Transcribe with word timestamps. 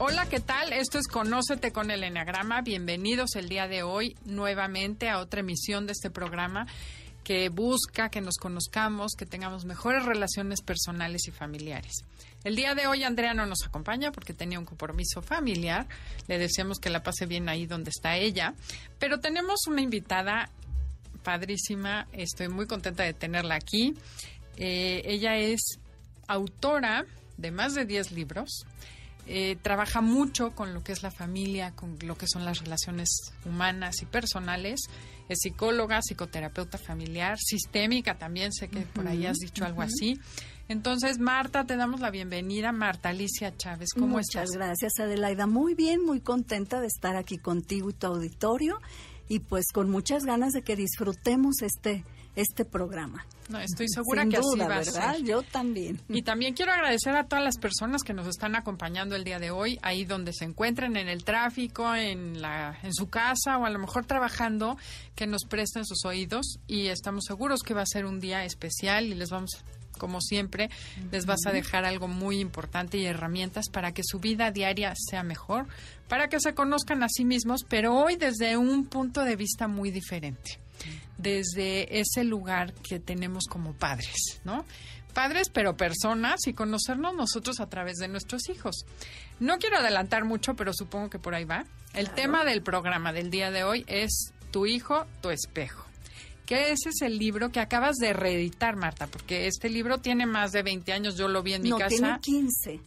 Hola, 0.00 0.28
¿qué 0.28 0.38
tal? 0.38 0.72
Esto 0.72 1.00
es 1.00 1.08
Conócete 1.08 1.72
con 1.72 1.90
el 1.90 2.04
Enneagrama. 2.04 2.60
Bienvenidos 2.62 3.34
el 3.34 3.48
día 3.48 3.66
de 3.66 3.82
hoy 3.82 4.16
nuevamente 4.24 5.08
a 5.08 5.18
otra 5.18 5.40
emisión 5.40 5.86
de 5.86 5.92
este 5.92 6.08
programa 6.08 6.68
que 7.24 7.48
busca 7.48 8.08
que 8.08 8.20
nos 8.20 8.36
conozcamos, 8.36 9.14
que 9.18 9.26
tengamos 9.26 9.64
mejores 9.64 10.04
relaciones 10.04 10.62
personales 10.62 11.26
y 11.26 11.32
familiares. 11.32 12.04
El 12.44 12.54
día 12.54 12.76
de 12.76 12.86
hoy 12.86 13.02
Andrea 13.02 13.34
no 13.34 13.44
nos 13.46 13.66
acompaña 13.66 14.12
porque 14.12 14.32
tenía 14.32 14.60
un 14.60 14.66
compromiso 14.66 15.20
familiar. 15.20 15.88
Le 16.28 16.38
deseamos 16.38 16.78
que 16.78 16.90
la 16.90 17.02
pase 17.02 17.26
bien 17.26 17.48
ahí 17.48 17.66
donde 17.66 17.90
está 17.90 18.16
ella. 18.16 18.54
Pero 19.00 19.18
tenemos 19.18 19.66
una 19.66 19.80
invitada 19.80 20.48
padrísima. 21.24 22.06
Estoy 22.12 22.46
muy 22.46 22.68
contenta 22.68 23.02
de 23.02 23.14
tenerla 23.14 23.56
aquí. 23.56 23.96
Eh, 24.58 25.02
ella 25.06 25.38
es 25.38 25.80
autora 26.28 27.04
de 27.36 27.50
más 27.50 27.74
de 27.74 27.84
10 27.84 28.12
libros. 28.12 28.64
Eh, 29.30 29.58
trabaja 29.60 30.00
mucho 30.00 30.52
con 30.52 30.72
lo 30.72 30.82
que 30.82 30.92
es 30.92 31.02
la 31.02 31.10
familia, 31.10 31.72
con 31.72 31.98
lo 32.02 32.16
que 32.16 32.26
son 32.26 32.46
las 32.46 32.60
relaciones 32.60 33.08
humanas 33.44 34.00
y 34.00 34.06
personales. 34.06 34.80
Es 35.28 35.40
psicóloga, 35.42 36.00
psicoterapeuta 36.00 36.78
familiar, 36.78 37.36
sistémica 37.38 38.16
también, 38.16 38.54
sé 38.54 38.68
que 38.68 38.80
por 38.80 39.06
ahí 39.06 39.26
has 39.26 39.36
dicho 39.36 39.66
algo 39.66 39.82
así. 39.82 40.18
Entonces, 40.68 41.18
Marta, 41.18 41.64
te 41.64 41.76
damos 41.76 42.00
la 42.00 42.10
bienvenida. 42.10 42.72
Marta 42.72 43.10
Alicia 43.10 43.54
Chávez, 43.54 43.90
¿cómo 43.92 44.18
estás? 44.18 44.48
Muchas 44.48 44.56
gracias, 44.56 44.92
Adelaida. 44.98 45.46
Muy 45.46 45.74
bien, 45.74 46.02
muy 46.02 46.20
contenta 46.20 46.80
de 46.80 46.86
estar 46.86 47.16
aquí 47.16 47.36
contigo 47.36 47.90
y 47.90 47.92
tu 47.92 48.06
auditorio 48.06 48.80
y 49.28 49.40
pues 49.40 49.66
con 49.74 49.90
muchas 49.90 50.24
ganas 50.24 50.54
de 50.54 50.62
que 50.62 50.74
disfrutemos 50.74 51.60
este 51.60 52.04
este 52.38 52.64
programa. 52.64 53.26
No, 53.48 53.58
estoy 53.58 53.88
segura 53.88 54.22
Sin 54.22 54.30
que 54.30 54.38
duda, 54.38 54.64
así 54.64 54.68
va 54.70 54.78
¿verdad? 54.78 55.10
a 55.10 55.14
ser. 55.14 55.24
Yo 55.24 55.42
también. 55.42 56.00
Y 56.08 56.22
también 56.22 56.54
quiero 56.54 56.72
agradecer 56.72 57.16
a 57.16 57.24
todas 57.24 57.44
las 57.44 57.58
personas 57.58 58.02
que 58.02 58.14
nos 58.14 58.28
están 58.28 58.54
acompañando 58.54 59.16
el 59.16 59.24
día 59.24 59.38
de 59.38 59.50
hoy, 59.50 59.78
ahí 59.82 60.04
donde 60.04 60.32
se 60.32 60.44
encuentren, 60.44 60.96
en 60.96 61.08
el 61.08 61.24
tráfico, 61.24 61.94
en, 61.94 62.40
la, 62.40 62.78
en 62.82 62.94
su 62.94 63.08
casa 63.08 63.58
o 63.58 63.64
a 63.64 63.70
lo 63.70 63.78
mejor 63.78 64.06
trabajando, 64.06 64.76
que 65.16 65.26
nos 65.26 65.44
presten 65.44 65.84
sus 65.84 66.04
oídos 66.04 66.60
y 66.68 66.86
estamos 66.86 67.24
seguros 67.24 67.62
que 67.62 67.74
va 67.74 67.82
a 67.82 67.86
ser 67.86 68.06
un 68.06 68.20
día 68.20 68.44
especial 68.44 69.06
y 69.06 69.14
les 69.14 69.30
vamos 69.30 69.64
como 69.98 70.20
siempre, 70.20 70.70
les 71.10 71.26
vas 71.26 71.40
a 71.46 71.50
dejar 71.50 71.84
algo 71.84 72.06
muy 72.06 72.38
importante 72.38 72.98
y 72.98 73.04
herramientas 73.06 73.68
para 73.68 73.92
que 73.92 74.02
su 74.04 74.20
vida 74.20 74.52
diaria 74.52 74.94
sea 74.96 75.24
mejor, 75.24 75.66
para 76.08 76.28
que 76.28 76.38
se 76.38 76.54
conozcan 76.54 77.02
a 77.02 77.08
sí 77.08 77.24
mismos, 77.24 77.64
pero 77.68 77.96
hoy 77.96 78.14
desde 78.14 78.56
un 78.56 78.86
punto 78.86 79.24
de 79.24 79.34
vista 79.34 79.66
muy 79.66 79.90
diferente, 79.90 80.60
desde 81.16 82.00
ese 82.00 82.24
lugar 82.24 82.72
que 82.74 82.98
tenemos 83.00 83.44
como 83.48 83.72
padres, 83.74 84.40
¿no? 84.44 84.64
Padres, 85.14 85.48
pero 85.48 85.76
personas 85.76 86.46
y 86.46 86.52
conocernos 86.52 87.14
nosotros 87.14 87.60
a 87.60 87.68
través 87.68 87.96
de 87.96 88.08
nuestros 88.08 88.48
hijos. 88.48 88.84
No 89.40 89.58
quiero 89.58 89.78
adelantar 89.78 90.24
mucho, 90.24 90.54
pero 90.54 90.72
supongo 90.72 91.10
que 91.10 91.18
por 91.18 91.34
ahí 91.34 91.44
va. 91.44 91.64
El 91.94 92.04
Claro. 92.06 92.14
tema 92.14 92.44
del 92.44 92.62
programa 92.62 93.12
del 93.12 93.30
día 93.30 93.50
de 93.50 93.64
hoy 93.64 93.84
es 93.88 94.32
tu 94.52 94.66
hijo, 94.66 95.06
tu 95.20 95.30
espejo 95.30 95.84
que 96.46 96.72
ese 96.72 96.88
es 96.88 97.02
el 97.02 97.18
libro 97.18 97.50
que 97.52 97.60
acabas 97.60 97.96
de 97.96 98.14
reeditar, 98.14 98.74
Marta, 98.74 99.06
porque 99.06 99.48
este 99.48 99.68
libro 99.68 99.98
tiene 99.98 100.24
más 100.24 100.50
de 100.50 100.62
20 100.62 100.94
años, 100.94 101.14
yo 101.18 101.28
lo 101.28 101.42
vi 101.42 101.52
en 101.52 101.60
mi 101.60 101.68
no, 101.68 101.76
casa. 101.76 101.90
tiene 101.90 102.18
15. 102.22 102.80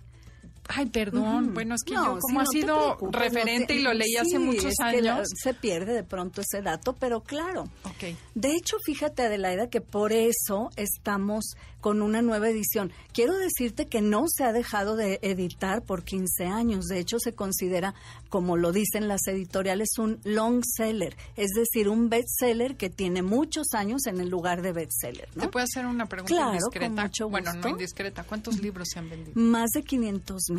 Ay, 0.68 0.86
perdón, 0.86 1.54
bueno, 1.54 1.76
es 1.76 1.82
que 1.86 1.94
No, 1.94 2.16
yo 2.16 2.20
como 2.22 2.40
ha 2.42 2.46
sido 2.46 2.98
referente 3.12 3.60
no 3.62 3.68
te- 3.68 3.76
y 3.76 3.82
lo 3.82 3.94
leí 3.94 4.16
hace 4.16 4.40
muchos 4.40 4.74
la- 4.80 4.86
años. 4.88 5.28
se 5.44 5.54
pierde 5.54 5.94
de 5.94 6.04
pronto 6.04 6.42
ese 6.42 6.62
dato, 6.62 6.94
pero 6.94 7.22
claro. 7.22 7.64
Ok. 7.84 8.16
De 8.36 8.56
hecho, 8.56 8.78
fíjate, 8.86 9.24
Adelaida, 9.24 9.68
que 9.70 9.82
por 9.82 10.14
eso 10.14 10.70
estamos 10.78 11.54
con 11.82 12.04
una 12.04 12.22
nueva 12.22 12.48
edición. 12.48 12.92
Quiero 13.12 13.36
decirte 13.36 13.88
que 13.88 14.02
no 14.02 14.26
se 14.28 14.44
ha 14.44 14.54
dejado 14.54 14.96
de 14.96 15.18
editar 15.24 15.82
por 15.84 16.04
15 16.04 16.46
años. 16.46 16.86
De 16.86 17.00
hecho, 17.00 17.18
se 17.20 17.34
considera, 17.34 17.96
como 18.30 18.56
lo 18.56 18.72
dicen 18.72 19.08
las 19.08 19.22
editoriales, 19.28 19.90
un 19.98 20.20
long 20.24 20.62
seller, 20.64 21.18
es 21.36 21.50
decir, 21.56 21.90
un 21.90 22.08
bestseller 22.08 22.78
que 22.78 22.92
tiene 22.92 23.24
muchos 23.24 23.74
años 23.74 24.06
en 24.06 24.22
el 24.22 24.30
lugar 24.30 24.62
de 24.62 24.74
bestseller. 24.74 25.28
¿no? 25.36 25.42
¿Te 25.42 25.48
puedo 25.50 25.64
hacer 25.64 25.88
una 25.88 26.06
pregunta 26.06 26.32
Claro, 26.36 26.50
indiscreta? 26.54 26.86
con 26.96 27.04
mucho 27.04 27.30
Bueno, 27.30 27.54
no 27.56 27.70
indiscreta. 27.70 28.24
¿Cuántos 28.26 28.60
libros 28.62 28.88
se 28.94 29.00
han 29.00 29.10
vendido? 29.10 29.34
Más 29.42 29.72
de 29.72 29.82
500 29.82 30.51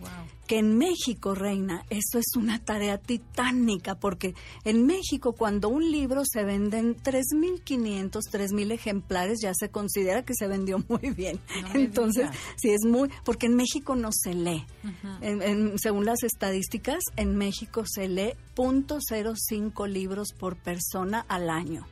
Wow. 0.00 0.08
que 0.46 0.58
en 0.58 0.78
México, 0.78 1.34
Reina, 1.34 1.84
eso 1.90 2.18
es 2.18 2.34
una 2.34 2.58
tarea 2.58 2.96
titánica, 2.96 3.96
porque 3.96 4.34
en 4.64 4.86
México 4.86 5.34
cuando 5.34 5.68
un 5.68 5.92
libro 5.92 6.22
se 6.24 6.42
vende 6.42 6.78
en 6.78 6.96
3.500, 6.96 8.10
3.000 8.32 8.72
ejemplares, 8.72 9.40
ya 9.42 9.52
se 9.54 9.68
considera 9.68 10.24
que 10.24 10.32
se 10.34 10.46
vendió 10.48 10.78
muy 10.88 11.10
bien. 11.10 11.38
No 11.62 11.74
Entonces, 11.74 12.30
sí 12.56 12.70
es 12.70 12.84
muy, 12.86 13.10
porque 13.24 13.46
en 13.46 13.56
México 13.56 13.94
no 13.94 14.08
se 14.12 14.32
lee. 14.34 14.64
En- 15.20 15.42
en- 15.42 15.78
según 15.78 16.06
las 16.06 16.22
estadísticas, 16.22 17.02
en 17.16 17.36
México 17.36 17.84
se 17.86 18.08
lee 18.08 18.32
.05 18.56 19.86
libros 19.86 20.28
por 20.38 20.56
persona 20.56 21.24
al 21.28 21.50
año. 21.50 21.86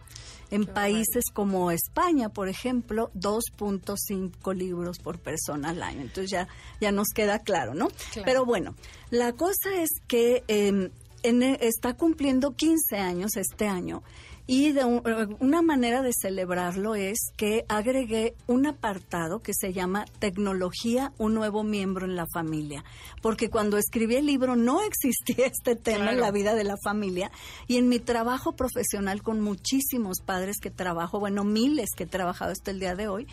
En 0.51 0.65
Qué 0.65 0.73
países 0.73 1.25
como 1.33 1.71
España, 1.71 2.31
por 2.31 2.49
ejemplo, 2.49 3.11
2.5 3.15 4.55
libros 4.55 4.99
por 4.99 5.19
persona 5.19 5.71
al 5.71 5.83
año. 5.83 6.01
Entonces 6.03 6.31
ya, 6.31 6.49
ya 6.81 6.91
nos 6.93 7.09
queda 7.15 7.39
claro, 7.41 7.75
¿no? 7.75 7.89
Claro. 8.13 8.25
Pero 8.25 8.45
bueno, 8.47 8.75
la 9.11 9.33
cosa 9.35 9.75
es 9.83 9.91
que 10.07 10.45
eh, 10.49 10.91
en- 11.23 11.43
está 11.43 11.95
cumpliendo 11.95 12.53
15 12.53 12.97
años 12.97 13.37
este 13.37 13.67
año 13.69 14.03
y 14.51 14.73
de 14.73 14.85
un- 14.85 15.03
eh, 15.07 15.27
una 15.41 15.61
manera 15.61 16.01
de 16.03 16.11
celebrarlo 16.19 16.95
es 16.95 17.19
que 17.37 17.65
agregué 17.69 18.35
un 18.47 18.67
apartado 18.67 19.41
que 19.41 19.53
se 19.55 19.75
llama 19.75 20.07
Tecnología, 20.21 21.13
un 21.19 21.35
nuevo 21.35 21.63
miembro 21.65 22.07
en 22.07 22.17
la 22.17 22.25
familia. 22.33 22.83
Porque 23.21 23.51
cuando 23.51 23.77
escribí 23.77 24.17
el 24.17 24.25
libro 24.27 24.57
no 24.57 24.81
existía 24.91 25.47
este 25.47 25.77
tema 25.77 26.13
en 26.13 26.21
la 26.21 26.31
vida 26.31 26.55
de 26.55 26.65
la 26.65 26.77
familia 26.83 27.31
y 27.67 27.77
en 27.77 27.89
mi 27.91 27.99
trabajo 27.99 28.53
profesional 28.57 29.23
con 29.23 29.41
muchísimos 29.43 30.21
padres 30.25 30.57
que 30.61 30.71
trabajo, 30.71 31.21
bueno, 31.21 31.45
miles 31.45 31.91
que 31.95 32.05
he 32.05 32.07
trabajado 32.07 32.51
hasta 32.51 32.71
el 32.71 32.81
día 32.81 32.95
de 32.95 33.07
hoy, 33.09 33.27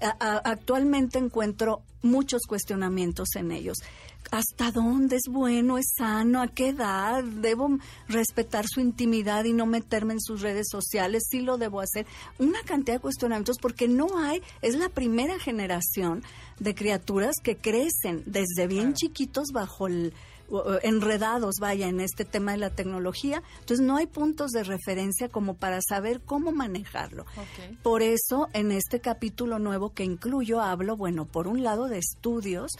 a- 0.00 0.16
a- 0.18 0.38
actualmente 0.50 1.18
encuentro 1.18 1.82
muchos 2.02 2.42
cuestionamientos 2.46 3.28
en 3.36 3.50
ellos. 3.52 3.78
¿Hasta 4.30 4.70
dónde 4.70 5.16
es 5.16 5.24
bueno, 5.30 5.76
es 5.78 5.92
sano? 5.96 6.40
¿A 6.42 6.48
qué 6.48 6.68
edad? 6.68 7.22
¿Debo 7.22 7.78
respetar 8.08 8.64
su 8.66 8.80
intimidad 8.80 9.44
y 9.44 9.52
no 9.52 9.66
meterme 9.66 10.14
en 10.14 10.20
sus 10.20 10.40
redes 10.40 10.66
sociales? 10.70 11.24
¿Sí 11.30 11.40
lo 11.40 11.58
debo 11.58 11.80
hacer? 11.80 12.06
Una 12.38 12.62
cantidad 12.62 12.96
de 12.96 13.00
cuestionamientos 13.00 13.58
porque 13.60 13.86
no 13.86 14.18
hay, 14.18 14.42
es 14.62 14.76
la 14.76 14.88
primera 14.88 15.38
generación 15.38 16.22
de 16.58 16.74
criaturas 16.74 17.36
que 17.42 17.56
crecen 17.56 18.22
desde 18.26 18.66
bien 18.66 18.92
Claro. 18.92 18.96
chiquitos 18.96 19.48
bajo 19.52 19.86
el 19.88 20.14
enredados, 20.82 21.56
vaya, 21.60 21.88
en 21.88 22.00
este 22.00 22.24
tema 22.24 22.52
de 22.52 22.58
la 22.58 22.70
tecnología. 22.70 23.42
Entonces 23.60 23.84
no 23.84 23.96
hay 23.96 24.06
puntos 24.06 24.50
de 24.50 24.64
referencia 24.64 25.28
como 25.28 25.54
para 25.54 25.80
saber 25.80 26.20
cómo 26.20 26.52
manejarlo. 26.52 27.26
Por 27.82 28.02
eso, 28.02 28.48
en 28.52 28.70
este 28.72 29.00
capítulo 29.00 29.58
nuevo 29.58 29.92
que 29.92 30.04
incluyo, 30.04 30.60
hablo, 30.60 30.96
bueno, 30.96 31.24
por 31.24 31.48
un 31.48 31.62
lado 31.62 31.88
de 31.88 31.98
estudios 31.98 32.72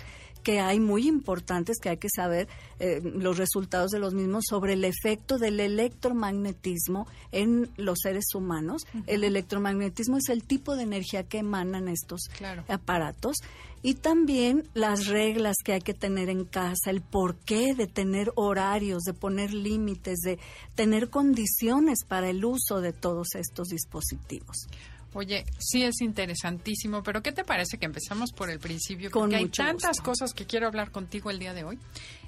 que 0.45 0.61
hay 0.61 0.79
muy 0.79 1.09
importantes, 1.09 1.79
que 1.81 1.89
hay 1.89 1.97
que 1.97 2.09
saber 2.15 2.47
eh, 2.79 3.01
los 3.03 3.39
resultados 3.39 3.91
de 3.91 3.99
los 3.99 4.15
mismos 4.15 4.45
sobre 4.49 4.75
el 4.75 4.85
efecto 4.85 5.39
del 5.39 5.59
electromagnetismo 5.59 7.07
en 7.33 7.71
los 7.77 7.99
seres 8.03 8.27
humanos. 8.35 8.83
El 9.07 9.25
electromagnetismo 9.25 10.19
es 10.19 10.29
el 10.29 10.45
tipo 10.45 10.77
de 10.77 10.85
energía 10.85 11.25
que 11.25 11.39
emanan 11.39 11.89
estos 11.89 12.29
Claro. 12.37 12.65
aparatos 12.69 13.37
y 13.83 13.95
también 13.95 14.69
las 14.75 15.07
reglas 15.09 15.57
que 15.65 15.73
hay 15.73 15.81
que 15.81 15.95
tener 15.95 16.29
en 16.31 16.45
casa, 16.45 16.91
el 16.91 17.01
porqué 17.03 17.75
de 17.75 17.87
tener 17.87 18.31
horarios, 18.35 19.03
de 19.03 19.13
poner 19.15 19.53
límites, 19.53 20.21
de 20.21 20.39
tener 20.75 21.11
condiciones 21.11 22.05
para 22.07 22.31
el 22.31 22.45
uso 22.45 22.81
de 22.81 22.93
todos 22.93 23.35
estos 23.35 23.69
dispositivos. 23.69 24.69
Oye, 25.15 25.45
sí 25.59 25.83
es 25.85 26.01
interesantísimo, 26.01 27.03
pero 27.03 27.23
¿qué 27.23 27.33
te 27.33 27.45
parece 27.45 27.79
que 27.79 27.87
empezamos 27.87 28.33
por 28.33 28.51
el 28.51 28.59
principio? 28.59 29.11
Con 29.11 29.23
Porque 29.23 29.37
hay 29.37 29.49
tantas 29.49 29.99
gusto. 29.99 30.03
cosas 30.03 30.35
que 30.35 30.45
quiero 30.45 30.67
hablar 30.67 30.91
contigo 30.91 31.31
el 31.31 31.39
día 31.39 31.55
de 31.55 31.65
hoy. 31.65 31.79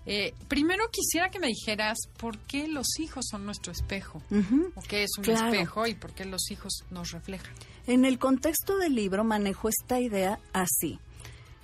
Eh, 0.07 0.35
primero 0.49 0.85
quisiera 0.93 1.29
que 1.31 1.41
me 1.41 1.49
dijeras 1.49 1.99
por 2.17 2.39
qué 2.39 2.69
los 2.69 2.87
hijos 3.01 3.27
son 3.29 3.45
nuestro 3.45 3.73
espejo, 3.73 4.23
Ujú. 4.31 4.71
o 4.77 4.83
qué 4.83 5.03
es 5.03 5.11
un 5.19 5.25
Claro. 5.25 5.49
espejo 5.53 5.87
y 5.89 5.95
por 5.95 6.13
qué 6.15 6.25
los 6.25 6.49
hijos 6.53 6.85
nos 6.93 7.11
reflejan. 7.11 7.53
En 7.89 8.05
el 8.05 8.19
contexto 8.21 8.79
del 8.79 8.95
libro 8.95 9.25
manejo 9.25 9.69
esta 9.69 10.01
idea 10.01 10.39
así. 10.53 10.99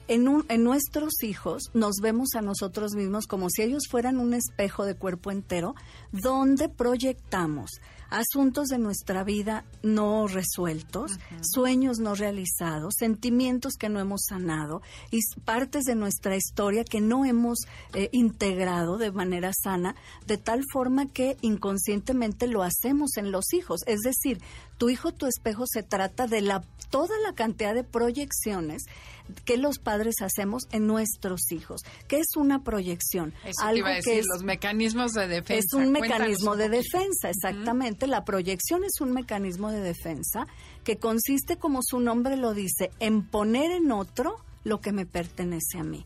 en, 0.09 0.27
un, 0.27 0.45
en 0.49 0.65
nuestros 0.65 1.23
hijos 1.23 1.71
nos 1.75 1.95
vemos 2.03 2.31
a 2.35 2.43
nosotros 2.43 2.93
mismos 2.97 3.27
como 3.29 3.49
si 3.49 3.63
ellos 3.63 3.85
fueran 3.89 4.19
un 4.19 4.35
espejo 4.35 4.85
de 4.85 4.97
cuerpo 4.97 5.31
entero 5.31 5.75
donde 6.11 6.69
proyectamos 6.69 7.71
asuntos 8.13 8.69
de 8.69 8.79
nuestra 8.79 9.25
vida 9.25 9.65
no 9.83 10.27
resueltos, 10.29 11.19
sueños 11.41 11.99
no 11.99 12.15
realizados, 12.15 12.95
sentimientos 12.99 13.75
que 13.75 13.89
no 13.89 14.01
hemos 14.01 14.27
sanado 14.29 14.83
y 15.11 15.21
partes 15.45 15.85
de 15.85 15.95
nuestra 15.95 16.37
historia 16.37 16.85
que 16.85 17.01
no 17.01 17.25
hemos 17.25 17.61
eh, 17.95 18.11
integrado 18.13 18.99
de 18.99 19.11
manera 19.11 19.53
sana, 19.53 19.97
de 20.27 20.37
tal 20.37 20.63
forma 20.71 21.07
que 21.07 21.37
inconscientemente 21.41 22.47
lo 22.47 22.63
hacemos 22.63 23.17
en 23.17 23.33
los 23.33 23.53
hijos. 23.55 23.81
Es 23.87 24.01
decir, 24.01 24.41
tu 24.77 24.91
hijo, 24.91 25.13
tu 25.13 25.27
espejo 25.27 25.65
se 25.67 25.83
trata 25.83 26.27
de 26.27 26.43
la 26.43 26.63
toda 26.91 27.19
la 27.21 27.33
cantidad 27.33 27.75
de 27.75 27.85
proyecciones 27.85 28.85
que 29.35 29.57
los 29.57 29.79
padres 29.79 30.17
hacemos 30.23 30.65
en 30.73 30.87
nuestros 30.87 31.51
hijos. 31.53 31.83
¿Qué 32.09 32.19
es 32.19 32.37
una 32.37 32.63
proyección? 32.63 33.35
Algo 33.63 33.87
que 34.05 34.19
es, 34.19 34.27
los 34.33 34.43
mecanismos 34.43 35.13
de 35.13 35.29
defensa. 35.29 35.65
Es 35.67 35.75
un 35.75 35.93
mecanismo 35.93 36.57
de 36.57 36.69
defensa, 36.69 37.31
exactamente. 37.31 38.07
La 38.07 38.25
proyección 38.25 38.85
es 38.85 39.01
un 39.01 39.13
mecanismo 39.13 39.71
de 39.71 39.81
defensa 39.81 40.47
que 40.85 40.97
consiste, 40.97 41.57
como 41.57 41.81
su 41.83 42.01
nombre 42.01 42.37
lo 42.37 42.55
dice, 42.55 42.91
en 43.01 43.23
poner 43.23 43.71
en 43.71 43.93
otro 43.93 44.37
lo 44.65 44.81
que 44.81 44.93
me 44.93 45.07
pertenece 45.07 45.79
a 45.79 45.85
mí 45.85 46.05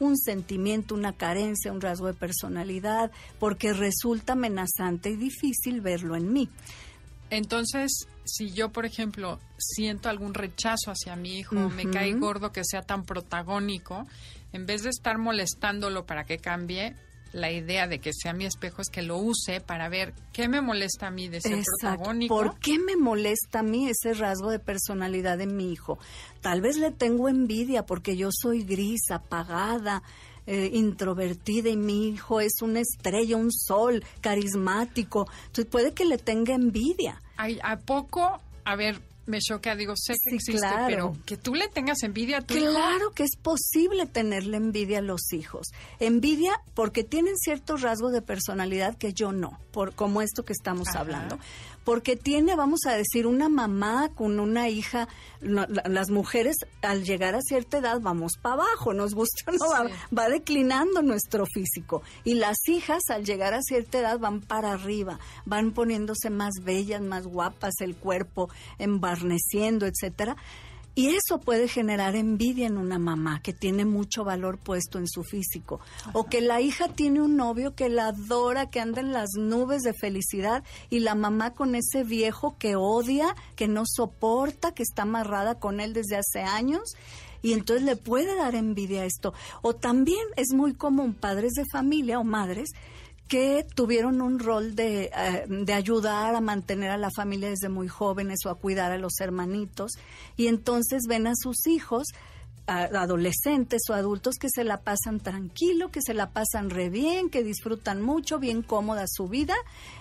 un 0.00 0.16
sentimiento, 0.16 0.94
una 0.94 1.12
carencia, 1.12 1.70
un 1.70 1.80
rasgo 1.80 2.06
de 2.06 2.14
personalidad, 2.14 3.12
porque 3.38 3.72
resulta 3.72 4.32
amenazante 4.32 5.10
y 5.10 5.16
difícil 5.16 5.82
verlo 5.82 6.16
en 6.16 6.32
mí. 6.32 6.48
Entonces, 7.30 8.06
si 8.24 8.50
yo, 8.50 8.70
por 8.70 8.84
ejemplo, 8.84 9.38
siento 9.56 10.08
algún 10.08 10.34
rechazo 10.34 10.90
hacia 10.90 11.16
mi 11.16 11.38
hijo, 11.38 11.54
me 11.54 11.88
cae 11.88 12.12
gordo 12.14 12.52
que 12.52 12.62
sea 12.64 12.82
tan 12.82 13.04
protagónico, 13.04 14.06
en 14.52 14.66
vez 14.66 14.82
de 14.82 14.90
estar 14.90 15.18
molestándolo 15.18 16.06
para 16.06 16.24
que 16.24 16.38
cambie, 16.38 16.94
la 17.32 17.50
idea 17.50 17.86
de 17.86 18.00
que 18.00 18.12
sea 18.12 18.32
mi 18.32 18.44
espejo 18.44 18.82
es 18.82 18.88
que 18.88 19.02
lo 19.02 19.16
use 19.16 19.60
para 19.60 19.88
ver 19.88 20.14
qué 20.32 20.48
me 20.48 20.60
molesta 20.60 21.06
a 21.06 21.10
mí 21.10 21.28
de 21.28 21.40
ser 21.40 21.62
protagónico. 21.80 22.34
¿Por 22.34 22.58
qué 22.58 22.78
me 22.78 22.96
molesta 22.96 23.60
a 23.60 23.62
mí 23.62 23.88
ese 23.88 24.14
rasgo 24.14 24.50
de 24.50 24.58
personalidad 24.58 25.38
de 25.38 25.46
mi 25.46 25.72
hijo? 25.72 25.98
Tal 26.40 26.60
vez 26.60 26.76
le 26.76 26.90
tengo 26.90 27.28
envidia 27.28 27.86
porque 27.86 28.16
yo 28.16 28.30
soy 28.32 28.64
gris, 28.64 29.10
apagada, 29.10 30.02
eh, 30.46 30.70
introvertida 30.72 31.70
y 31.70 31.76
mi 31.76 32.08
hijo 32.08 32.40
es 32.40 32.62
una 32.62 32.80
estrella, 32.80 33.36
un 33.36 33.52
sol, 33.52 34.04
carismático. 34.20 35.26
Entonces 35.46 35.66
puede 35.66 35.92
que 35.92 36.04
le 36.04 36.18
tenga 36.18 36.54
envidia. 36.54 37.20
¿A 37.36 37.78
poco? 37.78 38.40
A 38.64 38.76
ver, 38.76 39.00
me 39.30 39.38
choca, 39.40 39.76
digo, 39.76 39.94
sé 39.96 40.14
que 40.22 40.34
existe, 40.34 40.66
pero 40.86 41.16
que 41.24 41.36
tú 41.36 41.54
le 41.54 41.68
tengas 41.68 42.02
envidia 42.02 42.38
a 42.38 42.40
tu 42.42 42.54
Claro 42.54 43.12
que 43.12 43.22
es 43.22 43.36
posible 43.40 44.06
tenerle 44.06 44.56
envidia 44.56 44.98
a 44.98 45.02
los 45.02 45.32
hijos. 45.32 45.68
Envidia 46.00 46.60
porque 46.74 47.04
tienen 47.04 47.36
ciertos 47.36 47.82
rasgos 47.82 48.12
de 48.12 48.22
personalidad 48.22 48.98
que 48.98 49.12
yo 49.12 49.32
no, 49.32 49.58
por 49.70 49.94
como 49.94 50.20
esto 50.20 50.44
que 50.44 50.52
estamos 50.52 50.88
hablando 50.96 51.38
porque 51.90 52.14
tiene, 52.14 52.54
vamos 52.54 52.82
a 52.86 52.92
decir, 52.92 53.26
una 53.26 53.48
mamá 53.48 54.10
con 54.14 54.38
una 54.38 54.68
hija, 54.68 55.08
las 55.40 56.08
mujeres 56.08 56.54
al 56.82 57.02
llegar 57.02 57.34
a 57.34 57.40
cierta 57.40 57.78
edad 57.78 58.00
vamos 58.00 58.34
para 58.40 58.62
abajo, 58.62 58.94
nos 58.94 59.12
gusta 59.12 59.50
no, 59.50 59.90
va, 60.16 60.28
declinando 60.28 61.02
nuestro 61.02 61.46
físico. 61.46 62.02
Y 62.22 62.34
las 62.34 62.58
hijas 62.68 63.02
al 63.08 63.24
llegar 63.24 63.54
a 63.54 63.62
cierta 63.62 63.98
edad 63.98 64.20
van 64.20 64.40
para 64.40 64.70
arriba, 64.70 65.18
van 65.46 65.72
poniéndose 65.72 66.30
más 66.30 66.62
bellas, 66.62 67.02
más 67.02 67.26
guapas, 67.26 67.74
el 67.80 67.96
cuerpo 67.96 68.48
embarneciendo, 68.78 69.84
etcétera. 69.86 70.36
Y 71.00 71.08
eso 71.08 71.38
puede 71.38 71.66
generar 71.66 72.14
envidia 72.14 72.66
en 72.66 72.76
una 72.76 72.98
mamá 72.98 73.40
que 73.42 73.54
tiene 73.54 73.86
mucho 73.86 74.22
valor 74.22 74.58
puesto 74.58 74.98
en 74.98 75.08
su 75.08 75.24
físico. 75.24 75.80
O 76.12 76.26
que 76.26 76.42
la 76.42 76.60
hija 76.60 76.88
tiene 76.88 77.22
un 77.22 77.38
novio 77.38 77.74
que 77.74 77.88
la 77.88 78.08
adora, 78.08 78.68
que 78.68 78.80
anda 78.80 79.00
en 79.00 79.14
las 79.14 79.30
nubes 79.34 79.80
de 79.80 79.94
felicidad 79.94 80.62
y 80.90 80.98
la 80.98 81.14
mamá 81.14 81.54
con 81.54 81.74
ese 81.74 82.04
viejo 82.04 82.58
que 82.58 82.76
odia, 82.76 83.34
que 83.56 83.66
no 83.66 83.84
soporta, 83.86 84.74
que 84.74 84.82
está 84.82 85.04
amarrada 85.04 85.54
con 85.54 85.80
él 85.80 85.94
desde 85.94 86.18
hace 86.18 86.40
años 86.40 86.82
y 87.40 87.54
entonces 87.54 87.82
le 87.86 87.96
puede 87.96 88.36
dar 88.36 88.54
envidia 88.54 89.00
a 89.00 89.06
esto. 89.06 89.32
O 89.62 89.74
también 89.74 90.26
es 90.36 90.52
muy 90.52 90.74
común 90.74 91.14
padres 91.14 91.52
de 91.54 91.64
familia 91.72 92.18
o 92.18 92.24
madres 92.24 92.72
que 93.30 93.64
tuvieron 93.76 94.20
un 94.20 94.40
rol 94.40 94.74
de, 94.74 95.04
eh, 95.04 95.44
de, 95.48 95.72
ayudar 95.72 96.34
a 96.34 96.40
mantener 96.40 96.90
a 96.90 96.98
la 96.98 97.10
familia 97.14 97.48
desde 97.48 97.68
muy 97.68 97.86
jóvenes 97.86 98.40
o 98.44 98.50
a 98.50 98.56
cuidar 98.56 98.90
a 98.90 98.98
los 98.98 99.20
hermanitos 99.20 99.92
y 100.36 100.48
entonces 100.48 101.04
ven 101.08 101.28
a 101.28 101.32
sus 101.36 101.68
hijos 101.68 102.08
adolescentes 102.66 103.82
o 103.88 103.94
adultos 103.94 104.36
que 104.36 104.48
se 104.48 104.64
la 104.64 104.78
pasan 104.78 105.20
tranquilo, 105.20 105.90
que 105.90 106.00
se 106.02 106.14
la 106.14 106.30
pasan 106.30 106.70
re 106.70 106.88
bien, 106.88 107.30
que 107.30 107.42
disfrutan 107.42 108.00
mucho, 108.00 108.38
bien 108.38 108.62
cómoda 108.62 109.06
su 109.08 109.28
vida 109.28 109.54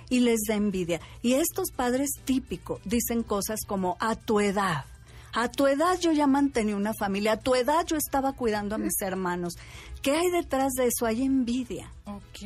y 0.10 0.20
les 0.20 0.42
da 0.48 0.56
envidia. 0.56 1.00
Y 1.22 1.34
estos 1.34 1.72
padres 1.72 2.10
típicos 2.26 2.80
dicen 2.86 3.24
cosas 3.24 3.60
como 3.68 3.98
a 4.00 4.16
tu 4.16 4.40
edad, 4.40 4.86
a 5.34 5.50
tu 5.50 5.68
edad 5.68 6.00
yo 6.00 6.12
ya 6.12 6.28
mantenía 6.28 6.76
una 6.76 6.94
familia, 6.94 7.34
a 7.34 7.40
tu 7.40 7.56
edad 7.56 7.86
yo 7.86 7.98
estaba 7.98 8.34
cuidando 8.34 8.76
a 8.76 8.78
mis 8.78 9.02
hermanos. 9.02 9.56
¿Qué 10.02 10.12
hay 10.12 10.30
detrás 10.32 10.74
de 10.74 10.88
eso? 10.88 11.06
Hay 11.06 11.24
envidia. 11.24 11.92
Ok. 12.06 12.42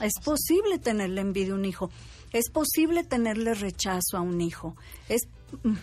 Es 0.00 0.14
posible 0.22 0.78
tenerle 0.78 1.20
envidia 1.20 1.52
a 1.52 1.56
un 1.56 1.64
hijo. 1.64 1.90
Es 2.32 2.50
posible 2.50 3.04
tenerle 3.04 3.54
rechazo 3.54 4.16
a 4.16 4.20
un 4.20 4.40
hijo. 4.40 4.76
Es, 5.08 5.22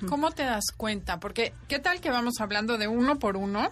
¿Cómo 0.07 0.31
te 0.31 0.43
das 0.43 0.65
cuenta? 0.75 1.19
Porque, 1.19 1.53
¿qué 1.67 1.79
tal 1.79 1.99
que 1.99 2.09
vamos 2.09 2.39
hablando 2.39 2.77
de 2.77 2.87
uno 2.87 3.19
por 3.19 3.35
uno? 3.35 3.69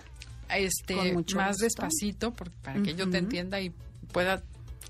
Este, 0.50 1.16
más 1.36 1.58
despacito, 1.58 2.34
para 2.62 2.82
que 2.84 2.94
yo 2.94 3.10
te 3.10 3.18
entienda 3.18 3.62
y 3.62 3.74
pueda 4.12 4.44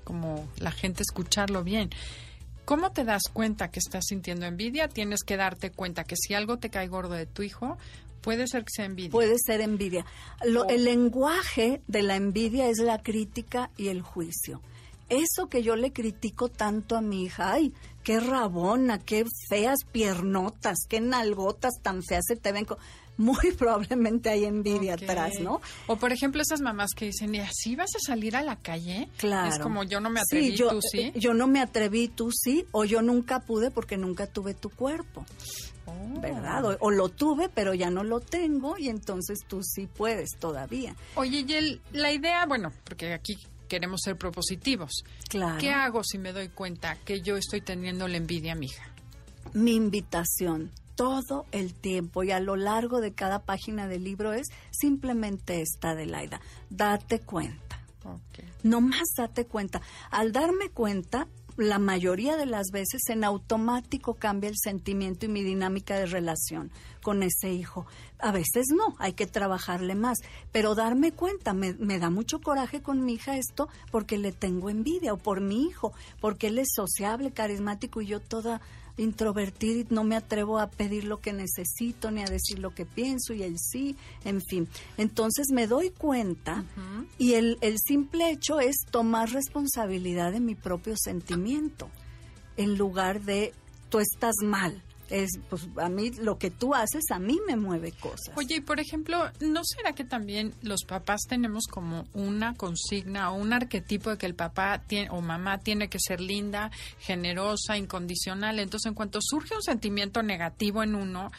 como 0.04 0.46
la 0.58 0.70
gente 0.70 1.02
escucharlo 1.02 1.64
bien. 1.64 1.90
¿Cómo 2.66 2.90
te 2.90 3.04
das 3.04 3.22
cuenta 3.32 3.70
que 3.70 3.78
estás 3.78 4.06
sintiendo 4.08 4.44
envidia? 4.44 4.88
Tienes 4.88 5.22
que 5.22 5.36
darte 5.36 5.70
cuenta 5.70 6.02
que 6.02 6.16
si 6.16 6.34
algo 6.34 6.58
te 6.58 6.68
cae 6.68 6.88
gordo 6.88 7.14
de 7.14 7.24
tu 7.24 7.42
hijo, 7.42 7.78
puede 8.22 8.48
ser 8.48 8.64
que 8.64 8.72
sea 8.74 8.86
envidia. 8.86 9.12
Puede 9.12 9.36
ser 9.38 9.60
envidia. 9.60 10.04
El 10.42 10.82
lenguaje 10.84 11.80
de 11.86 12.02
la 12.02 12.16
envidia 12.16 12.68
es 12.68 12.78
la 12.78 13.00
crítica 13.00 13.70
y 13.76 13.86
el 13.86 14.02
juicio. 14.02 14.60
Eso 15.08 15.48
que 15.48 15.62
yo 15.62 15.76
le 15.76 15.92
critico 15.92 16.48
tanto 16.48 16.96
a 16.96 17.00
mi 17.00 17.24
hija, 17.24 17.52
ay, 17.52 17.72
qué 18.02 18.20
rabona, 18.20 18.98
qué 18.98 19.24
feas 19.48 19.78
piernotas, 19.92 20.78
qué 20.88 21.00
nalgotas 21.00 21.74
tan 21.82 22.02
feas 22.02 22.24
se 22.26 22.36
te 22.36 22.52
ven 22.52 22.66
muy 23.16 23.36
probablemente 23.58 24.30
hay 24.30 24.44
envidia 24.44 24.94
atrás, 24.94 25.34
¿no? 25.40 25.60
O 25.86 25.96
por 25.96 26.12
ejemplo 26.12 26.42
esas 26.42 26.60
mamás 26.60 26.90
que 26.94 27.06
dicen, 27.06 27.34
¿y 27.34 27.40
así 27.40 27.76
vas 27.76 27.90
a 27.96 27.98
salir 27.98 28.36
a 28.36 28.42
la 28.42 28.56
calle? 28.56 29.08
Claro. 29.16 29.48
Es 29.48 29.58
como 29.58 29.84
yo 29.84 30.00
no 30.00 30.10
me 30.10 30.20
atreví, 30.20 30.54
yo, 30.54 30.70
tú 30.70 30.80
sí. 30.82 31.12
Yo 31.14 31.34
no 31.34 31.46
me 31.46 31.60
atreví, 31.60 32.08
tú 32.08 32.30
sí, 32.32 32.66
o 32.72 32.84
yo 32.84 33.02
nunca 33.02 33.40
pude 33.40 33.70
porque 33.70 33.96
nunca 33.96 34.26
tuve 34.26 34.54
tu 34.54 34.70
cuerpo. 34.70 35.24
Oh. 35.86 36.20
¿Verdad? 36.20 36.78
O, 36.80 36.90
lo 36.90 37.08
tuve, 37.08 37.48
pero 37.48 37.72
ya 37.72 37.90
no 37.90 38.02
lo 38.02 38.20
tengo 38.20 38.76
y 38.76 38.88
entonces 38.88 39.38
tú 39.46 39.62
sí 39.62 39.86
puedes 39.86 40.30
todavía. 40.38 40.96
Oye, 41.14 41.44
y 41.46 41.80
la 41.96 42.12
idea, 42.12 42.44
bueno, 42.46 42.72
porque 42.84 43.12
aquí 43.12 43.36
queremos 43.66 44.00
ser 44.02 44.16
propositivos. 44.16 45.04
Claro. 45.28 45.58
¿Qué 45.58 45.70
hago 45.70 46.02
si 46.04 46.18
me 46.18 46.32
doy 46.32 46.48
cuenta 46.48 46.96
que 47.04 47.20
yo 47.20 47.36
estoy 47.36 47.60
teniendo 47.60 48.08
la 48.08 48.16
envidia 48.16 48.52
a 48.52 48.56
mi 48.56 48.66
hija? 48.66 48.90
Mi 49.52 49.74
invitación, 49.74 50.72
todo 50.96 51.46
el 51.52 51.74
tiempo 51.74 52.24
y 52.24 52.32
a 52.32 52.40
lo 52.40 52.56
largo 52.56 53.00
de 53.00 53.12
cada 53.12 53.44
página 53.44 53.86
del 53.86 54.04
libro 54.04 54.32
es 54.32 54.48
simplemente 54.70 55.60
esta, 55.60 55.90
Adelaida. 55.90 56.40
Date 56.70 57.20
cuenta. 57.20 57.66
No 58.62 58.80
más 58.80 59.08
date 59.16 59.46
cuenta. 59.46 59.82
Al 60.10 60.32
darme 60.32 60.70
cuenta, 60.70 61.26
la 61.56 61.78
mayoría 61.78 62.36
de 62.36 62.46
las 62.46 62.66
veces 62.70 63.08
en 63.08 63.24
automático 63.24 64.14
cambia 64.14 64.50
el 64.50 64.56
sentimiento 64.58 65.26
y 65.26 65.28
mi 65.28 65.42
dinámica 65.42 65.96
de 65.96 66.06
relación 66.06 66.70
con 67.02 67.22
ese 67.22 67.52
hijo. 67.52 67.86
A 68.18 68.32
veces 68.32 68.66
no, 68.74 68.96
hay 68.98 69.12
que 69.12 69.26
trabajarle 69.26 69.94
más, 69.94 70.18
pero 70.52 70.74
darme 70.74 71.12
cuenta, 71.12 71.52
me, 71.52 71.74
me, 71.74 71.98
da 71.98 72.10
mucho 72.10 72.40
coraje 72.40 72.80
con 72.82 73.04
mi 73.04 73.14
hija 73.14 73.36
esto 73.36 73.68
porque 73.90 74.16
le 74.16 74.32
tengo 74.32 74.70
envidia 74.70 75.12
o 75.12 75.18
por 75.18 75.40
mi 75.40 75.66
hijo, 75.66 75.92
porque 76.20 76.46
él 76.46 76.58
es 76.58 76.68
sociable, 76.74 77.32
carismático 77.32 78.00
y 78.00 78.06
yo 78.06 78.20
toda 78.20 78.60
introvertida 78.98 79.80
y 79.80 79.86
no 79.90 80.04
me 80.04 80.16
atrevo 80.16 80.58
a 80.58 80.68
pedir 80.68 81.04
lo 81.04 81.20
que 81.20 81.32
necesito 81.32 82.10
ni 82.10 82.22
a 82.22 82.26
decir 82.26 82.58
lo 82.58 82.74
que 82.74 82.86
pienso 82.86 83.32
y 83.32 83.42
él 83.42 83.56
sí, 83.58 83.96
en 84.24 84.40
fin. 84.40 84.68
Entonces 84.96 85.48
me 85.52 85.66
doy 85.66 85.90
cuenta 85.90 86.64
y 87.18 87.34
el, 87.34 87.58
el 87.60 87.76
simple 87.78 88.30
hecho 88.30 88.60
es 88.60 88.76
tomar 88.90 89.30
responsabilidad 89.30 90.32
de 90.32 90.40
mi 90.40 90.54
propio 90.54 90.94
sentimiento 90.96 91.90
en 92.56 92.78
lugar 92.78 93.22
de 93.22 93.52
tú 93.90 93.98
estás 93.98 94.36
mal 94.42 94.82
es 95.10 95.30
pues 95.48 95.68
a 95.76 95.88
mí 95.88 96.10
lo 96.18 96.38
que 96.38 96.50
tú 96.50 96.74
haces 96.74 97.04
a 97.10 97.18
mí 97.18 97.38
me 97.46 97.56
mueve 97.56 97.92
cosas. 97.92 98.34
Oye, 98.36 98.56
y 98.56 98.60
por 98.60 98.80
ejemplo, 98.80 99.30
¿no 99.40 99.62
será 99.64 99.92
que 99.92 100.04
también 100.04 100.54
los 100.62 100.84
papás 100.84 101.22
tenemos 101.28 101.66
como 101.66 102.06
una 102.12 102.54
consigna 102.54 103.30
o 103.30 103.36
un 103.36 103.52
arquetipo 103.52 104.10
de 104.10 104.18
que 104.18 104.26
el 104.26 104.34
papá 104.34 104.82
tiene, 104.86 105.10
o 105.10 105.20
mamá 105.20 105.58
tiene 105.58 105.88
que 105.88 105.98
ser 106.00 106.20
linda, 106.20 106.70
generosa, 106.98 107.76
incondicional? 107.76 108.58
Entonces, 108.58 108.88
en 108.88 108.94
cuanto 108.94 109.20
surge 109.22 109.54
un 109.54 109.62
sentimiento 109.62 110.22
negativo 110.22 110.82
en 110.82 110.94
uno, 110.94 111.30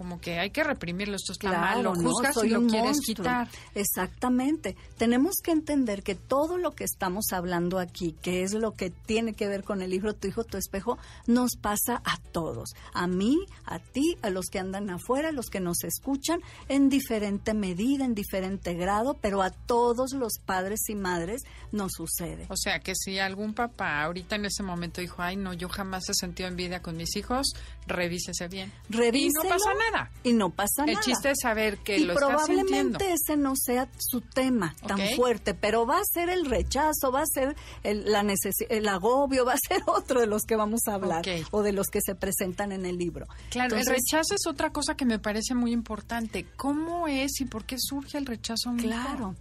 como 0.00 0.18
que 0.18 0.38
hay 0.38 0.48
que 0.48 0.64
reprimirlo, 0.64 1.14
esto 1.14 1.32
está 1.32 1.50
Claro, 1.50 1.60
mal, 1.60 1.82
lo 1.82 1.94
¿no? 1.94 2.10
juzgas 2.10 2.32
Soy 2.34 2.48
y 2.48 2.50
lo 2.52 2.60
quieres 2.66 2.82
monstruo. 2.96 3.16
quitar. 3.16 3.48
Exactamente. 3.74 4.76
Tenemos 4.96 5.34
que 5.44 5.50
entender 5.50 6.02
que 6.02 6.14
todo 6.14 6.56
lo 6.56 6.70
que 6.70 6.84
estamos 6.84 7.26
hablando 7.32 7.78
aquí, 7.78 8.16
que 8.22 8.42
es 8.42 8.54
lo 8.54 8.72
que 8.72 8.88
tiene 8.88 9.34
que 9.34 9.46
ver 9.46 9.62
con 9.62 9.82
el 9.82 9.90
libro 9.90 10.14
Tu 10.14 10.28
hijo, 10.28 10.42
tu 10.44 10.56
espejo, 10.56 10.96
nos 11.26 11.50
pasa 11.60 12.00
a 12.06 12.16
todos. 12.32 12.70
A 12.94 13.06
mí, 13.06 13.36
a 13.66 13.78
ti, 13.78 14.16
a 14.22 14.30
los 14.30 14.46
que 14.46 14.58
andan 14.58 14.88
afuera, 14.88 15.28
a 15.28 15.32
los 15.32 15.50
que 15.50 15.60
nos 15.60 15.84
escuchan, 15.84 16.40
en 16.70 16.88
diferente 16.88 17.52
medida, 17.52 18.06
en 18.06 18.14
diferente 18.14 18.72
grado, 18.72 19.18
pero 19.20 19.42
a 19.42 19.50
todos 19.50 20.14
los 20.14 20.38
padres 20.46 20.80
y 20.88 20.94
madres 20.94 21.42
nos 21.72 21.92
sucede. 21.92 22.46
O 22.48 22.56
sea, 22.56 22.80
que 22.80 22.94
si 22.94 23.18
algún 23.18 23.52
papá 23.52 24.02
ahorita 24.02 24.36
en 24.36 24.46
ese 24.46 24.62
momento 24.62 25.02
dijo, 25.02 25.20
ay, 25.20 25.36
no, 25.36 25.52
yo 25.52 25.68
jamás 25.68 26.08
he 26.08 26.14
sentido 26.14 26.48
envidia 26.48 26.80
con 26.80 26.96
mis 26.96 27.16
hijos, 27.16 27.48
revísese 27.86 28.48
bien. 28.48 28.72
Y 28.88 28.96
Revíselo, 28.96 29.42
no 29.44 29.48
pasa 29.50 29.70
nada. 29.74 29.89
Y 30.22 30.32
no 30.32 30.50
pasa 30.50 30.84
El 30.84 30.94
nada. 30.94 31.04
chiste 31.04 31.30
es 31.30 31.38
saber 31.42 31.78
que 31.78 31.98
y 31.98 32.04
lo 32.04 32.14
probablemente 32.14 33.12
ese 33.12 33.36
no 33.36 33.54
sea 33.56 33.88
su 33.98 34.20
tema 34.20 34.74
tan 34.86 34.98
fuerte, 35.16 35.54
pero 35.54 35.86
va 35.86 35.98
a 35.98 36.04
ser 36.04 36.28
el 36.28 36.46
rechazo, 36.46 37.10
va 37.12 37.22
a 37.22 37.26
ser 37.26 37.56
el, 37.82 38.10
la 38.10 38.24
el 38.68 38.88
agobio, 38.88 39.44
va 39.46 39.54
a 39.54 39.58
ser 39.58 39.82
otro 39.86 40.20
de 40.20 40.26
los 40.26 40.42
que 40.42 40.56
vamos 40.56 40.80
a 40.86 40.94
hablar 40.94 41.24
o 41.50 41.62
de 41.62 41.72
los 41.72 41.88
que 41.88 42.00
se 42.00 42.14
presentan 42.14 42.72
en 42.72 42.86
el 42.86 42.96
libro. 42.96 43.26
Claro, 43.50 43.76
el 43.76 43.86
rechazo 43.86 44.34
es 44.34 44.46
otra 44.46 44.70
cosa 44.70 44.94
que 44.94 45.04
me 45.04 45.18
parece 45.18 45.54
muy 45.54 45.72
importante. 45.72 46.46
¿Cómo 46.56 47.08
es 47.08 47.40
y 47.40 47.46
por 47.46 47.64
qué 47.64 47.76
surge 47.78 48.18
el 48.18 48.26
rechazo? 48.26 48.72
Claro. 48.76 49.34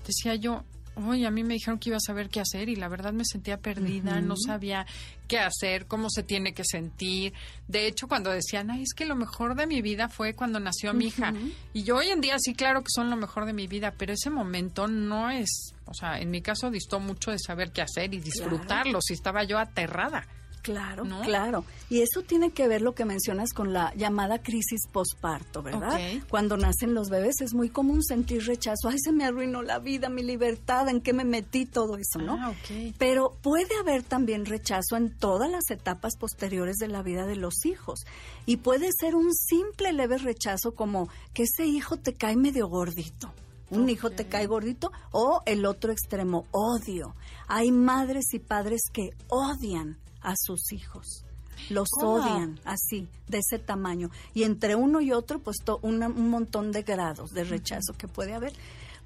decía 0.07 0.33
yo, 0.35 0.63
oye, 0.95 1.25
a 1.25 1.31
mí 1.31 1.43
me 1.43 1.55
dijeron 1.55 1.79
que 1.79 1.89
iba 1.89 1.97
a 1.97 2.01
saber 2.01 2.29
qué 2.29 2.39
hacer 2.39 2.69
y 2.69 2.75
la 2.75 2.87
verdad 2.87 3.13
me 3.13 3.25
sentía 3.25 3.57
perdida, 3.57 4.21
no 4.21 4.35
sabía 4.37 4.85
qué 5.27 5.39
hacer, 5.39 5.85
cómo 5.87 6.09
se 6.09 6.23
tiene 6.23 6.53
que 6.53 6.63
sentir. 6.63 7.33
De 7.67 7.87
hecho, 7.87 8.07
cuando 8.07 8.31
decían, 8.31 8.71
ay, 8.71 8.83
es 8.83 8.93
que 8.93 9.05
lo 9.05 9.15
mejor 9.15 9.55
de 9.55 9.67
mi 9.67 9.81
vida 9.81 10.09
fue 10.09 10.33
cuando 10.33 10.59
nació 10.59 10.93
mi 10.93 11.07
hija. 11.07 11.33
Y 11.73 11.83
yo 11.83 11.97
hoy 11.97 12.07
en 12.09 12.21
día 12.21 12.35
sí, 12.39 12.53
claro 12.53 12.81
que 12.81 12.89
son 12.93 13.09
lo 13.09 13.15
mejor 13.15 13.45
de 13.45 13.53
mi 13.53 13.67
vida, 13.67 13.93
pero 13.97 14.13
ese 14.13 14.29
momento 14.29 14.87
no 14.87 15.29
es, 15.29 15.73
o 15.85 15.93
sea, 15.93 16.19
en 16.19 16.31
mi 16.31 16.41
caso 16.41 16.71
distó 16.71 16.99
mucho 16.99 17.31
de 17.31 17.39
saber 17.39 17.71
qué 17.71 17.81
hacer 17.81 18.13
y 18.13 18.19
disfrutarlo, 18.19 18.99
si 19.01 19.13
estaba 19.13 19.43
yo 19.43 19.57
aterrada. 19.57 20.27
Claro, 20.65 21.05
¿No? 21.05 21.21
claro. 21.21 21.63
Y 21.91 22.01
eso 22.01 22.23
tiene 22.23 22.49
que 22.49 22.67
ver 22.67 22.81
lo 22.81 22.95
que 22.95 23.05
mencionas 23.05 23.53
con 23.53 23.71
la 23.71 23.93
llamada 23.93 24.41
crisis 24.41 24.87
posparto, 24.91 25.61
¿verdad? 25.61 25.99
Cuando 26.27 26.57
nacen 26.57 26.95
los 26.95 27.09
bebés 27.09 27.39
es 27.41 27.53
muy 27.53 27.69
común 27.69 28.03
sentir 28.03 28.43
rechazo. 28.47 28.89
Ay, 28.89 28.97
se 28.97 29.11
me 29.11 29.25
arruinó 29.25 29.61
la 29.61 29.77
vida, 29.77 30.09
mi 30.09 30.23
libertad, 30.23 30.89
¿en 30.89 31.01
qué 31.01 31.13
me 31.13 31.23
metí? 31.23 31.67
Todo 31.67 31.97
eso, 31.97 32.17
¿no? 32.17 32.35
Ah. 32.41 32.51
Pero 32.97 33.37
puede 33.43 33.77
haber 33.79 34.01
también 34.01 34.47
rechazo 34.47 34.97
en 34.97 35.15
todas 35.15 35.51
las 35.51 35.69
etapas 35.69 36.17
posteriores 36.17 36.77
de 36.77 36.87
la 36.87 37.03
vida 37.03 37.27
de 37.27 37.35
los 37.35 37.63
hijos. 37.67 37.99
Y 38.47 38.57
puede 38.57 38.89
ser 38.99 39.13
un 39.13 39.35
simple 39.35 39.93
leve 39.93 40.17
rechazo 40.17 40.71
como 40.71 41.09
que 41.35 41.43
ese 41.43 41.67
hijo 41.67 41.97
te 41.97 42.15
cae 42.15 42.35
medio 42.35 42.67
gordito. 42.69 43.31
Un 43.69 43.87
hijo 43.87 44.09
te 44.09 44.25
cae 44.25 44.47
gordito 44.47 44.91
o 45.11 45.43
el 45.45 45.67
otro 45.67 45.91
extremo, 45.91 46.45
odio. 46.49 47.13
Hay 47.47 47.71
madres 47.71 48.33
y 48.33 48.39
padres 48.39 48.81
que 48.91 49.11
odian 49.27 49.97
a 50.25 50.35
sus 50.37 50.71
hijos. 50.73 51.23
Los 51.69 51.87
¿Cómo? 51.89 52.15
odian 52.15 52.59
así, 52.65 53.07
de 53.29 53.37
ese 53.39 53.59
tamaño. 53.59 54.09
Y 54.33 54.43
entre 54.43 54.75
uno 54.75 54.99
y 55.01 55.11
otro, 55.13 55.39
pues 55.39 55.57
to- 55.63 55.79
una- 55.83 56.07
un 56.09 56.29
montón 56.29 56.71
de 56.71 56.83
grados 56.83 57.31
de 57.31 57.43
rechazo 57.45 57.93
que 57.97 58.07
puede 58.07 58.33
haber. 58.33 58.53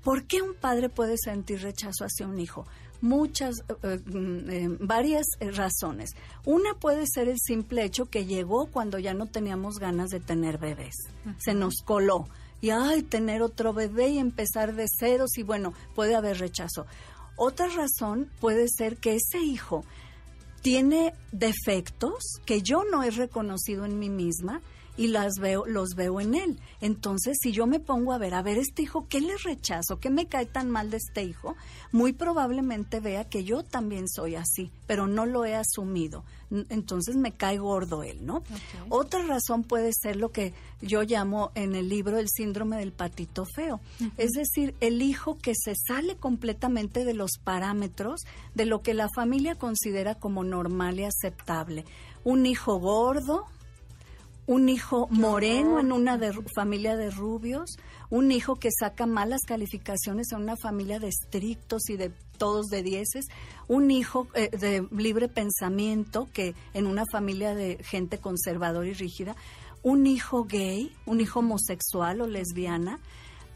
¿Por 0.04 0.24
qué 0.26 0.42
un 0.42 0.56
padre 0.56 0.90
puede 0.90 1.16
sentir 1.18 1.62
rechazo 1.62 2.06
hacia 2.06 2.26
un 2.28 2.40
hijo? 2.40 2.66
Muchas, 3.02 3.60
eh, 3.70 3.76
eh, 3.84 4.00
mm, 4.04 4.50
eh, 4.50 4.78
varias 4.82 5.26
razones. 5.40 6.12
Una 6.46 6.74
puede 6.74 7.06
ser 7.08 7.30
el 7.30 7.38
simple 7.40 7.84
hecho 7.84 8.06
que 8.08 8.26
llegó 8.26 8.66
cuando 8.68 8.98
ya 8.98 9.14
no 9.14 9.28
teníamos 9.28 9.76
ganas 9.80 10.10
de 10.10 10.20
tener 10.20 10.58
bebés. 10.58 10.96
Se 11.38 11.54
nos 11.54 11.76
coló. 11.86 12.28
Y 12.62 12.72
ay, 12.72 13.04
tener 13.04 13.42
otro 13.42 13.72
bebé 13.74 14.10
y 14.10 14.18
empezar 14.20 14.74
de 14.76 14.88
ceros 15.00 15.38
y 15.38 15.44
bueno, 15.44 15.74
puede 15.96 16.16
haber 16.16 16.40
rechazo. 16.40 16.86
Otra 17.38 17.68
razón 17.70 18.30
puede 18.42 18.66
ser 18.68 18.98
que 18.98 19.16
ese 19.16 19.40
hijo 19.40 19.86
tiene 20.62 21.14
defectos 21.32 22.42
que 22.46 22.62
yo 22.62 22.84
no 22.92 23.04
he 23.04 23.12
reconocido 23.12 23.86
en 23.86 24.00
mí 24.00 24.10
misma 24.10 24.62
y 25.00 25.08
las 25.08 25.36
veo, 25.40 25.66
los 25.66 25.96
veo 25.96 26.20
en 26.20 26.36
él. 26.36 26.60
Entonces, 26.82 27.38
si 27.42 27.54
yo 27.54 27.66
me 27.68 27.80
pongo 27.80 28.12
a 28.12 28.18
ver, 28.18 28.34
a 28.34 28.42
ver, 28.42 28.58
este 28.58 28.82
hijo, 28.82 29.08
¿qué 29.08 29.22
le 29.22 29.38
rechazo? 29.38 29.98
¿Qué 30.02 30.10
me 30.10 30.28
cae 30.28 30.46
tan 30.46 30.70
mal 30.70 30.92
de 30.92 30.98
este 30.98 31.24
hijo? 31.24 31.56
Muy 31.94 32.12
probablemente 32.12 33.00
vea 33.00 33.24
que 33.24 33.46
yo 33.46 33.64
también 33.64 34.10
soy 34.10 34.36
así, 34.36 34.74
pero 34.88 35.08
no 35.08 35.26
lo 35.26 35.46
he 35.46 35.56
asumido. 35.56 36.26
Entonces 36.52 37.16
me 37.16 37.32
cae 37.32 37.60
gordo 37.60 38.04
él, 38.04 38.26
¿no? 38.26 38.44
Otra 38.90 39.24
razón 39.24 39.64
puede 39.64 39.92
ser 39.94 40.18
lo 40.18 40.34
que 40.34 40.54
yo 40.82 41.04
llamo 41.04 41.52
en 41.56 41.76
el 41.76 41.88
libro 41.88 42.20
el 42.20 42.28
síndrome 42.28 42.76
del 42.76 42.92
patito 42.92 43.46
feo. 43.46 43.80
Es 44.18 44.32
decir, 44.32 44.76
el 44.82 45.02
hijo 45.02 45.38
que 45.38 45.54
se 45.56 45.76
sale 45.76 46.18
completamente 46.18 47.06
de 47.06 47.14
los 47.14 47.38
parámetros 47.42 48.26
de 48.54 48.66
lo 48.66 48.82
que 48.82 48.94
la 48.94 49.08
familia 49.16 49.56
considera 49.56 50.16
como 50.16 50.44
normal 50.44 51.00
y 51.00 51.06
aceptable. 51.06 51.86
Un 52.26 52.46
hijo 52.46 52.80
gordo, 52.80 53.46
un 54.50 54.68
hijo 54.68 55.08
moreno 55.12 55.80
en 55.80 55.92
una 55.92 56.18
de- 56.18 56.34
familia 56.56 56.96
de 56.98 57.12
rubios, 57.12 57.78
un 58.10 58.32
hijo 58.32 58.56
que 58.56 58.70
saca 58.72 59.06
malas 59.06 59.42
calificaciones 59.46 60.32
en 60.32 60.40
una 60.42 60.56
familia 60.58 60.98
de 61.00 61.08
estrictos 61.10 61.88
y 61.88 61.98
de 61.98 62.10
todos 62.40 62.66
de 62.66 62.82
dieces, 62.82 63.26
un 63.68 63.92
hijo 63.92 64.28
eh, 64.34 64.50
de 64.58 64.88
libre 64.92 65.28
pensamiento 65.28 66.28
que 66.34 66.56
en 66.74 66.88
una 66.88 67.04
familia 67.12 67.54
de 67.54 67.78
gente 67.84 68.18
conservadora 68.18 68.88
y 68.88 68.94
rígida, 68.94 69.36
un 69.84 70.08
hijo 70.08 70.46
gay, 70.46 70.92
un 71.06 71.22
hijo 71.22 71.40
homosexual 71.42 72.20
o 72.22 72.26
lesbiana. 72.28 73.00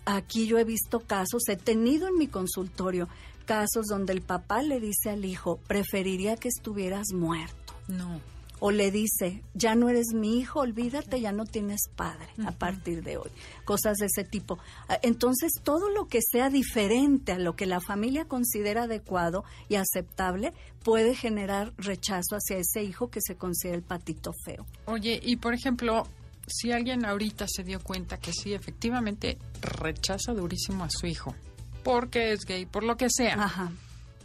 Aquí 0.06 0.46
yo 0.46 0.60
he 0.60 0.64
visto 0.64 1.00
casos, 1.00 1.50
he 1.50 1.56
tenido 1.56 2.08
en 2.08 2.20
mi 2.20 2.28
consultorio 2.28 3.08
casos 3.46 3.88
donde 3.88 4.14
el 4.14 4.22
papá 4.22 4.62
le 4.62 4.80
dice 4.80 5.10
al 5.10 5.26
hijo, 5.26 5.58
preferiría 5.68 6.38
que 6.38 6.50
estuvieras 6.50 7.08
muerto 7.14 7.74
No. 7.88 8.22
O 8.66 8.72
le 8.72 8.92
dice, 8.92 9.44
ya 9.54 9.76
no 9.76 9.90
eres 9.90 10.14
mi 10.14 10.40
hijo, 10.40 10.62
olvídate, 10.62 11.20
ya 11.20 11.34
no 11.34 11.44
tienes 11.44 11.90
padre 11.98 12.30
a 12.46 12.54
partir 12.54 13.04
de 13.04 13.18
hoy. 13.18 13.30
Cosas 13.66 13.98
de 13.98 14.06
ese 14.06 14.24
tipo. 14.24 14.58
Ah, 14.88 14.98
Entonces, 15.02 15.52
todo 15.62 15.90
lo 15.90 16.08
que 16.08 16.20
sea 16.22 16.50
diferente 16.50 17.34
a 17.34 17.40
lo 17.40 17.58
que 17.58 17.66
la 17.66 17.82
familia 17.82 18.24
considera 18.24 18.84
adecuado 18.84 19.44
y 19.68 19.76
aceptable 19.76 20.54
puede 20.82 21.14
generar 21.14 21.74
rechazo 21.76 22.38
hacia 22.38 22.56
ese 22.56 22.84
hijo 22.84 23.10
que 23.10 23.20
se 23.22 23.36
considera 23.36 23.76
el 23.76 23.84
patito 23.84 24.32
feo. 24.46 24.66
Oye, 24.86 25.20
y 25.22 25.36
por 25.36 25.54
ejemplo, 25.54 26.08
si 26.48 26.72
alguien 26.72 27.04
ahorita 27.04 27.48
se 27.50 27.66
dio 27.66 27.82
cuenta 27.82 28.16
que 28.18 28.32
sí, 28.32 28.54
efectivamente 28.54 29.40
rechaza 29.60 30.34
durísimo 30.34 30.86
a 30.86 30.90
su 30.90 31.06
hijo, 31.06 31.36
porque 31.84 32.32
es 32.32 32.46
gay, 32.46 32.66
por 32.66 32.86
lo 32.86 32.96
que 32.96 33.10
sea. 33.10 33.44
Ajá. 33.44 33.74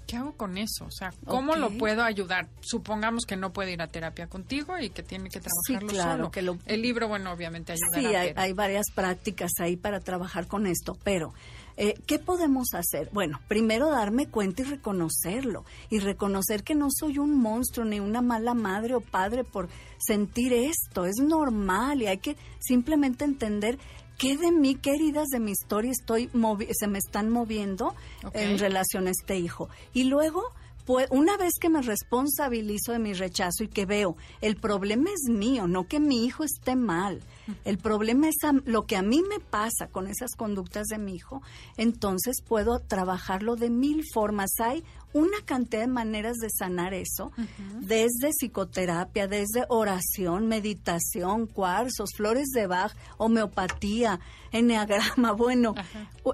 ¿Qué 0.09 0.17
hago 0.17 0.33
con 0.33 0.57
eso? 0.57 0.87
O 0.87 0.91
sea, 0.91 1.13
¿cómo 1.27 1.55
lo 1.55 1.71
puedo 1.71 2.03
ayudar? 2.03 2.49
Supongamos 2.63 3.27
que 3.27 3.37
no 3.37 3.53
puede 3.53 3.73
ir 3.75 3.83
a 3.83 3.89
terapia 3.89 4.27
contigo 4.27 4.79
y 4.79 4.89
que 4.89 5.03
tiene 5.03 5.29
que 5.29 5.39
trabajarlo 5.39 5.89
claro, 5.91 6.13
solo. 6.17 6.31
que 6.31 6.41
lo- 6.43 6.59
El 6.65 6.81
libro, 6.81 7.09
bueno, 7.09 7.31
obviamente 7.31 7.73
ayudará. 7.75 8.09
Sí, 8.09 8.15
hay, 8.17 8.33
hay 8.35 8.53
varias 8.55 8.87
prácticas 8.95 9.51
ahí 9.61 9.77
para 9.77 10.01
trabajar 10.01 10.47
con 10.47 10.67
esto, 10.67 10.97
pero 11.05 11.35
eh, 11.77 11.95
¿qué 12.07 12.19
podemos 12.19 12.69
hacer? 12.73 13.11
Bueno, 13.13 13.39
primero 13.49 13.91
darme 13.91 14.27
cuenta 14.29 14.63
y 14.63 14.65
reconocerlo, 14.65 15.65
y 15.91 15.99
reconocer 15.99 16.65
que 16.65 16.75
no 16.75 16.89
soy 16.91 17.19
un 17.19 17.39
monstruo 17.39 17.85
ni 17.85 18.01
una 18.01 18.23
mala 18.23 18.55
madre 18.55 18.95
o 18.95 19.01
padre 19.03 19.45
por 19.45 19.69
sentir 19.99 20.55
esto, 20.55 21.05
es 21.05 21.17
normal 21.23 22.01
y 22.03 22.07
hay 22.07 22.19
que 22.19 22.37
simplemente 22.61 23.25
entender 23.27 23.79
qué 24.19 24.37
de 24.37 24.53
mí, 24.53 24.75
qué 24.75 24.91
heridas 24.95 25.29
de 25.29 25.41
mi 25.41 25.53
historia 25.53 25.93
estoy 25.93 26.29
movi- 26.35 26.69
se 26.73 26.87
me 26.89 26.99
están 26.99 27.31
moviendo 27.31 27.95
en 28.35 28.59
relación 28.59 29.07
a 29.07 29.11
este 29.11 29.39
hijo. 29.39 29.69
Y 29.95 30.05
luego 30.05 30.43
pues, 30.85 31.07
una 31.11 31.37
vez 31.37 31.53
que 31.61 31.69
me 31.69 31.83
responsabilizo 31.83 32.93
de 32.93 32.99
mi 32.99 33.13
rechazo 33.13 33.63
y 33.63 33.69
que 33.69 33.85
veo, 33.87 34.17
el 34.41 34.57
problema 34.57 35.11
es 35.11 35.31
mío, 35.31 35.67
no 35.67 35.87
que 35.87 36.01
mi 36.01 36.25
hijo 36.25 36.45
esté 36.45 36.77
mal. 36.77 37.21
El 37.65 37.79
problema 37.79 38.29
es 38.29 38.37
lo 38.65 38.87
que 38.87 38.97
a 38.97 39.03
mí 39.03 39.23
me 39.23 39.41
pasa 39.41 39.89
con 39.91 40.07
esas 40.07 40.35
conductas 40.37 40.87
de 40.89 40.99
mi 40.99 41.15
hijo, 41.15 41.43
entonces 41.77 42.43
puedo 42.47 42.81
trabajarlo 42.81 43.57
de 43.57 43.71
mil 43.71 44.05
formas. 44.13 44.51
Hay 44.61 44.85
una 45.13 45.41
cantidad 45.45 45.83
de 45.83 45.89
maneras 45.89 46.37
de 46.37 46.49
sanar 46.51 46.93
eso, 46.93 47.33
desde 47.81 48.31
psicoterapia, 48.31 49.27
desde 49.27 49.65
oración, 49.69 50.47
meditación, 50.47 51.47
cuarzos, 51.47 52.11
flores 52.15 52.49
de 52.49 52.67
Bach, 52.67 52.95
homeopatía, 53.17 54.21
enneagrama, 54.53 55.33
bueno, 55.37 55.75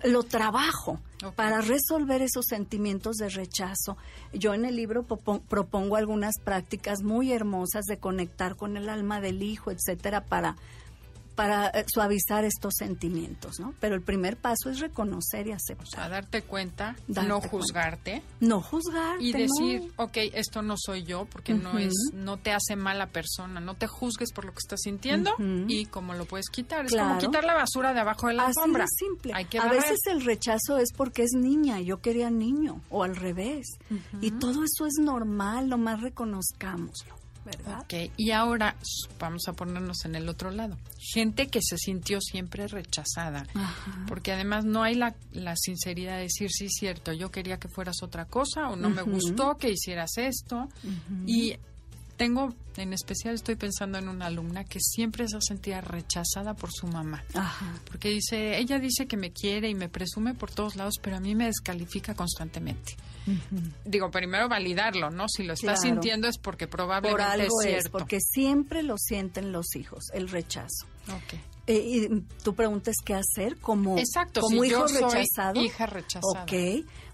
lo 0.05 0.23
trabajo 0.25 1.01
para 1.37 1.61
resolver 1.61 2.23
esos 2.23 2.45
sentimientos 2.47 3.17
de 3.17 3.29
rechazo. 3.29 3.97
Yo 4.33 4.55
en 4.55 4.65
el 4.65 4.77
libro 4.77 5.05
propongo 5.05 5.97
algunas 5.97 6.35
prácticas 6.43 7.03
muy 7.03 7.33
hermosas 7.33 7.85
de 7.87 7.99
conectar 7.99 8.57
con 8.57 8.77
el 8.77 8.89
alma 8.89 9.21
del 9.21 9.43
hijo, 9.43 9.71
etcétera, 9.71 10.25
para 10.27 10.57
para 11.35 11.69
eh, 11.69 11.85
suavizar 11.87 12.45
estos 12.45 12.75
sentimientos, 12.79 13.59
¿no? 13.61 13.75
Pero 13.81 13.95
el 13.95 14.03
primer 14.03 14.37
paso 14.37 14.71
es 14.71 14.81
reconocer 14.81 15.47
y 15.47 15.53
O 15.53 15.59
sea, 15.59 15.75
aceptar, 15.77 16.11
darte 16.11 16.43
cuenta, 16.43 16.97
Darte 17.09 17.29
no 17.29 17.39
cuenta. 17.39 17.49
juzgarte. 17.57 18.23
No 18.41 18.61
juzgar 18.61 19.21
y 19.21 19.33
decir, 19.33 19.93
ok, 19.97 20.17
esto 20.33 20.63
no 20.63 20.75
soy 20.79 21.05
yo, 21.05 21.27
porque 21.27 21.55
no 21.55 21.79
es, 21.79 21.93
no 22.13 22.37
te 22.37 22.53
hace 22.53 22.77
mala 22.77 23.09
persona, 23.09 23.61
no 23.61 23.75
te 23.75 23.87
juzgues 23.87 24.33
por 24.33 24.45
lo 24.45 24.53
que 24.53 24.59
estás 24.59 24.81
sintiendo 24.83 25.33
y 25.69 25.87
cómo 25.87 26.15
lo 26.15 26.25
puedes 26.25 26.49
quitar. 26.49 26.87
Es 26.87 26.93
como 26.93 27.19
quitar 27.19 27.45
la 27.45 27.55
basura 27.55 27.93
de 27.93 28.01
abajo 28.01 28.29
de 28.29 28.35
la 28.35 28.47
Así 28.47 28.71
de 28.71 28.85
simple. 28.89 29.33
Hay 29.35 29.45
que 29.47 29.59
a 29.59 29.69
veces 29.69 29.99
el 30.07 30.25
rechazo 30.25 30.79
es 30.79 30.93
porque 30.97 31.23
es 31.23 31.33
niña, 31.33 31.81
yo 31.81 32.01
quería 32.01 32.31
niño, 32.31 32.81
o 32.91 33.03
al 33.05 33.17
revés. 33.17 33.67
Y 34.21 34.31
todo 34.33 34.65
eso 34.65 34.87
es 34.87 34.95
normal, 35.01 35.69
nomás 35.69 36.01
reconozcámoslo, 36.01 37.15
¿verdad? 37.45 37.81
Ok, 37.81 38.11
y 38.17 38.31
ahora 38.31 38.77
vamos 39.19 39.49
a 39.49 39.53
ponernos 39.53 40.05
en 40.05 40.15
el 40.15 40.29
otro 40.29 40.51
lado. 40.51 40.77
Gente 40.99 41.49
que 41.49 41.61
se 41.63 41.77
sintió 41.79 42.21
siempre 42.21 42.67
rechazada, 42.69 43.47
Ajá. 43.55 44.05
porque 44.07 44.33
además 44.33 44.65
no 44.65 44.83
hay 44.83 44.95
la, 44.95 45.15
la 45.33 45.55
sinceridad 45.57 46.17
de 46.17 46.23
decir, 46.23 46.51
sí, 46.51 46.69
cierto, 46.69 47.13
yo 47.13 47.31
quería 47.31 47.59
que 47.59 47.69
fueras 47.69 48.03
otra 48.03 48.25
cosa 48.25 48.69
o 48.69 48.77
no 48.77 48.91
me 48.91 49.03
gustó 49.03 49.57
que 49.57 49.71
hicieras 49.71 50.17
esto. 50.17 50.69
Y 51.27 51.57
tengo, 52.17 52.55
en 52.77 52.93
especial 52.93 53.35
estoy 53.35 53.57
pensando 53.57 53.99
en 53.99 54.09
una 54.09 54.27
alumna 54.27 54.65
que 54.65 54.79
siempre 54.81 55.27
se 55.29 55.39
sentía 55.41 55.81
rechazada 55.81 56.55
por 56.55 56.71
su 56.73 56.87
mamá. 56.87 57.25
Ajá. 57.35 57.75
Porque 57.91 58.09
dice, 58.11 58.59
ella 58.59 58.79
dice 58.79 59.07
que 59.07 59.17
me 59.17 59.33
quiere 59.33 59.69
y 59.69 59.75
me 59.75 59.89
presume 59.89 60.35
por 60.35 60.51
todos 60.51 60.77
lados, 60.77 60.95
pero 61.03 61.17
a 61.17 61.21
mí 61.21 61.35
me 61.35 61.47
descalifica 61.47 62.15
constantemente. 62.15 62.97
Digo, 63.87 64.11
primero 64.11 64.49
validarlo, 64.49 65.11
¿no? 65.11 65.29
Si 65.29 65.45
lo 65.45 65.55
Claro. 65.55 65.79
sintiendo 65.81 66.29
es 66.29 66.37
porque 66.39 66.67
probablemente 66.67 67.23
Por 67.25 67.33
algo 67.33 67.61
es 67.63 67.67
es, 67.67 67.73
cierto. 67.73 67.91
porque 67.99 68.21
siempre 68.21 68.83
lo 68.83 68.97
sienten 68.99 69.51
los 69.51 69.75
hijos, 69.77 70.05
el 70.13 70.29
rechazo. 70.29 70.87
Ok. 71.09 71.35
Eh, 71.67 71.83
y 71.83 72.21
tu 72.43 72.55
pregunta 72.55 72.91
es 72.91 72.99
qué 73.03 73.15
hacer 73.15 73.57
como, 73.57 73.97
Exacto, 73.99 74.43
como 74.43 74.61
si 74.63 74.69
hijo 74.69 74.81
yo 74.81 74.89
soy 74.89 75.03
rechazado. 75.03 75.63
hija 75.63 75.87
rechazada. 75.87 76.43
Ok, 76.43 76.53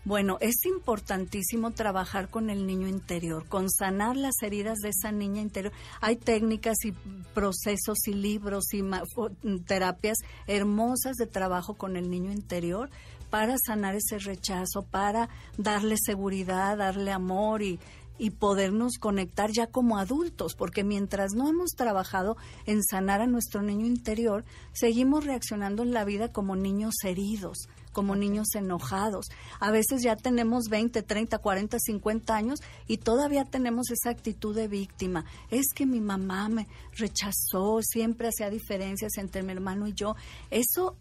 bueno, 0.05 0.39
es 0.41 0.65
importantísimo 0.65 1.73
trabajar 1.73 2.29
con 2.31 2.49
el 2.49 2.67
niño 2.67 2.89
interior, 2.89 3.47
con 3.47 3.71
sanar 3.71 4.17
las 4.17 4.35
heridas 4.43 4.79
de 4.79 4.89
esa 4.91 5.13
niña 5.13 5.43
interior. 5.43 5.73
Hay 6.01 6.17
técnicas 6.17 6.77
y 6.85 6.93
procesos 7.35 7.99
y 8.07 8.15
libros 8.15 8.73
y 8.73 8.81
fo- 8.81 9.31
terapias 9.67 10.17
hermosas 10.47 11.17
de 11.17 11.27
trabajo 11.27 11.75
con 11.75 11.97
el 11.97 12.11
niño 12.11 12.33
interior 12.33 12.89
para 13.29 13.57
sanar 13.65 13.95
ese 13.95 14.19
rechazo, 14.19 14.83
para 14.83 15.29
darle 15.57 15.97
seguridad, 16.05 16.77
darle 16.79 17.13
amor 17.13 17.63
y, 17.63 17.79
y 18.21 18.29
podernos 18.29 18.99
conectar 18.99 19.51
ya 19.51 19.67
como 19.67 19.99
adultos, 19.99 20.55
porque 20.55 20.85
mientras 20.85 21.33
no 21.33 21.49
hemos 21.49 21.71
trabajado 21.71 22.37
en 22.67 22.85
sanar 22.85 23.23
a 23.23 23.27
nuestro 23.27 23.63
niño 23.63 23.87
interior, 23.87 24.45
seguimos 24.75 25.25
reaccionando 25.25 25.83
en 25.83 25.95
la 25.95 26.05
vida 26.05 26.31
como 26.31 26.55
niños 26.55 26.97
heridos, 27.03 27.67
como 27.93 28.17
niños 28.17 28.55
enojados. 28.55 29.29
A 29.59 29.71
veces 29.71 30.03
ya 30.03 30.17
tenemos 30.17 30.65
20, 30.69 31.03
30, 31.03 31.39
40, 31.39 31.79
50 31.81 32.37
años 32.37 32.61
y 32.87 32.99
todavía 32.99 33.47
tenemos 33.47 33.91
esa 33.91 34.11
actitud 34.11 34.55
de 34.55 34.69
víctima. 34.69 35.25
Es 35.51 35.73
que 35.75 35.87
mi 35.87 36.03
mamá 36.03 36.51
me 36.51 36.69
rechazó, 36.99 37.81
siempre 37.81 38.29
hacía 38.29 38.51
diferencias 38.51 39.17
entre 39.17 39.43
mi 39.43 39.53
hermano 39.53 39.89
y 39.89 39.95
yo. 39.95 40.15
Eso, 40.51 40.95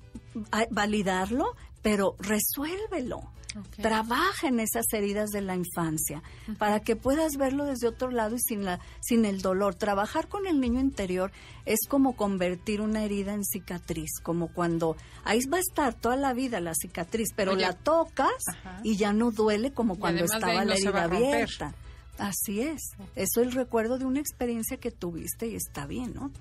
validarlo, 0.72 1.54
pero 1.82 2.16
resuélvelo. 2.20 3.20
Trabaja 3.82 4.48
en 4.48 4.60
esas 4.60 4.86
heridas 4.94 5.32
de 5.32 5.42
la 5.42 5.56
infancia 5.56 6.22
para 6.58 6.82
que 6.82 6.96
puedas 6.96 7.34
verlo 7.38 7.66
desde 7.66 7.88
otro 7.88 8.12
lado 8.12 8.36
y 8.36 8.40
sin, 8.40 8.64
la, 8.64 8.80
sin 9.02 9.26
el 9.26 9.42
dolor. 9.42 9.76
Trabajar 9.76 10.28
con 10.28 10.46
el 10.46 10.60
niño 10.60 10.80
interior 10.80 11.32
es 11.66 11.80
como 11.88 12.16
convertir 12.16 12.82
una 12.82 13.04
herida 13.04 13.34
en 13.34 13.44
cicatriz, 13.44 14.20
como 14.22 14.50
cuando 14.50 14.98
ahí 15.24 15.40
va 15.52 15.58
a 15.58 15.62
estar 15.62 15.94
toda 15.94 16.16
la 16.16 16.34
vida 16.34 16.60
la 16.60 16.74
cicatriz, 16.76 17.30
pero 17.36 17.54
Oye, 17.54 17.62
la 17.62 17.74
tocas 17.74 18.30
ajá. 18.48 18.82
y 18.84 18.98
ya 18.98 19.14
no 19.14 19.32
duele 19.32 19.72
como 19.72 19.98
cuando 19.98 20.26
estaba 20.26 20.64
la 20.66 20.76
herida 20.76 21.04
abierta. 21.04 21.74
Así 22.20 22.62
es. 22.62 22.82
Eso 23.16 23.42
es 23.42 23.48
el 23.48 23.52
recuerdo 23.54 23.98
de 23.98 24.06
una 24.06 24.20
experiencia 24.20 24.78
que 24.78 24.92
tuviste 24.92 25.48
y 25.48 25.56
está 25.56 25.86
bien, 25.86 26.14
¿no? 26.14 26.32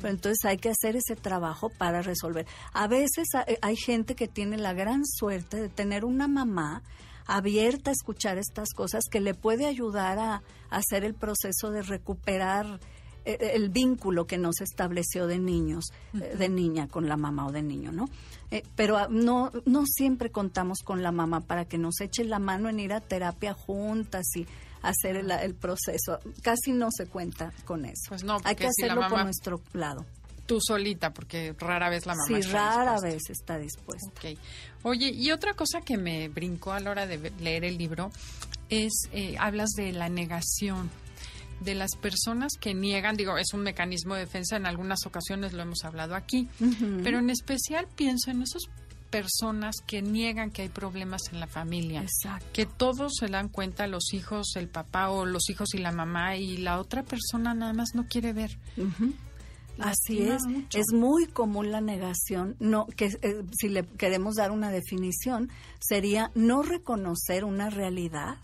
Pero 0.00 0.10
entonces 0.10 0.44
hay 0.44 0.56
que 0.56 0.70
hacer 0.70 0.94
ese 0.96 1.16
trabajo 1.16 1.68
para 1.68 2.00
resolver. 2.00 2.46
A 2.72 2.86
veces 2.86 3.26
ha- 3.34 3.44
hay 3.60 3.76
gente 3.76 4.14
que 4.14 4.28
tiene 4.28 4.56
la 4.56 4.72
gran 4.72 5.04
suerte 5.04 5.60
de 5.60 5.68
tener 5.68 6.04
una 6.04 6.28
mamá 6.28 6.82
abierta 7.26 7.90
a 7.90 7.92
escuchar 7.92 8.38
estas 8.38 8.68
cosas 8.72 9.02
que 9.10 9.20
le 9.20 9.34
puede 9.34 9.66
ayudar 9.66 10.18
a, 10.20 10.34
a 10.70 10.76
hacer 10.76 11.04
el 11.04 11.14
proceso 11.14 11.70
de 11.72 11.82
recuperar 11.82 12.78
eh, 13.24 13.50
el 13.54 13.68
vínculo 13.70 14.28
que 14.28 14.38
no 14.38 14.52
se 14.52 14.62
estableció 14.62 15.26
de 15.26 15.40
niños, 15.40 15.86
eh, 16.14 16.36
de 16.38 16.48
niña 16.48 16.86
con 16.86 17.08
la 17.08 17.16
mamá 17.16 17.48
o 17.48 17.50
de 17.52 17.62
niño, 17.62 17.90
¿no? 17.90 18.04
Eh, 18.52 18.62
pero 18.76 18.96
ah, 18.96 19.08
no, 19.10 19.50
no 19.64 19.84
siempre 19.86 20.30
contamos 20.30 20.78
con 20.84 21.02
la 21.02 21.10
mamá 21.10 21.40
para 21.40 21.64
que 21.64 21.78
nos 21.78 22.00
eche 22.00 22.22
la 22.22 22.38
mano 22.38 22.68
en 22.68 22.78
ir 22.78 22.92
a 22.92 23.00
terapia 23.00 23.54
juntas 23.54 24.24
y 24.36 24.46
hacer 24.82 25.16
el, 25.16 25.30
el 25.30 25.54
proceso. 25.54 26.18
Casi 26.42 26.72
no 26.72 26.88
se 26.90 27.06
cuenta 27.06 27.52
con 27.64 27.84
eso. 27.84 28.02
Pues 28.08 28.24
no, 28.24 28.38
Hay 28.44 28.54
que 28.56 28.68
si 28.72 28.84
hacerlo 28.84 29.08
por 29.08 29.24
nuestro 29.24 29.60
lado. 29.72 30.04
Tú 30.46 30.58
solita, 30.60 31.12
porque 31.12 31.54
rara 31.58 31.88
vez 31.90 32.06
la 32.06 32.14
mamá 32.14 32.26
Sí, 32.28 32.34
está 32.34 32.52
rara 32.84 32.92
dispuesta. 32.92 33.08
vez 33.08 33.30
está 33.30 33.58
dispuesta. 33.58 34.08
Ok. 34.10 34.38
Oye, 34.84 35.08
y 35.10 35.32
otra 35.32 35.54
cosa 35.54 35.80
que 35.80 35.96
me 35.96 36.28
brincó 36.28 36.72
a 36.72 36.78
la 36.80 36.90
hora 36.92 37.06
de 37.06 37.32
leer 37.40 37.64
el 37.64 37.76
libro 37.78 38.12
es, 38.68 38.92
eh, 39.12 39.34
hablas 39.40 39.70
de 39.76 39.90
la 39.92 40.08
negación, 40.08 40.88
de 41.60 41.74
las 41.74 41.96
personas 41.96 42.52
que 42.60 42.74
niegan, 42.74 43.16
digo, 43.16 43.38
es 43.38 43.54
un 43.54 43.62
mecanismo 43.62 44.14
de 44.14 44.20
defensa, 44.20 44.56
en 44.56 44.66
algunas 44.66 45.04
ocasiones 45.06 45.52
lo 45.52 45.62
hemos 45.62 45.84
hablado 45.84 46.14
aquí, 46.14 46.48
pero 47.02 47.18
en 47.18 47.30
especial 47.30 47.88
pienso 47.96 48.30
en 48.30 48.42
esas 48.42 48.62
personas 49.10 49.76
que 49.86 50.02
niegan 50.02 50.50
que 50.50 50.62
hay 50.62 50.68
problemas 50.68 51.22
en 51.32 51.40
la 51.40 51.46
familia. 51.46 52.02
Exacto. 52.02 52.46
Que 52.52 52.66
todos 52.66 53.12
se 53.18 53.28
dan 53.28 53.48
cuenta, 53.48 53.86
los 53.86 54.12
hijos, 54.12 54.56
el 54.56 54.68
papá 54.68 55.10
o 55.10 55.24
los 55.24 55.48
hijos 55.50 55.74
y 55.74 55.78
la 55.78 55.92
mamá, 55.92 56.36
y 56.36 56.58
la 56.58 56.80
otra 56.80 57.02
persona 57.02 57.54
nada 57.54 57.72
más 57.72 57.94
no 57.94 58.06
quiere 58.06 58.32
ver. 58.32 58.58
Así 59.78 60.22
es, 60.22 60.42
mucho. 60.46 60.78
es 60.78 60.86
muy 60.92 61.26
común 61.26 61.70
la 61.70 61.80
negación, 61.80 62.56
no 62.60 62.86
que 62.86 63.06
eh, 63.06 63.42
si 63.58 63.68
le 63.68 63.84
queremos 63.84 64.36
dar 64.36 64.50
una 64.50 64.70
definición 64.70 65.50
sería 65.80 66.30
no 66.34 66.62
reconocer 66.62 67.44
una 67.44 67.68
realidad 67.68 68.38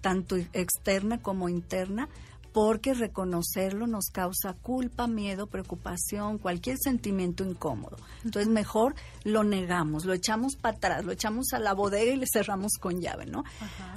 tanto 0.00 0.36
externa 0.36 1.20
como 1.20 1.48
interna 1.48 2.08
porque 2.56 2.94
reconocerlo 2.94 3.86
nos 3.86 4.06
causa 4.06 4.54
culpa, 4.54 5.06
miedo, 5.06 5.46
preocupación, 5.46 6.38
cualquier 6.38 6.78
sentimiento 6.78 7.44
incómodo. 7.44 7.98
Entonces 8.24 8.50
mejor 8.50 8.94
lo 9.24 9.44
negamos, 9.44 10.06
lo 10.06 10.14
echamos 10.14 10.56
para 10.56 10.78
atrás, 10.78 11.04
lo 11.04 11.12
echamos 11.12 11.52
a 11.52 11.58
la 11.58 11.74
bodega 11.74 12.14
y 12.14 12.16
le 12.16 12.24
cerramos 12.26 12.78
con 12.80 13.02
llave, 13.02 13.26
¿no? 13.26 13.44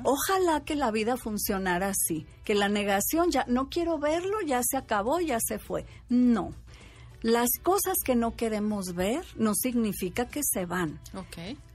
Ojalá 0.04 0.65
que 0.65 0.76
la 0.76 0.91
vida 0.91 1.15
funcionara 1.15 1.88
así, 1.88 2.28
que 2.43 2.54
la 2.54 2.67
negación 2.67 3.32
ya 3.32 3.45
no 3.48 3.69
quiero 3.69 3.98
verlo, 3.98 4.41
ya 4.45 4.60
se 4.62 4.76
acabó, 4.76 5.22
ya 5.22 5.38
se 5.39 5.58
fue. 5.58 5.86
No. 6.10 6.54
Las 7.21 7.49
cosas 7.63 7.97
que 8.05 8.15
no 8.15 8.36
queremos 8.38 8.93
ver 8.95 9.25
no 9.36 9.53
significa 9.53 10.27
que 10.27 10.39
se 10.43 10.65
van. 10.65 10.99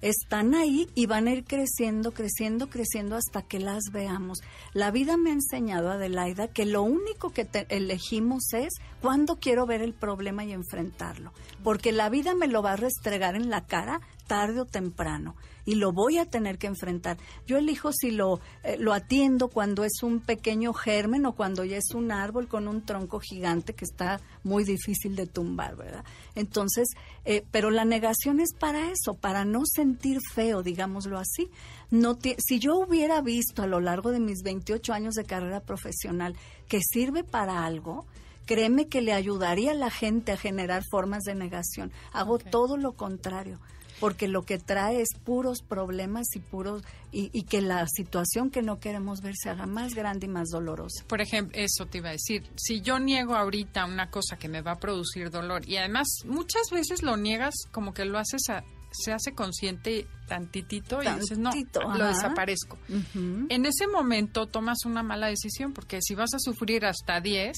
Están 0.00 0.54
ahí 0.54 0.88
y 0.94 1.04
van 1.06 1.26
a 1.28 1.32
ir 1.32 1.44
creciendo, 1.44 2.12
creciendo, 2.12 2.70
creciendo 2.70 3.16
hasta 3.16 3.42
que 3.42 3.58
las 3.60 3.84
veamos. 3.92 4.38
La 4.72 4.90
vida 4.90 5.16
me 5.18 5.30
ha 5.30 5.34
enseñado, 5.34 5.90
Adelaida, 5.90 6.48
que 6.48 6.64
lo 6.64 6.82
único 6.82 7.30
que 7.30 7.44
te- 7.44 7.66
elegimos 7.68 8.52
es 8.54 8.72
cuándo 9.02 9.36
quiero 9.36 9.66
ver 9.66 9.82
el 9.82 9.92
problema 9.92 10.44
y 10.44 10.52
enfrentarlo. 10.52 11.32
Porque 11.62 11.92
la 11.92 12.08
vida 12.08 12.34
me 12.34 12.46
lo 12.48 12.62
va 12.62 12.72
a 12.72 12.76
restregar 12.76 13.34
en 13.36 13.50
la 13.50 13.66
cara 13.66 14.00
tarde 14.26 14.60
o 14.60 14.64
temprano 14.64 15.34
y 15.66 15.76
lo 15.76 15.92
voy 15.92 16.18
a 16.18 16.26
tener 16.26 16.58
que 16.58 16.66
enfrentar. 16.66 17.16
Yo 17.46 17.58
elijo 17.58 17.92
si 17.92 18.10
lo, 18.10 18.40
eh, 18.62 18.76
lo 18.78 18.92
atiendo 18.92 19.48
cuando 19.48 19.84
es 19.84 20.02
un 20.02 20.20
pequeño 20.20 20.72
germen 20.72 21.26
o 21.26 21.34
cuando 21.34 21.64
ya 21.64 21.78
es 21.78 21.94
un 21.94 22.12
árbol 22.12 22.48
con 22.48 22.68
un 22.68 22.82
tronco 22.82 23.20
gigante 23.20 23.74
que 23.74 23.84
está 23.84 24.20
muy 24.42 24.64
difícil 24.64 25.16
de 25.16 25.26
tumbar, 25.26 25.76
¿verdad? 25.76 26.04
Entonces, 26.34 26.88
eh, 27.24 27.44
pero 27.50 27.70
la 27.70 27.84
negación 27.84 28.40
es 28.40 28.52
para 28.52 28.90
eso, 28.90 29.14
para 29.14 29.44
no 29.44 29.62
sentir 29.64 30.18
feo, 30.32 30.62
digámoslo 30.62 31.18
así. 31.18 31.50
No 31.90 32.18
si 32.38 32.58
yo 32.58 32.76
hubiera 32.76 33.20
visto 33.20 33.62
a 33.62 33.66
lo 33.66 33.80
largo 33.80 34.10
de 34.10 34.20
mis 34.20 34.42
28 34.42 34.92
años 34.92 35.14
de 35.14 35.24
carrera 35.24 35.60
profesional 35.60 36.34
que 36.68 36.80
sirve 36.82 37.24
para 37.24 37.64
algo, 37.64 38.04
créeme 38.46 38.88
que 38.88 39.00
le 39.00 39.12
ayudaría 39.12 39.72
a 39.72 39.74
la 39.74 39.90
gente 39.90 40.32
a 40.32 40.36
generar 40.36 40.82
formas 40.90 41.22
de 41.22 41.34
negación. 41.34 41.92
Hago 42.12 42.38
todo 42.38 42.76
lo 42.76 42.92
contrario 42.92 43.60
porque 44.00 44.28
lo 44.28 44.42
que 44.42 44.58
trae 44.58 45.00
es 45.00 45.08
puros 45.24 45.62
problemas 45.62 46.26
y 46.34 46.40
puros 46.40 46.82
y, 47.12 47.30
y 47.32 47.42
que 47.44 47.60
la 47.62 47.86
situación 47.86 48.50
que 48.50 48.62
no 48.62 48.80
queremos 48.80 49.20
ver 49.20 49.34
se 49.36 49.50
haga 49.50 49.66
más 49.66 49.94
grande 49.94 50.26
y 50.26 50.28
más 50.28 50.48
dolorosa. 50.50 51.04
Por 51.06 51.20
ejemplo, 51.20 51.58
eso 51.60 51.86
te 51.86 51.98
iba 51.98 52.08
a 52.08 52.12
decir. 52.12 52.44
Si 52.56 52.80
yo 52.80 52.98
niego 52.98 53.34
ahorita 53.34 53.84
una 53.84 54.10
cosa 54.10 54.36
que 54.36 54.48
me 54.48 54.62
va 54.62 54.72
a 54.72 54.78
producir 54.80 55.30
dolor 55.30 55.68
y 55.68 55.76
además 55.76 56.08
muchas 56.26 56.70
veces 56.70 57.02
lo 57.02 57.16
niegas 57.16 57.54
como 57.72 57.94
que 57.94 58.04
lo 58.04 58.18
haces 58.18 58.48
a- 58.48 58.64
se 58.94 59.12
hace 59.12 59.32
consciente 59.34 60.06
tantitito 60.26 61.02
y 61.02 61.08
dices, 61.20 61.38
no, 61.38 61.50
lo 61.96 62.06
desaparezco. 62.06 62.78
En 63.14 63.66
ese 63.66 63.86
momento 63.86 64.46
tomas 64.46 64.84
una 64.84 65.02
mala 65.02 65.28
decisión 65.28 65.72
porque 65.72 66.00
si 66.00 66.14
vas 66.14 66.34
a 66.34 66.38
sufrir 66.38 66.86
hasta 66.86 67.20
10, 67.20 67.56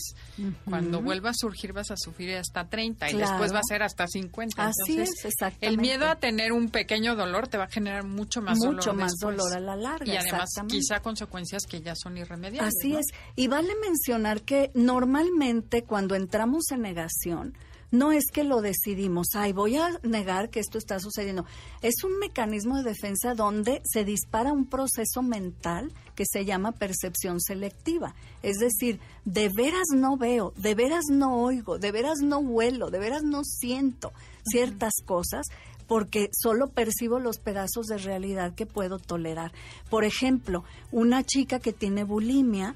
cuando 0.65 1.01
vuelva 1.01 1.31
a 1.31 1.35
surgir 1.35 1.73
vas 1.73 1.91
a 1.91 1.97
sufrir 1.97 2.37
hasta 2.37 2.69
30 2.69 3.11
y 3.11 3.17
después 3.17 3.53
va 3.53 3.59
a 3.59 3.69
ser 3.69 3.83
hasta 3.83 4.07
50. 4.07 4.63
Así 4.63 4.93
Entonces, 4.93 5.19
es, 5.19 5.25
exactamente. 5.27 5.67
El 5.67 5.79
miedo 5.79 6.09
a 6.09 6.17
tener 6.17 6.53
un 6.53 6.71
pequeño 6.71 7.17
dolor 7.17 7.49
te 7.49 7.59
va 7.59 7.65
a 7.65 7.69
generar 7.69 8.05
mucho 8.05 8.43
más 8.43 8.59
dolor. 8.59 8.75
Mucho 8.75 8.95
más 8.95 9.13
después. 9.13 9.37
dolor 9.37 9.57
a 9.57 9.61
la 9.61 9.77
larga, 9.77 10.13
Y 10.13 10.17
además 10.17 10.49
quizá 10.69 11.01
consecuencias 11.01 11.63
que 11.69 11.81
ya 11.81 11.95
son 11.95 12.17
irremediables. 12.19 12.75
Así 12.77 12.93
¿no? 12.93 12.99
es. 12.99 13.07
Y 13.37 13.49
vale 13.49 13.73
mencionar 13.81 14.43
que 14.43 14.71
normalmente 14.75 15.83
cuando 15.83 16.15
entramos 16.15 16.71
en 16.73 16.83
negación, 16.83 17.55
no 17.91 18.13
es 18.13 18.25
que 18.33 18.45
lo 18.45 18.61
decidimos, 18.61 19.29
ay, 19.35 19.53
voy 19.53 19.77
a 19.77 19.99
negar 20.03 20.51
que 20.51 20.61
esto 20.61 20.79
está 20.79 20.99
sucediendo. 20.99 21.45
Es 21.83 22.03
un 22.05 22.19
mecanismo 22.19 22.77
de 22.77 22.83
defensa 22.83 23.35
donde 23.35 23.81
se 23.85 24.05
dispara 24.05 24.53
un 24.53 24.67
proceso 24.67 25.23
mental 25.23 25.93
que 26.15 26.25
se 26.27 26.45
llama 26.45 26.73
percepción 26.73 27.41
selectiva. 27.41 28.15
Es 28.43 28.57
decir, 28.59 29.01
de 29.25 29.49
veras 29.49 29.87
no 29.95 30.17
veo, 30.17 30.53
de 30.57 30.75
veras 30.75 31.05
no 31.11 31.43
oigo, 31.43 31.79
de 31.79 31.93
veras 31.93 32.19
no 32.23 32.39
huelo, 32.39 32.91
de 32.91 32.99
veras 32.99 33.23
no 33.23 33.43
siento 33.45 34.13
ciertas 34.45 34.93
cosas 35.05 35.47
porque 35.87 36.31
solo 36.33 36.69
percibo 36.69 37.19
los 37.21 37.39
pedazos 37.39 37.87
de 37.87 37.99
realidad 37.99 38.55
que 38.55 38.67
puedo 38.67 38.99
tolerar. 38.99 39.53
Por 39.89 40.05
ejemplo, 40.05 40.65
una 40.91 41.23
chica 41.23 41.61
que 41.61 41.73
tiene 41.73 42.05
bulimia, 42.05 42.75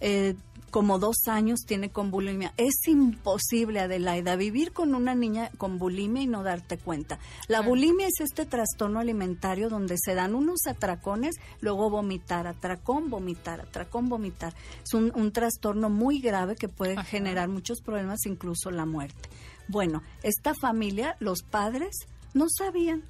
eh, 0.00 0.34
como 0.70 0.98
dos 0.98 1.26
años 1.26 1.60
tiene 1.66 1.90
con 1.90 2.10
bulimia. 2.10 2.54
Es 2.56 2.86
imposible, 2.86 3.80
Adelaida, 3.80 4.36
vivir 4.36 4.72
con 4.72 4.94
una 4.94 5.14
niña 5.14 5.50
con 5.58 5.78
bulimia 5.78 6.22
y 6.22 6.26
no 6.26 6.42
darte 6.42 6.78
cuenta. 6.78 7.18
La 7.48 7.60
bulimia 7.60 8.06
es 8.06 8.20
este 8.20 8.46
trastorno 8.46 9.00
alimentario 9.00 9.68
donde 9.68 9.96
se 9.98 10.14
dan 10.14 10.34
unos 10.34 10.66
atracones, 10.66 11.36
luego 11.60 11.90
vomitar, 11.90 12.46
atracón, 12.46 13.10
vomitar, 13.10 13.60
atracón, 13.60 14.08
vomitar. 14.08 14.54
Es 14.82 14.94
un, 14.94 15.12
un 15.14 15.32
trastorno 15.32 15.90
muy 15.90 16.20
grave 16.20 16.56
que 16.56 16.68
puede 16.68 16.92
Ajá. 16.94 17.04
generar 17.04 17.48
muchos 17.48 17.80
problemas, 17.80 18.24
incluso 18.26 18.70
la 18.70 18.86
muerte. 18.86 19.28
Bueno, 19.68 20.02
esta 20.22 20.52
familia, 20.54 21.16
los 21.20 21.42
padres, 21.42 21.96
no 22.34 22.46
sabían. 22.48 23.04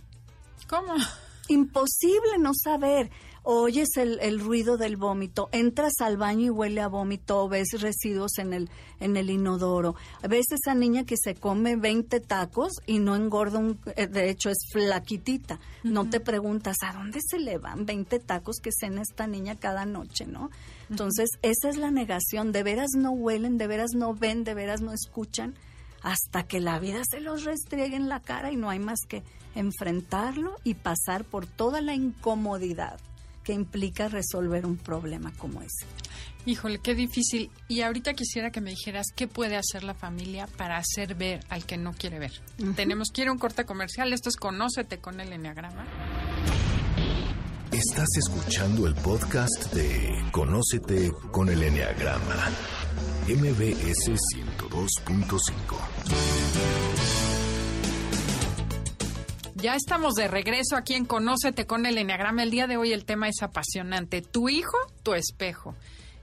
¿Cómo? 0.69 0.95
Imposible 1.49 2.39
no 2.39 2.53
saber. 2.55 3.11
Oyes 3.43 3.97
el, 3.97 4.19
el 4.21 4.39
ruido 4.39 4.77
del 4.77 4.97
vómito, 4.97 5.49
entras 5.53 5.95
al 6.01 6.19
baño 6.19 6.47
y 6.47 6.51
huele 6.51 6.83
a 6.83 6.89
vómito, 6.89 7.49
ves 7.49 7.69
residuos 7.81 8.39
en 8.39 8.53
el, 8.53 8.71
en 9.01 9.17
el 9.17 9.31
inodoro. 9.31 9.95
Ves 10.29 10.47
esa 10.51 10.75
niña 10.75 11.05
que 11.05 11.17
se 11.17 11.35
come 11.35 11.77
20 11.77 12.21
tacos 12.21 12.73
y 12.87 12.99
no 12.99 13.17
engorda, 13.17 13.59
un, 13.59 13.81
eh, 13.97 14.07
de 14.07 14.29
hecho 14.29 14.51
es 14.51 14.59
flaquitita. 14.71 15.59
No 15.83 16.11
te 16.11 16.21
preguntas, 16.21 16.77
¿a 16.83 16.93
dónde 16.93 17.21
se 17.27 17.39
le 17.39 17.57
van 17.57 17.87
20 17.87 18.19
tacos 18.19 18.57
que 18.63 18.71
cena 18.73 19.01
esta 19.01 19.27
niña 19.27 19.57
cada 19.57 19.87
noche, 19.87 20.27
no? 20.27 20.51
Entonces, 20.91 21.31
esa 21.41 21.71
es 21.71 21.79
la 21.79 21.91
negación. 21.91 22.53
De 22.53 22.63
veras 22.63 22.91
no 22.95 23.13
huelen, 23.13 23.57
de 23.57 23.67
veras 23.67 23.93
no 23.95 24.15
ven, 24.15 24.45
de 24.45 24.53
veras 24.53 24.83
no 24.83 24.93
escuchan 24.93 25.55
hasta 26.03 26.45
que 26.45 26.61
la 26.61 26.79
vida 26.79 27.03
se 27.09 27.21
los 27.21 27.45
restriegue 27.45 27.97
en 27.97 28.09
la 28.09 28.21
cara 28.21 28.53
y 28.53 28.57
no 28.57 28.71
hay 28.71 28.79
más 28.79 29.01
que 29.09 29.23
enfrentarlo 29.55 30.57
y 30.63 30.75
pasar 30.75 31.25
por 31.25 31.47
toda 31.47 31.81
la 31.81 31.95
incomodidad 31.95 33.01
que 33.51 33.55
implica 33.55 34.09
resolver 34.09 34.65
un 34.65 34.77
problema 34.77 35.33
como 35.37 35.61
ese. 35.61 35.85
Híjole, 36.47 36.79
qué 36.79 36.95
difícil. 36.95 37.51
Y 37.67 37.81
ahorita 37.81 38.15
quisiera 38.15 38.53
que 38.53 38.61
me 38.61 38.71
dijeras 38.71 39.07
qué 39.17 39.27
puede 39.27 39.57
hacer 39.57 39.83
la 39.83 39.95
familia 39.95 40.47
para 40.57 40.77
hacer 40.77 41.17
ver 41.17 41.41
al 41.49 41.67
que 41.67 41.77
no 41.77 41.93
quiere 41.93 42.21
ver. 42.21 42.31
Tenemos 42.77 43.09
que 43.13 43.23
ir 43.23 43.29
a 43.29 43.33
un 43.33 43.39
corte 43.39 43.65
comercial. 43.65 44.13
Esto 44.13 44.29
es 44.29 44.37
Conócete 44.37 44.99
con 44.99 45.19
el 45.19 45.33
Enneagrama. 45.33 45.85
Estás 47.73 48.07
escuchando 48.17 48.87
el 48.87 48.95
podcast 48.95 49.75
de 49.75 50.25
Conócete 50.31 51.11
con 51.33 51.49
el 51.49 51.61
Enneagrama. 51.61 52.51
MBS 53.27 54.13
102.5. 54.37 57.30
Ya 59.63 59.75
estamos 59.75 60.15
de 60.15 60.27
regreso 60.27 60.75
aquí 60.75 60.95
en 60.95 61.05
Conócete 61.05 61.67
con 61.67 61.85
el 61.85 61.99
Enneagrama. 61.99 62.43
El 62.43 62.51
día 62.51 62.67
de 62.67 62.79
hoy 62.79 62.95
el 62.95 63.05
tema 63.05 63.29
es 63.29 63.43
apasionante. 63.43 64.23
Tu 64.23 64.49
hijo, 64.49 64.79
tu 65.03 65.13
espejo. 65.13 65.75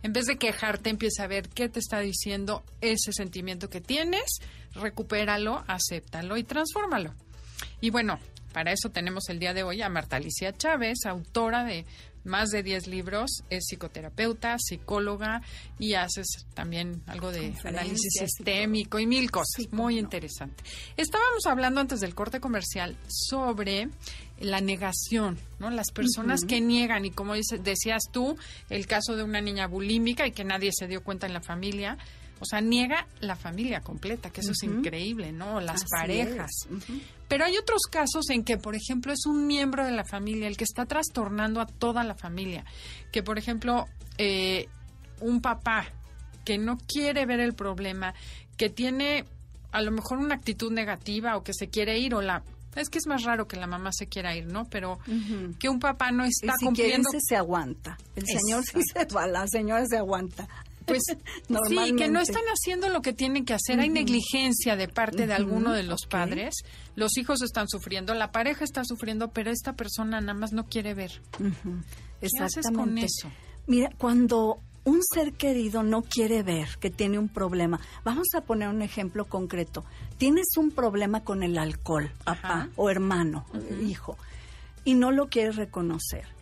En 0.02 0.12
vez 0.12 0.26
de 0.26 0.38
quejarte, 0.38 0.90
empieza 0.90 1.24
a 1.24 1.28
ver 1.28 1.48
qué 1.50 1.70
te 1.70 1.78
está 1.78 2.00
diciendo 2.00 2.64
ese 2.82 3.14
sentimiento 3.14 3.70
que 3.70 3.80
tienes, 3.80 4.40
recupéralo, 4.74 5.64
acéptalo 5.68 6.36
y 6.38 6.44
transfórmalo. 6.46 7.14
Y 7.80 7.92
bueno, 7.92 8.18
para 8.54 8.72
eso 8.72 8.90
tenemos 8.90 9.30
el 9.30 9.38
día 9.38 9.54
de 9.54 9.62
hoy 9.62 9.84
a 9.84 9.90
Marta 9.90 10.16
Alicia 10.16 10.52
Chávez, 10.54 11.06
autora 11.06 11.64
de 11.64 11.86
más 12.28 12.50
de 12.50 12.62
10 12.62 12.88
libros, 12.88 13.44
es 13.50 13.66
psicoterapeuta, 13.68 14.58
psicóloga 14.60 15.42
y 15.80 15.96
haces 15.96 16.46
también 16.54 17.02
algo 17.08 17.32
de 17.32 17.54
análisis 17.64 18.14
sistémico 18.20 19.00
y 19.00 19.08
mil 19.08 19.32
cosas. 19.32 19.56
Sí, 19.64 19.70
Muy 19.72 19.96
no. 19.96 20.02
interesante. 20.02 20.64
Estábamos 20.98 21.46
hablando 21.46 21.82
antes 21.82 22.00
del 22.00 22.14
corte 22.14 22.40
comercial 22.40 22.96
sobre 23.08 23.90
la 24.40 24.62
negación, 24.62 25.38
¿no? 25.60 25.70
Las 25.72 25.92
personas 25.92 26.42
que 26.44 26.62
niegan 26.62 27.06
y 27.06 27.12
como 27.12 27.34
dice- 27.34 27.58
decías 27.58 28.04
tú, 28.12 28.38
el 28.70 28.86
caso 28.86 29.16
de 29.16 29.24
una 29.24 29.42
niña 29.42 29.66
bulímica 29.68 30.28
y 30.28 30.32
que 30.32 30.44
nadie 30.44 30.70
se 30.72 30.88
dio 30.88 31.04
cuenta 31.04 31.26
en 31.26 31.34
la 31.34 31.42
familia, 31.42 31.98
o 32.40 32.46
sea, 32.46 32.62
niega 32.62 33.08
la 33.20 33.36
familia 33.36 33.82
completa, 33.82 34.30
que 34.30 34.42
eso 34.42 34.52
es 34.52 34.64
increíble, 34.64 35.32
¿no? 35.32 35.60
Las 35.60 35.78
Así 35.78 35.86
parejas. 35.90 36.52
Pero 37.28 37.46
hay 37.46 37.58
otros 37.58 37.82
casos 37.90 38.30
en 38.30 38.44
que, 38.44 38.58
por 38.58 38.76
ejemplo, 38.76 39.12
es 39.12 39.26
un 39.26 39.48
miembro 39.48 39.86
de 39.86 39.92
la 39.92 40.06
familia 40.06 40.48
el 40.48 40.58
que 40.58 40.64
está 40.64 40.86
trastornando 40.86 41.60
a 41.62 41.66
toda 41.66 42.04
la 42.04 42.16
familia. 42.16 42.64
Que, 43.12 43.24
por 43.24 43.38
ejemplo, 43.38 43.86
eh, 44.18 44.68
un 45.20 45.42
papá 45.42 45.86
que 46.46 46.58
no 46.58 46.78
quiere 46.78 47.26
ver 47.26 47.40
el 47.40 47.54
problema, 47.54 48.14
que 48.56 48.70
tiene 48.70 49.26
a 49.72 49.82
lo 49.82 49.92
mejor 49.92 50.20
una 50.20 50.36
actitud 50.36 50.72
negativa 50.72 51.36
o 51.36 51.44
que 51.44 51.54
se 51.54 51.68
quiere 51.70 52.00
ir 52.00 52.16
o 52.16 52.22
la... 52.22 52.44
Es 52.76 52.90
que 52.90 53.00
es 53.00 53.08
más 53.08 53.24
raro 53.24 53.48
que 53.48 53.58
la 53.58 53.66
mamá 53.66 53.90
se 53.92 54.06
quiera 54.06 54.36
ir, 54.36 54.46
¿no? 54.46 54.66
Pero 54.66 55.00
que 55.60 55.68
un 55.68 55.80
papá 55.80 56.12
no 56.12 56.26
Y 56.26 56.30
está 56.30 56.54
si 56.60 56.68
quiere 56.68 56.68
cumpliendo... 56.68 57.10
irse, 57.12 57.26
se 57.28 57.36
aguanta. 57.36 57.98
El 58.16 58.26
señor 58.28 58.64
sí 58.64 58.80
se 58.94 59.06
va, 59.14 59.26
la 59.26 59.48
señora 59.48 59.84
se 59.88 59.98
aguanta. 59.98 60.48
Pues 60.88 61.04
sí, 61.68 61.96
que 61.98 62.10
no 62.10 62.20
están 62.20 62.44
haciendo 62.46 62.90
lo 62.90 63.02
que 63.02 63.14
tienen 63.14 63.46
que 63.46 63.54
hacer. 63.54 63.80
Hay 63.80 63.90
negligencia 63.90 64.76
de 64.76 64.88
parte 64.88 65.28
de 65.28 65.34
alguno 65.34 65.74
de 65.74 65.84
los 65.84 66.08
padres. 66.08 66.56
Los 66.96 67.18
hijos 67.18 67.42
están 67.44 67.68
sufriendo, 67.68 68.16
la 68.16 68.32
pareja 68.32 68.64
está 68.64 68.84
sufriendo, 68.84 69.28
pero 69.28 69.52
esta 69.52 69.74
persona 69.74 70.20
nada 70.22 70.34
más 70.34 70.54
no 70.54 70.66
quiere 70.66 70.94
ver. 70.96 71.22
Ujú, 71.40 71.84
¿Qué 72.22 72.44
haces 72.44 72.72
con 72.72 72.98
eso? 72.98 73.30
Mira, 73.68 73.92
cuando 73.98 74.60
un 74.86 75.02
ser 75.04 75.34
querido 75.34 75.84
no 75.84 76.02
quiere 76.02 76.44
ver 76.44 76.70
que 76.80 76.90
tiene 76.90 77.20
un 77.20 77.28
problema, 77.28 77.82
vamos 78.06 78.28
a 78.36 78.42
poner 78.42 78.70
un 78.70 78.82
ejemplo 78.82 79.26
concreto. 79.26 79.84
Tienes 80.18 80.46
un 80.56 80.72
problema 80.72 81.26
con 81.26 81.44
el 81.44 81.58
alcohol, 81.58 82.10
papá 82.24 82.40
Ajá. 82.42 82.70
o 82.78 82.90
hermano, 82.90 83.46
hijo, 83.86 84.18
y 84.86 84.94
no 84.94 85.12
lo 85.12 85.28
quieres 85.28 85.58
reconocer. 85.58 86.37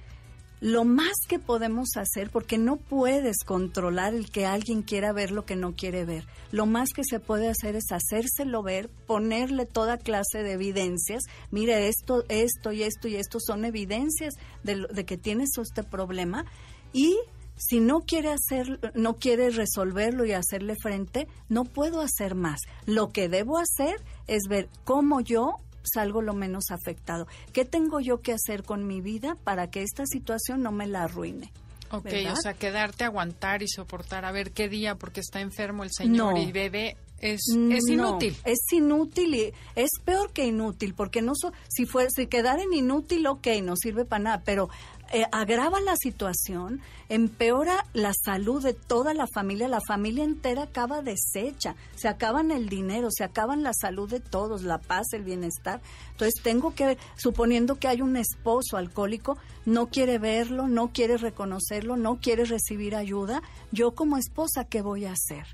Lo 0.62 0.86
más 0.86 1.14
que 1.28 1.40
podemos 1.40 1.90
hacer, 1.96 2.30
porque 2.30 2.58
no 2.58 2.78
puedes 2.78 3.44
controlar 3.44 4.14
el 4.14 4.32
que 4.32 4.46
alguien 4.46 4.82
quiera 4.82 5.12
ver 5.14 5.32
lo 5.32 5.46
que 5.46 5.56
no 5.56 5.76
quiere 5.76 6.06
ver, 6.06 6.26
lo 6.52 6.66
más 6.66 6.90
que 6.94 7.04
se 7.04 7.20
puede 7.20 7.50
hacer 7.50 7.76
es 7.76 7.86
hacérselo 7.92 8.64
ver, 8.64 8.90
ponerle 9.08 9.66
toda 9.66 9.98
clase 9.98 10.44
de 10.44 10.54
evidencias, 10.54 11.24
mire 11.52 11.88
esto, 11.88 12.24
esto 12.30 12.72
y 12.72 12.84
esto 12.84 13.08
y 13.08 13.16
esto 13.16 13.40
son 13.40 13.66
evidencias 13.66 14.36
de, 14.64 14.86
de 14.92 15.06
que 15.06 15.18
tienes 15.18 15.50
este 15.58 15.84
problema. 15.84 16.46
Y 16.94 17.18
si 17.58 17.80
no 17.80 18.02
quiere 18.02 18.32
hacer, 18.32 18.80
no 18.96 19.16
quiere 19.16 19.50
resolverlo 19.50 20.26
y 20.26 20.34
hacerle 20.34 20.76
frente, 20.82 21.28
no 21.50 21.64
puedo 21.64 22.02
hacer 22.02 22.36
más. 22.36 22.60
Lo 22.86 23.10
que 23.10 23.30
debo 23.30 23.58
hacer 23.58 23.96
es 24.28 24.44
ver 24.50 24.70
cómo 24.84 25.22
yo 25.22 25.58
salgo 25.92 26.22
lo 26.22 26.34
menos 26.34 26.72
afectado. 26.72 27.28
¿Qué 27.54 27.66
tengo 27.66 28.00
yo 28.00 28.22
que 28.22 28.34
hacer 28.34 28.64
con 28.64 28.88
mi 28.88 29.02
vida 29.02 29.38
para 29.44 29.70
que 29.70 29.82
esta 29.82 30.06
situación 30.06 30.62
no 30.62 30.72
me 30.72 30.88
la 30.88 31.04
arruine? 31.04 31.52
Ok, 31.92 32.08
o 32.32 32.36
sea, 32.36 32.54
quedarte, 32.54 33.04
aguantar 33.04 33.62
y 33.62 33.68
soportar 33.68 34.26
a 34.26 34.32
ver 34.32 34.52
qué 34.52 34.68
día 34.68 34.96
porque 34.96 35.20
está 35.20 35.40
enfermo 35.40 35.84
el 35.84 35.92
señor 35.92 36.38
y 36.38 36.52
bebé 36.52 36.98
es, 37.20 37.42
es 37.72 37.88
inútil. 37.88 38.36
es 38.44 38.60
inútil 38.72 39.36
y 39.36 39.54
es 39.76 39.90
peor 40.04 40.32
que 40.32 40.46
inútil 40.46 40.94
porque 40.94 41.22
no 41.22 41.34
si 41.70 41.86
fuese 41.86 42.10
si 42.16 42.28
quedar 42.28 42.60
en 42.60 42.74
inútil, 42.74 43.26
ok, 43.28 43.48
no 43.64 43.76
sirve 43.76 44.06
para 44.06 44.24
nada, 44.24 44.42
pero 44.44 44.70
eh, 45.12 45.26
agrava 45.32 45.80
la 45.82 45.96
situación, 45.96 46.82
empeora 47.10 47.86
la 47.94 48.12
salud 48.14 48.64
de 48.64 48.74
toda 48.74 49.14
la 49.14 49.28
familia, 49.34 49.68
la 49.68 49.82
familia 49.86 50.24
entera 50.24 50.64
acaba 50.64 51.02
deshecha, 51.02 51.76
se 51.96 52.08
acaban 52.08 52.52
el 52.52 52.70
dinero, 52.70 53.10
se 53.12 53.24
acaban 53.24 53.64
la 53.64 53.74
salud 53.74 54.10
de 54.10 54.20
todos, 54.20 54.64
la 54.64 54.80
paz, 54.80 55.08
el 55.14 55.24
bienestar. 55.24 55.82
Entonces 56.12 56.42
tengo 56.42 56.74
que, 56.74 56.98
suponiendo 57.16 57.76
que 57.76 57.88
hay 57.88 58.02
un 58.02 58.18
esposo 58.18 58.78
alcohólico, 58.78 59.38
no 59.66 59.88
quiere 59.88 60.18
verlo, 60.18 60.68
no 60.68 60.92
quiere 60.92 61.18
reconocerlo, 61.18 61.98
no 61.98 62.20
quiere 62.20 62.46
recibir 62.46 62.96
ayuda, 62.96 63.42
yo 63.72 63.96
como 63.96 64.18
esposa, 64.18 64.66
¿qué 64.66 64.82
voy 64.82 65.06
a 65.06 65.14
hacer? 65.14 65.46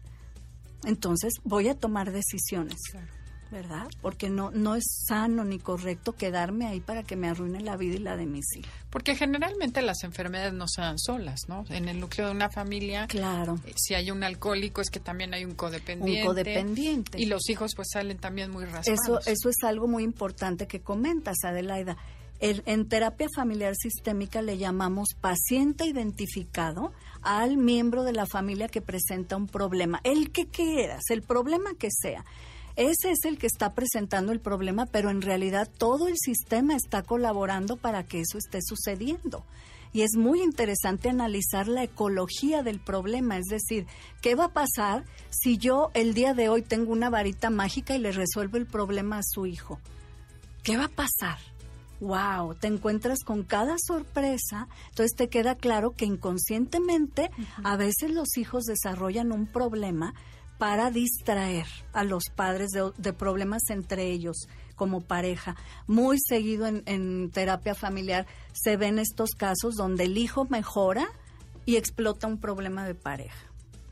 Entonces 0.83 1.33
voy 1.43 1.67
a 1.67 1.75
tomar 1.75 2.11
decisiones. 2.11 2.77
¿Verdad? 3.51 3.87
Porque 4.01 4.29
no, 4.29 4.49
no 4.51 4.75
es 4.75 4.85
sano 5.07 5.43
ni 5.43 5.59
correcto 5.59 6.13
quedarme 6.13 6.67
ahí 6.67 6.79
para 6.79 7.03
que 7.03 7.15
me 7.15 7.27
arruine 7.27 7.61
la 7.61 7.75
vida 7.75 7.95
y 7.95 7.99
la 7.99 8.15
de 8.15 8.25
mis 8.25 8.45
hijos. 8.55 8.71
Porque 8.89 9.15
generalmente 9.15 9.81
las 9.81 10.03
enfermedades 10.03 10.53
no 10.53 10.67
se 10.67 10.81
dan 10.81 10.97
solas, 10.97 11.41
¿no? 11.47 11.65
En 11.69 11.89
el 11.89 11.99
núcleo 11.99 12.27
de 12.27 12.33
una 12.33 12.49
familia, 12.49 13.07
claro. 13.07 13.59
Eh, 13.65 13.73
si 13.75 13.93
hay 13.93 14.09
un 14.09 14.23
alcohólico 14.23 14.81
es 14.81 14.89
que 14.89 14.99
también 14.99 15.33
hay 15.33 15.45
un 15.45 15.55
codependiente. 15.55 16.21
Un 16.21 16.27
codependiente. 16.27 17.21
Y 17.21 17.25
los 17.25 17.49
hijos 17.49 17.73
pues 17.75 17.89
salen 17.91 18.17
también 18.17 18.51
muy 18.51 18.65
raspados. 18.65 18.99
Eso, 19.03 19.19
eso 19.25 19.49
es 19.49 19.63
algo 19.63 19.87
muy 19.87 20.03
importante 20.03 20.67
que 20.67 20.79
comentas, 20.79 21.43
Adelaida. 21.43 21.97
en 22.39 22.87
terapia 22.87 23.27
familiar 23.35 23.75
sistémica 23.75 24.41
le 24.41 24.57
llamamos 24.57 25.09
paciente 25.19 25.85
identificado 25.85 26.91
al 27.21 27.57
miembro 27.57 28.03
de 28.03 28.13
la 28.13 28.25
familia 28.25 28.67
que 28.67 28.81
presenta 28.81 29.35
un 29.35 29.47
problema, 29.47 29.99
el 30.03 30.31
que 30.31 30.47
quieras, 30.47 31.03
el 31.09 31.21
problema 31.21 31.71
que 31.77 31.89
sea. 31.91 32.25
Ese 32.75 33.11
es 33.11 33.25
el 33.25 33.37
que 33.37 33.47
está 33.47 33.73
presentando 33.73 34.31
el 34.31 34.39
problema, 34.39 34.85
pero 34.85 35.09
en 35.09 35.21
realidad 35.21 35.69
todo 35.77 36.07
el 36.07 36.15
sistema 36.17 36.75
está 36.75 37.03
colaborando 37.03 37.77
para 37.77 38.03
que 38.03 38.21
eso 38.21 38.37
esté 38.37 38.59
sucediendo. 38.61 39.45
Y 39.93 40.03
es 40.03 40.15
muy 40.15 40.41
interesante 40.41 41.09
analizar 41.09 41.67
la 41.67 41.83
ecología 41.83 42.63
del 42.63 42.79
problema, 42.79 43.37
es 43.37 43.47
decir, 43.47 43.87
¿qué 44.21 44.35
va 44.35 44.45
a 44.45 44.53
pasar 44.53 45.03
si 45.29 45.57
yo 45.57 45.91
el 45.93 46.13
día 46.13 46.33
de 46.33 46.47
hoy 46.47 46.61
tengo 46.61 46.93
una 46.93 47.09
varita 47.09 47.49
mágica 47.49 47.95
y 47.95 47.99
le 47.99 48.13
resuelvo 48.13 48.57
el 48.57 48.67
problema 48.67 49.17
a 49.17 49.23
su 49.23 49.45
hijo? 49.45 49.79
¿Qué 50.63 50.77
va 50.77 50.85
a 50.85 50.89
pasar? 50.89 51.39
wow, 52.01 52.55
te 52.55 52.67
encuentras 52.67 53.19
con 53.23 53.43
cada 53.43 53.75
sorpresa, 53.77 54.67
entonces 54.89 55.15
te 55.15 55.29
queda 55.29 55.55
claro 55.55 55.91
que 55.91 56.05
inconscientemente 56.05 57.29
a 57.63 57.77
veces 57.77 58.11
los 58.11 58.37
hijos 58.37 58.63
desarrollan 58.63 59.31
un 59.31 59.45
problema 59.45 60.13
para 60.61 60.91
distraer 60.91 61.65
a 61.91 62.03
los 62.03 62.25
padres 62.35 62.69
de, 62.69 63.13
problemas 63.13 63.63
entre 63.69 64.11
ellos 64.11 64.47
como 64.75 65.01
pareja. 65.01 65.55
Muy 65.87 66.19
seguido 66.19 66.67
en, 66.67 67.31
terapia 67.31 67.73
familiar 67.73 68.27
se 68.53 68.77
ven 68.77 68.99
estos 68.99 69.31
casos 69.31 69.73
donde 69.73 70.03
el 70.03 70.19
hijo 70.19 70.45
mejora 70.51 71.07
y 71.65 71.77
explota 71.77 72.27
un 72.27 72.37
problema 72.37 72.85
de 72.85 72.93
pareja. 72.93 73.43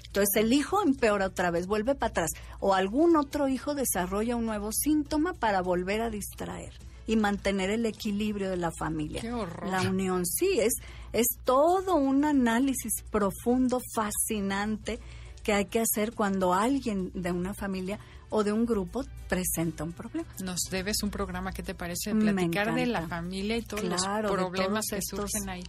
Entonces 0.06 0.30
el 0.36 0.54
hijo 0.54 0.84
empeora 0.84 1.26
otra 1.26 1.50
vez, 1.50 1.66
vuelve 1.66 1.96
para 1.96 2.12
atrás. 2.12 2.30
O 2.60 2.76
algún 2.76 3.18
otro 3.18 3.48
hijo 3.48 3.74
desarrolla 3.74 4.36
un 4.36 4.46
nuevo 4.46 4.70
síntoma 4.72 5.34
para 5.34 5.64
volver 5.64 6.02
a 6.02 6.12
distraer 6.12 6.74
y 7.08 7.16
mantener 7.16 7.72
el 7.72 7.88
equilibrio 7.88 8.52
de 8.52 8.58
la 8.58 8.70
familia. 8.78 9.22
Qué 9.22 9.34
horror. 9.34 9.72
La 9.72 9.82
unión, 9.90 10.24
sí, 10.28 10.60
es, 10.60 10.74
es 11.14 11.26
todo 11.44 11.96
un 11.96 12.26
análisis 12.26 12.94
profundo, 13.10 13.82
fascinante 13.96 15.00
que 15.44 15.54
hay 15.54 15.66
que 15.66 15.80
hacer 15.80 16.14
cuando 16.14 16.54
alguien 16.54 17.12
de 17.14 17.32
una 17.32 17.54
familia 17.54 18.00
o 18.30 18.44
de 18.44 18.52
un 18.52 18.66
grupo 18.66 19.04
presenta 19.28 19.84
un 19.84 19.94
problema. 19.94 20.30
Nos 20.44 20.62
debes 20.70 21.02
un 21.04 21.10
programa, 21.10 21.52
¿qué 21.52 21.64
te 21.64 21.74
parece? 21.74 22.14
Platicar 22.14 22.74
de 22.74 22.86
la 22.86 23.08
familia 23.08 23.58
y 23.58 23.62
todos 23.64 23.84
los 23.84 24.06
problemas 24.06 24.86
que 24.90 25.02
surgen 25.02 25.50
ahí. 25.50 25.64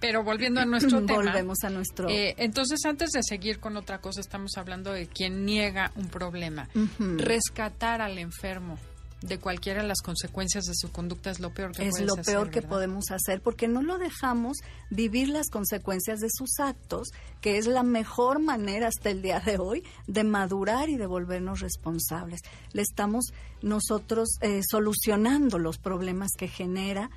Pero 0.00 0.22
volviendo 0.22 0.60
a 0.60 0.64
nuestro 0.64 1.00
tema. 1.06 1.22
Volvemos 1.22 1.58
a 1.64 1.70
nuestro. 1.70 2.08
Eh, 2.08 2.34
entonces, 2.38 2.84
antes 2.84 3.10
de 3.10 3.22
seguir 3.22 3.60
con 3.60 3.76
otra 3.76 4.00
cosa, 4.00 4.20
estamos 4.20 4.56
hablando 4.56 4.92
de 4.92 5.06
quien 5.06 5.44
niega 5.44 5.92
un 5.96 6.08
problema. 6.08 6.68
Rescatar 6.98 8.00
al 8.00 8.18
enfermo 8.18 8.78
de 9.22 9.38
cualquiera 9.38 9.82
de 9.82 9.88
las 9.88 10.00
consecuencias 10.00 10.64
de 10.66 10.74
su 10.74 10.92
conducta 10.92 11.30
es 11.30 11.40
lo 11.40 11.52
peor 11.52 11.72
que 11.72 11.88
es 11.88 12.00
lo 12.00 12.16
peor 12.16 12.50
que 12.50 12.62
podemos 12.62 13.10
hacer 13.10 13.40
porque 13.40 13.66
no 13.66 13.82
lo 13.82 13.98
dejamos 13.98 14.58
vivir 14.90 15.28
las 15.28 15.48
consecuencias 15.48 16.20
de 16.20 16.28
sus 16.32 16.60
actos 16.60 17.08
que 17.40 17.58
es 17.58 17.66
la 17.66 17.82
mejor 17.82 18.40
manera 18.40 18.86
hasta 18.86 19.10
el 19.10 19.20
día 19.20 19.40
de 19.40 19.58
hoy 19.58 19.82
de 20.06 20.22
madurar 20.22 20.88
y 20.88 20.96
de 20.96 21.06
volvernos 21.06 21.60
responsables. 21.60 22.40
Le 22.72 22.82
estamos 22.82 23.32
nosotros 23.60 24.28
eh, 24.40 24.60
solucionando 24.68 25.58
los 25.58 25.78
problemas 25.78 26.30
que 26.36 26.46
genera 26.46 27.10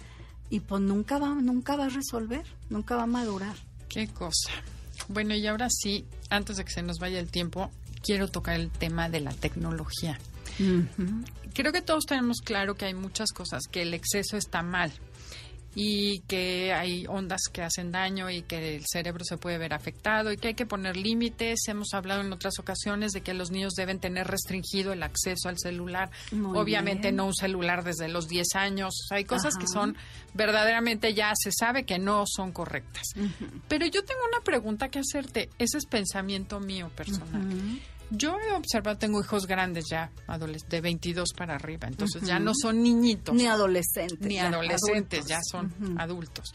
y 0.50 0.62
pues 0.62 0.82
nunca 0.82 1.20
va 1.20 1.30
nunca 1.36 1.76
va 1.76 1.86
a 1.86 1.90
resolver 1.90 2.46
nunca 2.70 2.96
va 2.96 3.04
a 3.04 3.08
madurar. 3.08 3.56
Qué 3.90 4.08
cosa. 4.08 4.52
Bueno 5.08 5.36
y 5.36 5.46
ahora 5.46 5.68
sí 5.70 6.06
antes 6.32 6.58
de 6.58 6.66
que 6.66 6.72
se 6.72 6.82
nos 6.82 6.98
vaya 6.98 7.20
el 7.20 7.30
tiempo 7.30 7.70
quiero 8.02 8.28
tocar 8.28 8.60
el 8.60 8.72
tema 8.72 9.08
de 9.08 9.20
la 9.20 9.34
tecnología 9.34 10.18
Creo 11.54 11.72
que 11.72 11.82
todos 11.82 12.06
tenemos 12.06 12.42
claro 12.42 12.76
que 12.76 12.86
hay 12.86 12.94
muchas 12.94 13.32
cosas, 13.32 13.64
que 13.70 13.82
el 13.82 13.94
exceso 13.94 14.38
está 14.38 14.62
mal 14.64 14.92
y 15.74 16.20
que 16.22 16.74
hay 16.74 17.06
ondas 17.08 17.44
que 17.52 17.62
hacen 17.62 17.92
daño 17.92 18.30
y 18.30 18.42
que 18.42 18.76
el 18.76 18.84
cerebro 18.86 19.24
se 19.24 19.38
puede 19.38 19.58
ver 19.58 19.74
afectado 19.74 20.32
y 20.32 20.38
que 20.38 20.50
hay 20.50 20.54
que 20.54 20.66
poner 20.66 20.98
límites. 20.98 21.62
Hemos 21.68 21.94
hablado 21.94 22.22
en 22.22 22.34
otras 22.34 22.60
ocasiones 22.60 23.14
de 23.14 23.22
que 23.22 23.34
los 23.34 23.52
niños 23.52 23.74
deben 23.74 24.00
tener 24.00 24.28
restringido 24.28 24.92
el 24.92 25.04
acceso 25.04 25.48
al 25.48 25.58
celular. 25.58 26.12
Obviamente 26.54 27.12
no 27.12 27.28
un 27.28 27.36
celular 27.36 27.84
desde 27.84 28.10
los 28.10 28.28
10 28.28 28.56
años. 28.56 29.08
Hay 29.12 29.24
cosas 29.24 29.56
que 29.56 29.68
son 29.68 29.96
verdaderamente 30.34 31.14
ya 31.14 31.32
se 31.36 31.52
sabe 31.58 31.86
que 31.86 32.00
no 32.00 32.26
son 32.28 32.52
correctas. 32.52 33.04
Pero 33.68 33.86
yo 33.86 34.04
tengo 34.04 34.22
una 34.28 34.44
pregunta 34.44 34.90
que 34.90 35.00
hacerte. 35.00 35.50
Ese 35.58 35.78
es 35.78 35.86
pensamiento 35.86 36.60
mío 36.60 36.90
personal. 36.96 37.48
Yo 38.12 38.38
he 38.40 38.52
observado, 38.52 38.98
tengo 38.98 39.22
hijos 39.22 39.48
grandes 39.48 39.86
ya, 39.90 40.12
de 40.70 40.82
22 40.82 41.30
para 41.34 41.56
arriba, 41.56 41.88
entonces 41.88 42.24
ya 42.24 42.40
no 42.40 42.52
son 42.54 42.84
niñitos. 42.84 43.34
Ni 43.34 43.48
adolescentes. 43.48 44.20
Ni 44.20 44.38
adolescentes, 44.38 45.26
ya 45.26 45.40
son 45.50 45.74
adultos. 45.98 46.54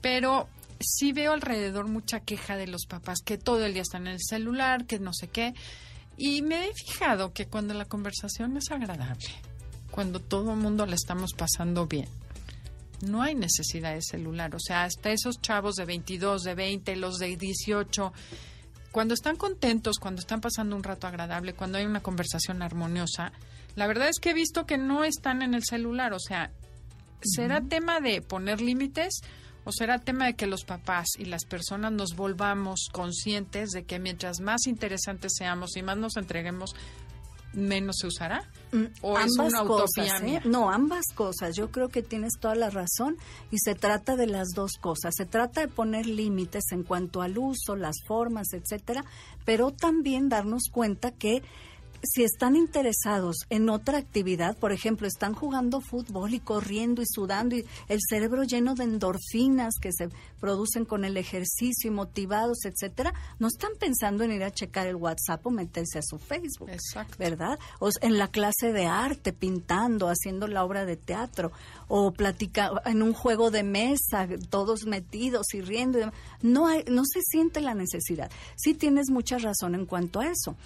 Pero 0.00 0.48
sí 0.80 1.12
veo 1.12 1.32
alrededor 1.32 1.86
mucha 1.86 2.20
queja 2.20 2.56
de 2.56 2.66
los 2.66 2.86
papás 2.86 3.20
que 3.24 3.38
todo 3.38 3.64
el 3.64 3.72
día 3.72 3.82
están 3.82 4.08
en 4.08 4.14
el 4.14 4.20
celular, 4.20 4.84
que 4.86 4.98
no 4.98 5.12
sé 5.12 5.28
qué. 5.28 5.54
Y 6.16 6.42
me 6.42 6.68
he 6.68 6.72
fijado 6.74 7.32
que 7.32 7.46
cuando 7.46 7.72
la 7.74 7.84
conversación 7.84 8.56
es 8.56 8.70
agradable, 8.72 9.28
cuando 9.92 10.18
todo 10.20 10.52
el 10.52 10.58
mundo 10.58 10.86
le 10.86 10.96
estamos 10.96 11.34
pasando 11.34 11.86
bien, 11.86 12.08
no 13.02 13.22
hay 13.22 13.34
necesidad 13.34 13.94
de 13.94 14.02
celular. 14.02 14.54
O 14.54 14.60
sea, 14.60 14.84
hasta 14.84 15.10
esos 15.10 15.40
chavos 15.40 15.76
de 15.76 15.84
22, 15.84 16.42
de 16.42 16.54
20, 16.54 16.96
los 16.96 17.18
de 17.18 17.36
18 17.36 18.12
cuando 18.96 19.12
están 19.12 19.36
contentos, 19.36 19.98
cuando 19.98 20.20
están 20.20 20.40
pasando 20.40 20.74
un 20.74 20.82
rato 20.82 21.06
agradable, 21.06 21.52
cuando 21.52 21.76
hay 21.76 21.84
una 21.84 22.00
conversación 22.00 22.62
armoniosa, 22.62 23.30
la 23.74 23.86
verdad 23.86 24.08
es 24.08 24.18
que 24.18 24.30
he 24.30 24.32
visto 24.32 24.64
que 24.64 24.78
no 24.78 25.04
están 25.04 25.42
en 25.42 25.52
el 25.52 25.64
celular. 25.64 26.14
O 26.14 26.18
sea, 26.18 26.50
¿será 27.20 27.60
tema 27.60 28.00
de 28.00 28.22
poner 28.22 28.62
límites 28.62 29.20
o 29.64 29.70
será 29.70 29.98
tema 29.98 30.24
de 30.24 30.34
que 30.34 30.46
los 30.46 30.64
papás 30.64 31.08
y 31.18 31.26
las 31.26 31.44
personas 31.44 31.92
nos 31.92 32.16
volvamos 32.16 32.88
conscientes 32.90 33.68
de 33.72 33.84
que 33.84 33.98
mientras 33.98 34.40
más 34.40 34.66
interesantes 34.66 35.34
seamos 35.36 35.76
y 35.76 35.82
más 35.82 35.98
nos 35.98 36.16
entreguemos, 36.16 36.74
menos 37.52 37.96
se 38.00 38.06
usará? 38.06 38.48
¿O 39.02 39.18
es 39.18 39.38
una 39.38 39.62
utopía 39.62 40.18
¿eh? 40.24 40.40
No, 40.44 40.70
ambas 40.70 41.06
cosas. 41.14 41.56
Yo 41.56 41.70
creo 41.70 41.88
que 41.88 42.02
tienes 42.02 42.34
toda 42.40 42.54
la 42.54 42.70
razón 42.70 43.16
y 43.50 43.58
se 43.58 43.74
trata 43.74 44.16
de 44.16 44.26
las 44.26 44.48
dos 44.54 44.72
cosas. 44.80 45.14
Se 45.16 45.26
trata 45.26 45.60
de 45.60 45.68
poner 45.68 46.06
límites 46.06 46.64
en 46.72 46.82
cuanto 46.82 47.22
al 47.22 47.38
uso, 47.38 47.76
las 47.76 47.96
formas, 48.06 48.52
etcétera, 48.52 49.04
pero 49.44 49.70
también 49.70 50.28
darnos 50.28 50.64
cuenta 50.70 51.10
que 51.10 51.42
si 52.02 52.24
están 52.24 52.56
interesados 52.56 53.46
en 53.50 53.68
otra 53.68 53.98
actividad, 53.98 54.56
por 54.56 54.72
ejemplo, 54.72 55.06
están 55.06 55.34
jugando 55.34 55.80
fútbol 55.80 56.34
y 56.34 56.40
corriendo 56.40 57.02
y 57.02 57.06
sudando 57.06 57.56
y 57.56 57.64
el 57.88 58.00
cerebro 58.08 58.44
lleno 58.44 58.74
de 58.74 58.84
endorfinas 58.84 59.74
que 59.80 59.92
se 59.92 60.08
producen 60.40 60.84
con 60.84 61.04
el 61.04 61.16
ejercicio 61.16 61.90
y 61.90 61.94
motivados, 61.94 62.64
etcétera, 62.64 63.14
no 63.38 63.48
están 63.48 63.72
pensando 63.78 64.24
en 64.24 64.32
ir 64.32 64.44
a 64.44 64.50
checar 64.50 64.86
el 64.86 64.96
WhatsApp 64.96 65.46
o 65.46 65.50
meterse 65.50 65.98
a 65.98 66.02
su 66.02 66.18
Facebook, 66.18 66.70
¿verdad? 67.18 67.58
O 67.80 67.90
en 68.00 68.18
la 68.18 68.28
clase 68.28 68.72
de 68.72 68.86
arte, 68.86 69.32
pintando, 69.32 70.08
haciendo 70.08 70.46
la 70.46 70.64
obra 70.64 70.84
de 70.84 70.96
teatro 70.96 71.52
o 71.88 72.12
platicando 72.12 72.80
en 72.84 73.02
un 73.02 73.12
juego 73.12 73.50
de 73.50 73.62
mesa, 73.62 74.28
todos 74.50 74.86
metidos 74.86 75.54
y 75.54 75.60
riendo. 75.60 76.12
No 76.42 76.66
hay, 76.66 76.84
no 76.88 77.02
se 77.04 77.20
siente 77.22 77.60
la 77.60 77.74
necesidad. 77.74 78.30
Sí 78.56 78.74
tienes 78.74 79.10
mucha 79.10 79.38
razón 79.38 79.74
en 79.74 79.86
cuanto 79.86 80.20
a 80.20 80.26
eso, 80.26 80.56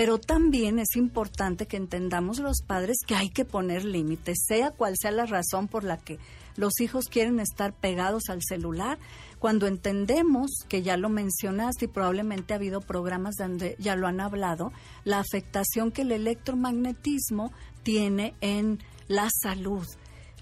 pero 0.00 0.16
también 0.16 0.78
es 0.78 0.96
importante 0.96 1.66
que 1.66 1.76
entendamos 1.76 2.38
los 2.38 2.62
padres 2.62 3.00
que 3.06 3.16
hay 3.16 3.28
que 3.28 3.44
poner 3.44 3.84
límites, 3.84 4.38
sea 4.48 4.70
cual 4.70 4.94
sea 4.98 5.10
la 5.10 5.26
razón 5.26 5.68
por 5.68 5.84
la 5.84 5.98
que 5.98 6.18
los 6.56 6.80
hijos 6.80 7.04
quieren 7.10 7.38
estar 7.38 7.74
pegados 7.74 8.30
al 8.30 8.40
celular. 8.42 8.98
Cuando 9.38 9.66
entendemos, 9.66 10.64
que 10.70 10.80
ya 10.80 10.96
lo 10.96 11.10
mencionaste 11.10 11.84
y 11.84 11.88
probablemente 11.88 12.54
ha 12.54 12.56
habido 12.56 12.80
programas 12.80 13.34
donde 13.34 13.76
ya 13.78 13.94
lo 13.94 14.06
han 14.06 14.22
hablado, 14.22 14.72
la 15.04 15.18
afectación 15.18 15.92
que 15.92 16.00
el 16.00 16.12
electromagnetismo 16.12 17.52
tiene 17.82 18.32
en 18.40 18.78
la 19.06 19.28
salud 19.42 19.86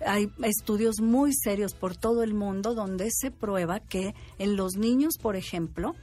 hay 0.07 0.31
estudios 0.43 1.01
muy 1.01 1.33
serios 1.33 1.75
por 1.75 1.97
todo 1.97 2.23
el 2.23 2.35
mundo 2.35 2.75
donde 2.75 3.11
se 3.11 3.31
prueba 3.31 3.81
que 3.81 4.15
en 4.39 4.57
los 4.57 4.77
niños, 4.77 5.15
por 5.21 5.37
ejemplo, 5.37 5.95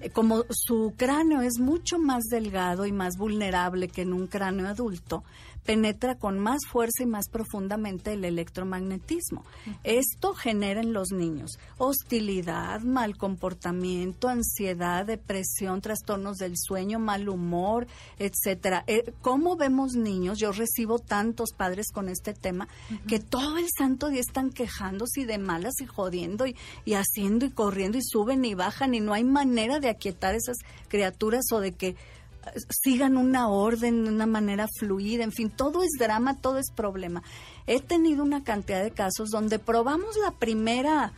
eh, 0.00 0.10
como 0.10 0.44
su 0.50 0.94
cráneo 0.96 1.42
es 1.42 1.58
mucho 1.58 1.98
más 1.98 2.24
delgado 2.24 2.86
y 2.86 2.92
más 2.92 3.16
vulnerable 3.16 3.88
que 3.88 4.02
en 4.02 4.12
un 4.12 4.26
cráneo 4.26 4.68
adulto, 4.68 5.24
penetra 5.64 6.16
con 6.16 6.38
más 6.38 6.60
fuerza 6.70 7.02
y 7.02 7.06
más 7.06 7.28
profundamente 7.28 8.12
el 8.12 8.24
electromagnetismo. 8.24 9.44
Esto 9.82 10.34
genera 10.34 10.80
en 10.80 10.92
los 10.92 11.10
niños 11.10 11.58
hostilidad, 11.78 12.80
mal 12.82 13.16
comportamiento, 13.16 14.28
ansiedad, 14.28 15.06
depresión, 15.06 15.80
trastornos 15.80 16.36
del 16.36 16.54
sueño, 16.56 16.98
mal 16.98 17.28
humor, 17.28 17.86
etcétera. 18.18 18.84
Eh, 18.86 19.12
¿Cómo 19.22 19.56
vemos 19.56 19.94
niños? 19.94 20.38
Yo 20.38 20.52
recibo 20.52 20.98
tantos 20.98 21.52
padres 21.56 21.90
con 21.92 22.08
este 22.08 22.34
tema 22.34 22.68
que 23.08 23.18
todo 23.18 23.58
el 23.58 23.66
santo 23.76 24.08
día 24.08 24.20
están 24.20 24.50
quejándose 24.50 25.22
y 25.22 25.24
de 25.24 25.38
malas 25.38 25.74
y 25.80 25.86
jodiendo 25.86 26.46
y, 26.46 26.56
y 26.84 26.94
haciendo 26.94 27.46
y 27.46 27.50
corriendo 27.50 27.98
y 27.98 28.02
suben 28.02 28.44
y 28.44 28.54
bajan 28.54 28.94
y 28.94 29.00
no 29.00 29.14
hay 29.14 29.24
manera 29.24 29.80
de 29.80 29.88
aquietar 29.88 30.34
esas 30.34 30.58
criaturas 30.88 31.44
o 31.52 31.60
de 31.60 31.72
que 31.72 31.96
sigan 32.68 33.16
una 33.16 33.48
orden 33.48 34.04
de 34.04 34.10
una 34.10 34.26
manera 34.26 34.66
fluida, 34.78 35.24
en 35.24 35.32
fin, 35.32 35.50
todo 35.50 35.82
es 35.82 35.90
drama, 35.98 36.40
todo 36.40 36.58
es 36.58 36.70
problema. 36.74 37.22
He 37.66 37.80
tenido 37.80 38.22
una 38.22 38.44
cantidad 38.44 38.82
de 38.82 38.90
casos 38.90 39.30
donde 39.30 39.58
probamos 39.58 40.16
la 40.16 40.32
primera 40.32 41.12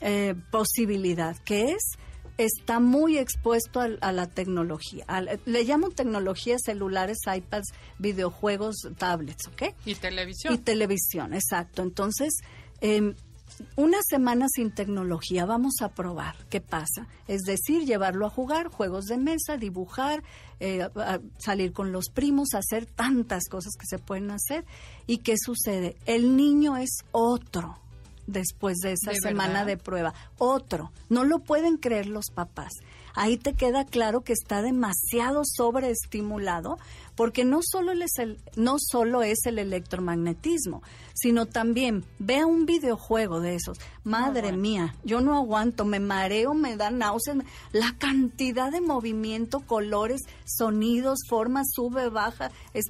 eh, 0.00 0.34
posibilidad, 0.50 1.36
que 1.44 1.72
es 1.72 1.98
está 2.38 2.78
muy 2.78 3.18
expuesto 3.18 3.80
a, 3.80 4.12
la 4.12 4.26
tecnología. 4.28 5.04
le 5.44 5.64
llamo 5.64 5.90
tecnologías 5.90 6.62
celulares, 6.64 7.18
iPads, 7.26 7.72
videojuegos, 7.98 8.76
tablets, 8.96 9.48
¿ok? 9.48 9.74
Y 9.84 9.96
televisión. 9.96 10.54
Y 10.54 10.58
televisión, 10.58 11.34
exacto. 11.34 11.82
Entonces, 11.82 12.32
eh, 12.80 13.14
una 13.76 13.98
semana 14.08 14.46
sin 14.48 14.70
tecnología, 14.70 15.46
vamos 15.46 15.74
a 15.82 15.88
probar 15.88 16.36
qué 16.50 16.60
pasa. 16.60 17.06
Es 17.26 17.42
decir, 17.42 17.84
llevarlo 17.84 18.26
a 18.26 18.30
jugar, 18.30 18.68
juegos 18.68 19.06
de 19.06 19.18
mesa, 19.18 19.56
dibujar, 19.56 20.22
eh, 20.60 20.88
salir 21.38 21.72
con 21.72 21.92
los 21.92 22.10
primos, 22.10 22.54
hacer 22.54 22.86
tantas 22.86 23.48
cosas 23.48 23.74
que 23.78 23.86
se 23.86 23.98
pueden 23.98 24.30
hacer. 24.30 24.64
¿Y 25.06 25.18
qué 25.18 25.36
sucede? 25.38 25.96
El 26.06 26.36
niño 26.36 26.76
es 26.76 27.04
otro 27.12 27.78
después 28.26 28.76
de 28.78 28.92
esa 28.92 29.12
semana 29.14 29.64
de 29.64 29.76
prueba. 29.76 30.14
Otro. 30.36 30.92
No 31.08 31.24
lo 31.24 31.40
pueden 31.40 31.78
creer 31.78 32.06
los 32.06 32.26
papás. 32.32 32.72
Ahí 33.20 33.36
te 33.36 33.54
queda 33.54 33.84
claro 33.84 34.20
que 34.20 34.32
está 34.32 34.62
demasiado 34.62 35.42
sobreestimulado 35.44 36.78
porque 37.16 37.44
no 37.44 37.62
solo, 37.68 37.90
es 37.90 38.16
el, 38.18 38.38
no 38.54 38.76
solo 38.78 39.24
es 39.24 39.38
el 39.46 39.58
electromagnetismo, 39.58 40.84
sino 41.14 41.46
también 41.46 42.04
vea 42.20 42.46
un 42.46 42.64
videojuego 42.64 43.40
de 43.40 43.56
esos. 43.56 43.78
Madre 44.04 44.52
mía, 44.52 44.94
yo 45.02 45.20
no 45.20 45.36
aguanto, 45.36 45.84
me 45.84 45.98
mareo, 45.98 46.54
me 46.54 46.76
da 46.76 46.92
náuseas, 46.92 47.38
la 47.72 47.92
cantidad 47.98 48.70
de 48.70 48.80
movimiento, 48.80 49.66
colores, 49.66 50.20
sonidos, 50.44 51.18
formas, 51.28 51.66
sube, 51.74 52.08
baja, 52.08 52.52
es, 52.72 52.84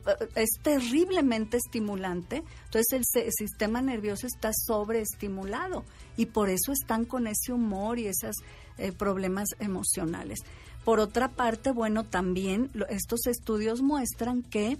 terriblemente 0.61 1.57
estimulante. 1.57 2.45
Entonces 2.67 3.07
el, 3.15 3.33
sistema 3.33 3.81
nervioso 3.81 4.27
está 4.27 4.51
sobreestimulado 4.53 5.87
y 6.19 6.27
por 6.27 6.51
eso 6.51 6.73
están 6.73 7.07
con 7.07 7.29
ese 7.29 7.55
humor 7.55 7.99
y 7.99 8.09
esos 8.09 8.37
eh, 8.79 8.93
problemas 8.93 9.49
emocionales. 9.59 10.41
Por 10.85 11.01
otra 11.01 11.29
parte, 11.29 11.71
bueno, 11.71 12.05
también 12.05 12.71
estos 12.89 13.27
estudios 13.27 13.83
muestran 13.83 14.43
que 14.43 14.79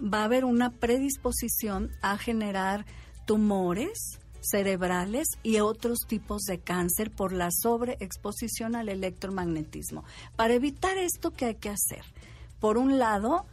va 0.00 0.22
a 0.22 0.24
haber 0.24 0.44
una 0.44 0.70
predisposición 0.70 1.90
a 2.02 2.18
generar 2.18 2.84
tumores 3.26 4.18
cerebrales 4.40 5.28
y 5.42 5.60
otros 5.60 6.00
tipos 6.06 6.42
de 6.42 6.58
cáncer 6.58 7.10
por 7.10 7.32
la 7.32 7.48
sobreexposición 7.50 8.76
al 8.76 8.88
electromagnetismo. 8.88 10.04
Para 10.36 10.54
evitar 10.54 10.98
esto, 10.98 11.30
¿qué 11.30 11.46
hay 11.46 11.54
que 11.54 11.70
hacer? 11.70 12.04
Por 12.60 12.76
un 12.76 12.98
lado, 12.98 13.46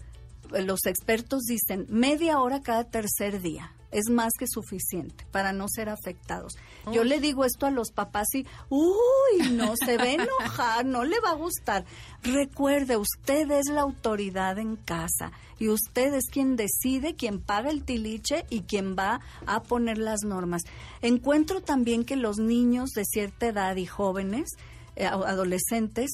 los 0.50 0.86
expertos 0.86 1.44
dicen 1.44 1.86
media 1.90 2.40
hora 2.40 2.62
cada 2.62 2.84
tercer 2.84 3.42
día 3.42 3.72
es 3.92 4.10
más 4.10 4.32
que 4.38 4.48
suficiente 4.48 5.26
para 5.32 5.54
no 5.54 5.68
ser 5.68 5.90
afectados. 5.90 6.54
Yo 6.92 7.04
le 7.04 7.20
digo 7.20 7.46
esto 7.46 7.66
a 7.66 7.72
los 7.72 7.92
papás 7.92 8.28
y, 8.34 8.46
uy, 8.70 9.52
no 9.52 9.74
se 9.76 9.98
ve 9.98 10.14
enojar, 10.14 10.86
no 10.86 11.04
le 11.04 11.20
va 11.20 11.32
a 11.32 11.36
gustar. 11.36 11.86
Recuerde, 12.24 12.98
usted 12.98 13.50
es 13.52 13.68
la 13.68 13.82
autoridad 13.82 14.58
en 14.58 14.76
casa 14.76 15.32
y 15.60 15.70
usted 15.70 16.14
es 16.14 16.26
quien 16.32 16.56
decide, 16.56 17.16
quien 17.16 17.40
paga 17.40 17.70
el 17.70 17.84
tiliche 17.84 18.46
y 18.50 18.62
quien 18.62 18.96
va 18.98 19.22
a 19.46 19.62
poner 19.62 19.98
las 19.98 20.22
normas. 20.24 20.64
Encuentro 21.02 21.62
también 21.62 22.04
que 22.04 22.16
los 22.16 22.38
niños 22.38 22.92
de 22.92 23.06
cierta 23.06 23.48
edad 23.48 23.76
y 23.76 23.86
jóvenes, 23.86 24.50
eh, 24.96 25.06
adolescentes, 25.06 26.12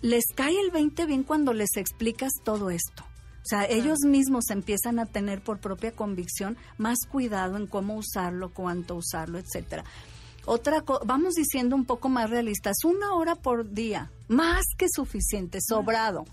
les 0.00 0.24
cae 0.34 0.60
el 0.60 0.70
20 0.70 1.06
bien 1.06 1.22
cuando 1.22 1.52
les 1.54 1.76
explicas 1.76 2.32
todo 2.44 2.70
esto 2.70 3.04
o 3.44 3.46
sea, 3.46 3.66
ellos 3.66 3.98
mismos 4.06 4.48
empiezan 4.48 4.98
a 4.98 5.04
tener 5.04 5.42
por 5.42 5.58
propia 5.58 5.92
convicción 5.92 6.56
más 6.78 7.00
cuidado 7.06 7.58
en 7.58 7.66
cómo 7.66 7.94
usarlo, 7.94 8.54
cuánto 8.54 8.94
usarlo, 8.94 9.38
etcétera. 9.38 9.84
Otra 10.46 10.82
vamos 11.04 11.34
diciendo 11.34 11.76
un 11.76 11.84
poco 11.84 12.08
más 12.08 12.30
realistas, 12.30 12.76
una 12.84 13.12
hora 13.14 13.34
por 13.34 13.70
día, 13.70 14.10
más 14.28 14.64
que 14.78 14.86
suficiente, 14.88 15.58
sobrado. 15.60 16.24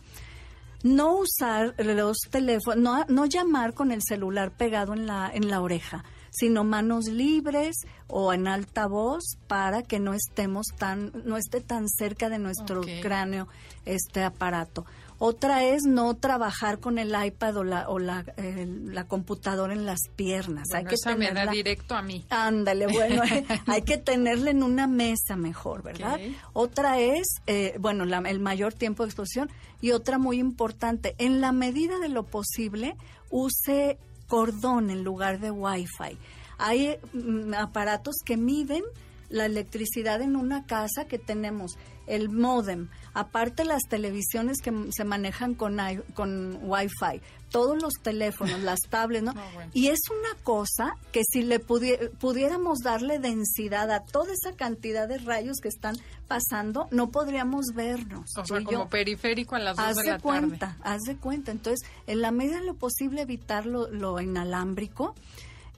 No 0.83 1.17
usar 1.17 1.75
los 1.77 2.17
teléfonos, 2.29 2.81
no, 2.81 3.05
no 3.09 3.25
llamar 3.25 3.73
con 3.73 3.91
el 3.91 4.01
celular 4.01 4.51
pegado 4.51 4.93
en 4.93 5.05
la, 5.05 5.29
en 5.33 5.49
la 5.49 5.61
oreja, 5.61 6.05
sino 6.29 6.63
manos 6.63 7.07
libres 7.07 7.75
o 8.07 8.33
en 8.33 8.47
alta 8.47 8.87
voz 8.87 9.37
para 9.47 9.83
que 9.83 9.99
no 9.99 10.13
estemos 10.13 10.67
tan, 10.77 11.11
no 11.25 11.35
esté 11.35 11.59
tan 11.59 11.89
cerca 11.89 12.29
de 12.29 12.39
nuestro 12.39 12.81
cráneo 13.01 13.49
este 13.85 14.23
aparato. 14.23 14.85
Otra 15.23 15.63
es 15.65 15.83
no 15.83 16.15
trabajar 16.15 16.79
con 16.79 16.97
el 16.97 17.13
iPad 17.25 17.57
o 17.57 17.63
la, 17.63 17.87
o 17.89 17.99
la, 17.99 18.25
la 18.37 19.03
computadora 19.03 19.71
en 19.71 19.85
las 19.85 19.99
piernas. 20.15 20.69
hay 20.73 20.83
que 20.83 20.95
esa 20.95 21.15
me 21.15 21.31
da 21.31 21.45
directo 21.45 21.93
a 21.93 22.01
mí. 22.01 22.25
Ándale, 22.31 22.87
bueno, 22.87 23.21
hay 23.67 23.83
que 23.83 23.99
tenerla 23.99 24.49
en 24.49 24.63
una 24.63 24.87
mesa 24.87 25.35
mejor, 25.35 25.83
¿verdad? 25.83 26.19
Otra 26.53 26.99
es, 26.99 27.27
eh, 27.45 27.75
bueno, 27.79 28.03
el 28.03 28.39
mayor 28.39 28.73
tiempo 28.73 29.03
de 29.03 29.09
exposición. 29.09 29.51
Y 29.79 29.91
otra 29.91 30.17
muy 30.17 30.39
importante, 30.39 31.13
en 31.19 31.39
la 31.39 31.51
medida 31.51 31.99
de 31.99 32.09
lo 32.09 32.23
posible, 32.23 32.95
use 33.29 33.99
cordón 34.25 34.89
en 34.89 35.03
lugar 35.03 35.39
de 35.39 35.51
Wi-Fi. 35.51 36.17
Hay 36.57 36.97
mm, 37.13 37.53
aparatos 37.53 38.15
que 38.25 38.37
miden 38.37 38.83
la 39.31 39.45
electricidad 39.45 40.21
en 40.21 40.35
una 40.35 40.65
casa 40.65 41.05
que 41.05 41.17
tenemos 41.17 41.77
el 42.07 42.29
modem, 42.29 42.89
aparte 43.13 43.63
las 43.63 43.83
televisiones 43.87 44.57
que 44.61 44.73
se 44.91 45.03
manejan 45.05 45.53
con, 45.53 45.77
con 46.13 46.59
Wi-Fi, 46.61 47.21
todos 47.49 47.81
los 47.81 47.93
teléfonos, 48.01 48.59
las 48.61 48.79
tablets, 48.89 49.23
¿no? 49.23 49.33
Y 49.73 49.87
es 49.87 49.99
una 50.09 50.41
cosa 50.43 50.95
que 51.11 51.21
si 51.23 51.43
le 51.43 51.59
pudiéramos 51.59 52.79
darle 52.79 53.19
densidad 53.19 53.91
a 53.91 54.03
toda 54.03 54.33
esa 54.33 54.55
cantidad 54.55 55.07
de 55.07 55.19
rayos 55.19 55.57
que 55.61 55.69
están 55.69 55.95
pasando, 56.27 56.87
no 56.91 57.11
podríamos 57.11 57.67
vernos. 57.75 58.31
O 58.37 58.45
sea, 58.45 58.61
como 58.63 58.89
periférico 58.89 59.55
a 59.55 59.59
las 59.59 59.77
dos 59.77 59.95
de 59.95 60.11
la 60.11 60.19
cuenta, 60.19 60.77
Haz 60.81 61.01
de 61.01 61.15
cuenta. 61.17 61.51
Entonces, 61.51 61.87
en 62.07 62.21
la 62.21 62.31
medida 62.31 62.59
de 62.59 62.65
lo 62.65 62.75
posible 62.75 63.21
evitar 63.21 63.65
lo, 63.65 64.19
inalámbrico. 64.19 65.15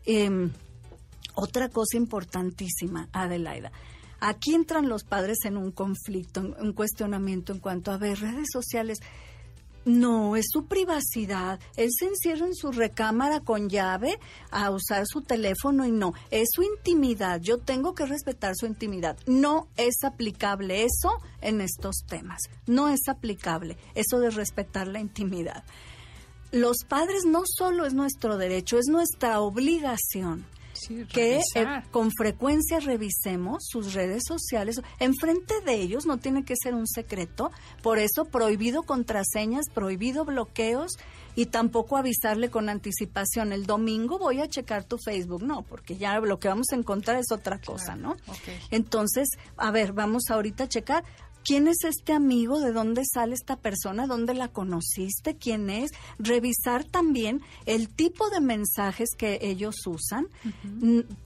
Em, 0.06 0.52
otra 1.36 1.70
cosa 1.70 1.98
importantísima, 1.98 3.10
Adelaida, 3.12 3.72
Aquí 4.26 4.56
entran 4.56 4.88
los 4.88 5.04
padres 5.04 5.40
en 5.44 5.58
un 5.58 5.74
conflicto, 5.74 6.40
un 6.40 6.72
cuestionamiento 6.72 7.52
en 7.52 7.60
cuanto 7.60 7.92
a 7.92 7.98
ver 7.98 8.22
redes 8.22 8.48
sociales. 8.54 9.00
No, 9.84 10.38
es 10.38 10.46
su 10.50 10.66
privacidad. 10.66 11.60
Él 11.76 11.90
se 11.92 12.06
encierra 12.06 12.46
en 12.46 12.56
su 12.56 12.72
recámara 12.72 13.42
con 13.42 13.68
llave 13.68 14.18
a 14.50 14.72
usar 14.72 15.04
su 15.06 15.24
teléfono 15.24 15.86
y 15.86 15.92
no, 15.92 16.14
es 16.32 16.48
su 16.54 16.64
intimidad. 16.64 17.42
Yo 17.42 17.58
tengo 17.58 17.96
que 17.96 18.06
respetar 18.06 18.56
su 18.56 18.66
intimidad. 18.66 19.18
No 19.28 19.68
es 19.76 20.06
aplicable 20.06 20.86
eso 20.86 21.10
en 21.42 21.60
estos 21.60 22.06
temas. 22.08 22.44
No 22.66 22.88
es 22.88 23.10
aplicable 23.10 23.76
eso 23.94 24.22
de 24.22 24.30
respetar 24.30 24.88
la 24.88 25.02
intimidad. 25.02 25.66
Los 26.54 26.78
padres 26.88 27.26
no 27.26 27.42
solo 27.46 27.86
es 27.86 27.94
nuestro 27.94 28.38
derecho, 28.38 28.78
es 28.78 28.86
nuestra 28.88 29.42
obligación 29.42 30.46
que 31.12 31.42
eh, 31.56 31.66
con 31.92 32.12
frecuencia 32.12 32.80
revisemos 32.80 33.64
sus 33.68 33.94
redes 33.94 34.24
sociales. 34.28 34.82
Enfrente 35.00 35.62
de 35.66 35.76
ellos 35.76 36.06
no 36.06 36.18
tiene 36.18 36.44
que 36.44 36.56
ser 36.62 36.74
un 36.74 36.88
secreto, 36.88 37.52
por 37.82 38.00
eso 38.00 38.26
prohibido 38.26 38.84
contraseñas, 38.84 39.66
prohibido 39.74 40.26
bloqueos 40.26 40.98
y 41.36 41.48
tampoco 41.48 41.98
avisarle 41.98 42.50
con 42.50 42.70
anticipación. 42.70 43.54
El 43.54 43.66
domingo 43.66 44.20
voy 44.20 44.42
a 44.42 44.48
checar 44.48 44.84
tu 44.84 44.98
Facebook, 44.98 45.44
no, 45.44 45.64
porque 45.64 45.98
ya 45.98 46.20
lo 46.20 46.40
que 46.40 46.48
vamos 46.48 46.68
a 46.72 46.76
encontrar 46.76 47.18
es 47.18 47.32
otra 47.32 47.60
cosa, 47.60 47.96
¿no? 47.96 48.16
Entonces, 48.72 49.30
a 49.58 49.72
ver, 49.72 49.94
vamos 49.94 50.24
ahorita 50.30 50.66
a 50.66 50.70
checar. 50.70 51.04
¿Quién 51.44 51.68
es 51.68 51.84
este 51.84 52.14
amigo? 52.14 52.60
¿De 52.60 52.72
dónde 52.72 53.04
sale 53.06 53.34
esta 53.34 53.58
persona? 53.58 54.08
¿Dónde 54.08 54.34
la 54.34 54.48
conociste? 54.48 55.36
¿Quién 55.36 55.70
es? 55.70 55.92
Revisar 56.20 56.84
también 56.84 57.42
el 57.66 57.90
tipo 57.90 58.30
de 58.30 58.42
mensajes 58.42 59.10
que 59.18 59.40
ellos 59.42 59.76
usan. 59.86 60.28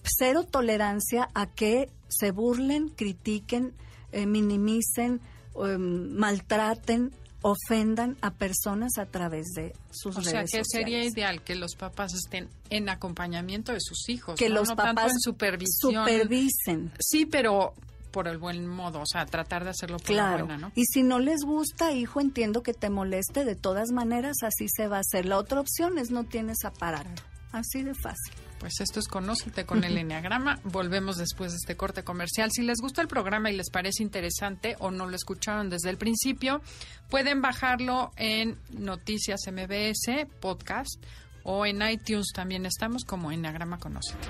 Cero 0.03 0.43
tolerancia 0.43 1.29
a 1.33 1.47
que 1.47 1.89
se 2.07 2.31
burlen, 2.31 2.89
critiquen, 2.89 3.73
eh, 4.11 4.25
minimicen, 4.25 5.21
em, 5.55 6.15
maltraten 6.15 7.11
ofendan 7.41 8.17
a 8.21 8.31
personas 8.33 8.97
a 8.97 9.05
través 9.05 9.53
de 9.55 9.73
sus 9.91 10.15
redes 10.15 10.25
sociales. 10.25 10.49
O 10.49 10.51
sea, 10.51 10.59
que 10.59 10.65
sería 10.65 11.03
ideal 11.03 11.43
que 11.43 11.55
los 11.55 11.75
papás 11.75 12.13
estén 12.13 12.49
en 12.69 12.89
acompañamiento 12.89 13.73
de 13.73 13.79
sus 13.79 14.09
hijos, 14.09 14.37
que 14.37 14.49
los 14.49 14.69
papás 14.69 14.95
tanto 14.95 15.11
en 15.11 15.19
supervisión. 15.19 15.93
supervisen. 15.93 16.91
Sí, 16.99 17.25
pero 17.25 17.73
por 18.11 18.27
el 18.27 18.37
buen 18.37 18.67
modo, 18.67 19.01
o 19.01 19.05
sea, 19.05 19.25
tratar 19.25 19.63
de 19.63 19.71
hacerlo 19.71 19.97
por 19.97 20.15
la 20.15 20.37
buena, 20.37 20.57
¿no? 20.57 20.71
Y 20.75 20.85
si 20.85 21.03
no 21.03 21.19
les 21.19 21.43
gusta, 21.43 21.91
hijo, 21.91 22.21
entiendo 22.21 22.63
que 22.63 22.73
te 22.73 22.89
moleste, 22.89 23.45
de 23.45 23.55
todas 23.55 23.91
maneras 23.91 24.37
así 24.43 24.67
se 24.69 24.87
va 24.87 24.97
a 24.97 25.01
hacer. 25.01 25.25
La 25.25 25.37
otra 25.37 25.59
opción 25.59 25.97
es 25.97 26.11
no 26.11 26.23
tienes 26.23 26.65
aparato. 26.65 27.23
Así 27.51 27.81
de 27.81 27.93
fácil. 27.93 28.33
Pues 28.59 28.73
esto 28.81 28.99
es 28.99 29.07
Conócete 29.07 29.65
con 29.65 29.83
el 29.83 29.97
Enneagrama. 29.97 30.59
Volvemos 30.63 31.17
después 31.17 31.51
de 31.51 31.57
este 31.57 31.77
corte 31.77 32.03
comercial. 32.03 32.51
Si 32.51 32.61
les 32.61 32.79
gusta 32.79 33.01
el 33.01 33.07
programa 33.07 33.49
y 33.49 33.55
les 33.55 33.69
parece 33.69 34.03
interesante 34.03 34.75
o 34.79 34.91
no 34.91 35.07
lo 35.07 35.15
escucharon 35.15 35.69
desde 35.69 35.89
el 35.89 35.97
principio, 35.97 36.61
pueden 37.09 37.41
bajarlo 37.41 38.11
en 38.17 38.57
Noticias 38.69 39.41
MBS, 39.51 40.27
podcast 40.39 41.03
o 41.43 41.65
en 41.65 41.81
iTunes 41.81 42.27
también 42.33 42.65
estamos 42.65 43.05
como 43.05 43.31
Enneagrama 43.31 43.77
Conócete. 43.79 44.27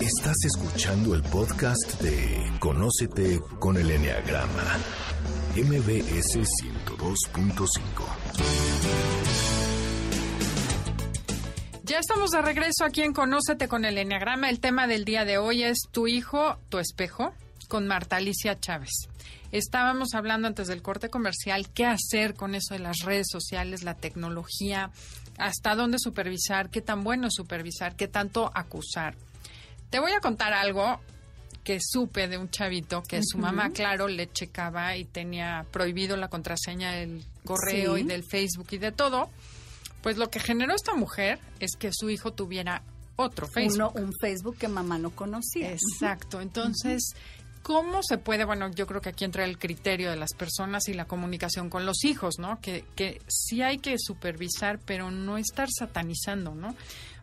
Estás 0.00 0.36
escuchando 0.46 1.14
el 1.14 1.22
podcast 1.22 2.00
de 2.00 2.50
Conócete 2.58 3.38
con 3.58 3.76
el 3.76 3.90
Enneagrama, 3.90 4.78
MBS 5.54 6.38
102.5. 6.38 7.68
Ya 11.84 11.98
estamos 11.98 12.30
de 12.30 12.40
regreso 12.40 12.86
aquí 12.86 13.02
en 13.02 13.12
Conócete 13.12 13.68
con 13.68 13.84
el 13.84 13.98
Enneagrama. 13.98 14.48
El 14.48 14.58
tema 14.60 14.86
del 14.86 15.04
día 15.04 15.26
de 15.26 15.36
hoy 15.36 15.64
es 15.64 15.80
Tu 15.90 16.08
hijo, 16.08 16.56
tu 16.70 16.78
espejo, 16.78 17.34
con 17.68 17.86
Marta 17.86 18.16
Alicia 18.16 18.58
Chávez. 18.58 19.06
Estábamos 19.52 20.14
hablando 20.14 20.48
antes 20.48 20.68
del 20.68 20.80
corte 20.80 21.10
comercial 21.10 21.68
qué 21.74 21.84
hacer 21.84 22.32
con 22.32 22.54
eso 22.54 22.72
de 22.72 22.80
las 22.80 23.00
redes 23.04 23.26
sociales, 23.30 23.82
la 23.82 23.96
tecnología, 23.96 24.92
hasta 25.36 25.74
dónde 25.74 25.98
supervisar, 25.98 26.70
qué 26.70 26.80
tan 26.80 27.04
bueno 27.04 27.26
es 27.26 27.34
supervisar, 27.34 27.96
qué 27.96 28.08
tanto 28.08 28.50
acusar. 28.54 29.14
Te 29.90 29.98
voy 29.98 30.12
a 30.12 30.20
contar 30.20 30.52
algo 30.52 31.00
que 31.64 31.78
supe 31.80 32.28
de 32.28 32.38
un 32.38 32.50
chavito 32.50 33.02
que 33.02 33.20
su 33.22 33.38
mamá, 33.38 33.70
claro, 33.70 34.08
le 34.08 34.30
checaba 34.32 34.96
y 34.96 35.04
tenía 35.04 35.66
prohibido 35.70 36.16
la 36.16 36.28
contraseña 36.28 36.92
del 36.92 37.24
correo 37.44 37.98
y 37.98 38.04
del 38.04 38.24
Facebook 38.24 38.68
y 38.70 38.78
de 38.78 38.92
todo. 38.92 39.28
Pues 40.02 40.16
lo 40.16 40.30
que 40.30 40.40
generó 40.40 40.74
esta 40.74 40.94
mujer 40.94 41.38
es 41.58 41.72
que 41.78 41.90
su 41.92 42.08
hijo 42.08 42.32
tuviera 42.32 42.82
otro 43.16 43.46
Facebook. 43.46 43.94
un 43.96 44.12
Facebook 44.18 44.56
que 44.56 44.68
mamá 44.68 44.98
no 44.98 45.10
conocía. 45.10 45.72
Exacto. 45.72 46.40
Entonces, 46.40 47.14
¿cómo 47.62 48.02
se 48.02 48.18
puede? 48.18 48.44
Bueno, 48.44 48.70
yo 48.70 48.86
creo 48.86 49.00
que 49.00 49.10
aquí 49.10 49.24
entra 49.24 49.44
el 49.44 49.58
criterio 49.58 50.10
de 50.10 50.16
las 50.16 50.34
personas 50.34 50.88
y 50.88 50.94
la 50.94 51.06
comunicación 51.06 51.70
con 51.70 51.86
los 51.86 52.04
hijos, 52.04 52.38
¿no? 52.38 52.60
Que, 52.60 52.84
que 52.94 53.20
sí 53.28 53.62
hay 53.62 53.78
que 53.78 53.96
supervisar, 53.98 54.78
pero 54.84 55.10
no 55.10 55.38
estar 55.38 55.68
satanizando, 55.70 56.54
¿no? 56.54 56.74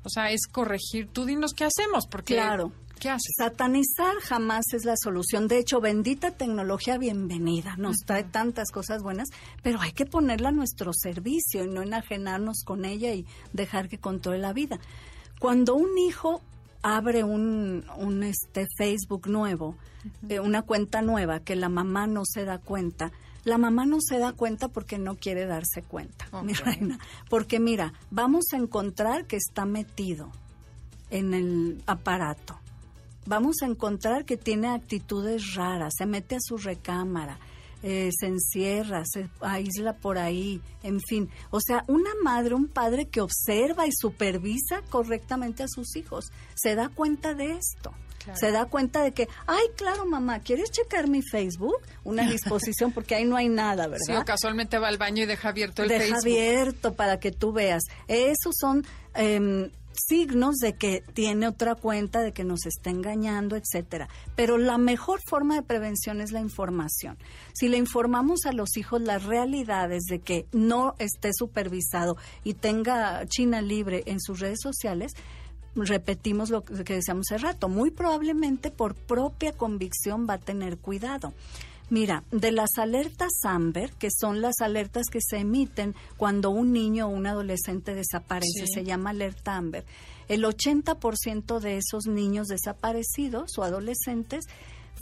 O 0.03 0.09
sea, 0.09 0.31
es 0.31 0.47
corregir. 0.47 1.09
Tú 1.11 1.25
dinos 1.25 1.53
qué 1.53 1.65
hacemos, 1.65 2.07
porque... 2.07 2.35
Claro. 2.35 2.71
¿Qué 2.99 3.09
haces? 3.09 3.35
Satanizar 3.37 4.15
jamás 4.23 4.65
es 4.73 4.83
la 4.83 4.95
solución. 4.97 5.47
De 5.47 5.59
hecho, 5.59 5.79
bendita 5.79 6.31
tecnología, 6.31 6.97
bienvenida. 6.97 7.75
Nos 7.77 7.97
trae 7.97 8.23
tantas 8.23 8.71
cosas 8.71 9.03
buenas, 9.03 9.29
pero 9.61 9.79
hay 9.79 9.91
que 9.91 10.07
ponerla 10.07 10.49
a 10.49 10.51
nuestro 10.51 10.93
servicio 10.93 11.63
y 11.63 11.67
no 11.67 11.83
enajenarnos 11.83 12.63
con 12.65 12.85
ella 12.85 13.13
y 13.13 13.27
dejar 13.53 13.87
que 13.87 13.99
controle 13.99 14.39
la 14.39 14.51
vida. 14.51 14.79
Cuando 15.39 15.75
un 15.75 15.95
hijo 15.99 16.41
abre 16.81 17.23
un, 17.23 17.85
un 17.97 18.23
este 18.23 18.65
Facebook 18.77 19.27
nuevo, 19.27 19.75
eh, 20.29 20.39
una 20.39 20.61
cuenta 20.61 21.01
nueva 21.01 21.39
que 21.39 21.55
la 21.55 21.69
mamá 21.69 22.07
no 22.07 22.23
se 22.25 22.45
da 22.45 22.57
cuenta, 22.57 23.11
la 23.43 23.57
mamá 23.57 23.85
no 23.85 23.99
se 24.01 24.19
da 24.19 24.33
cuenta 24.33 24.67
porque 24.67 24.97
no 24.97 25.15
quiere 25.15 25.45
darse 25.45 25.81
cuenta, 25.81 26.27
mi 26.43 26.53
reina. 26.53 26.99
Porque 27.29 27.59
mira, 27.59 27.93
vamos 28.11 28.45
a 28.53 28.57
encontrar 28.57 29.25
que 29.25 29.37
está 29.37 29.65
metido 29.65 30.29
en 31.09 31.33
el 31.33 31.81
aparato. 31.85 32.59
Vamos 33.25 33.57
a 33.61 33.65
encontrar 33.65 34.25
que 34.25 34.37
tiene 34.37 34.67
actitudes 34.67 35.55
raras, 35.55 35.93
se 35.97 36.05
mete 36.05 36.35
a 36.35 36.41
su 36.41 36.57
recámara, 36.57 37.39
eh, 37.83 38.09
se 38.17 38.27
encierra, 38.27 39.03
se 39.05 39.29
aísla 39.41 39.93
por 39.93 40.17
ahí, 40.17 40.61
en 40.83 40.99
fin. 40.99 41.29
O 41.49 41.59
sea, 41.61 41.83
una 41.87 42.11
madre, 42.23 42.55
un 42.55 42.67
padre 42.67 43.07
que 43.07 43.21
observa 43.21 43.87
y 43.87 43.91
supervisa 43.91 44.81
correctamente 44.89 45.63
a 45.63 45.67
sus 45.67 45.95
hijos, 45.95 46.31
se 46.55 46.75
da 46.75 46.89
cuenta 46.89 47.33
de 47.33 47.53
esto 47.53 47.93
se 48.33 48.51
da 48.51 48.65
cuenta 48.65 49.03
de 49.03 49.11
que, 49.13 49.27
ay, 49.45 49.65
claro, 49.75 50.05
mamá, 50.05 50.39
¿quieres 50.39 50.71
checar 50.71 51.07
mi 51.07 51.21
Facebook? 51.21 51.77
Una 52.03 52.23
disposición, 52.29 52.91
porque 52.91 53.15
ahí 53.15 53.25
no 53.25 53.35
hay 53.35 53.49
nada, 53.49 53.87
¿verdad? 53.87 54.05
Sí, 54.05 54.13
o 54.13 54.25
casualmente 54.25 54.77
va 54.79 54.87
al 54.87 54.97
baño 54.97 55.23
y 55.23 55.25
deja 55.25 55.49
abierto 55.49 55.83
el 55.83 55.89
Facebook. 55.89 56.05
Deja 56.05 56.19
abierto 56.19 56.93
para 56.93 57.19
que 57.19 57.31
tú 57.31 57.51
veas. 57.51 57.83
Esos 58.07 58.55
son 58.59 58.85
em, 59.13 59.69
signos 59.97 60.57
de 60.57 60.75
que 60.75 61.03
tiene 61.13 61.47
otra 61.47 61.75
cuenta, 61.75 62.21
de 62.21 62.31
que 62.31 62.43
nos 62.43 62.65
está 62.65 62.89
engañando, 62.89 63.55
etcétera. 63.55 64.07
Pero 64.35 64.57
la 64.57 64.77
mejor 64.77 65.19
forma 65.27 65.55
de 65.55 65.63
prevención 65.63 66.21
es 66.21 66.31
la 66.31 66.39
información. 66.39 67.17
Si 67.53 67.67
le 67.67 67.77
informamos 67.77 68.45
a 68.45 68.51
los 68.51 68.77
hijos 68.77 69.01
las 69.01 69.23
realidades 69.23 70.03
de 70.03 70.19
que 70.19 70.45
no 70.51 70.95
esté 70.99 71.31
supervisado 71.33 72.17
y 72.43 72.53
tenga 72.53 73.25
China 73.27 73.61
libre 73.61 74.03
en 74.05 74.19
sus 74.19 74.39
redes 74.39 74.59
sociales, 74.61 75.13
repetimos 75.85 76.49
lo 76.49 76.63
que 76.63 76.95
decíamos 76.95 77.27
hace 77.31 77.37
rato, 77.37 77.69
muy 77.69 77.91
probablemente 77.91 78.71
por 78.71 78.95
propia 78.95 79.53
convicción 79.53 80.27
va 80.29 80.35
a 80.35 80.39
tener 80.39 80.77
cuidado. 80.77 81.33
Mira, 81.89 82.23
de 82.31 82.51
las 82.51 82.71
alertas 82.77 83.31
Amber, 83.43 83.93
que 83.93 84.09
son 84.11 84.41
las 84.41 84.59
alertas 84.59 85.05
que 85.09 85.19
se 85.21 85.37
emiten 85.37 85.95
cuando 86.17 86.49
un 86.49 86.73
niño 86.73 87.07
o 87.07 87.11
un 87.11 87.27
adolescente 87.27 87.95
desaparece, 87.95 88.65
se 88.67 88.83
llama 88.83 89.11
alerta 89.11 89.55
Amber, 89.55 89.85
el 90.27 90.43
80% 90.43 91.59
de 91.59 91.77
esos 91.77 92.07
niños 92.07 92.47
desaparecidos 92.47 93.57
o 93.57 93.63
adolescentes 93.63 94.45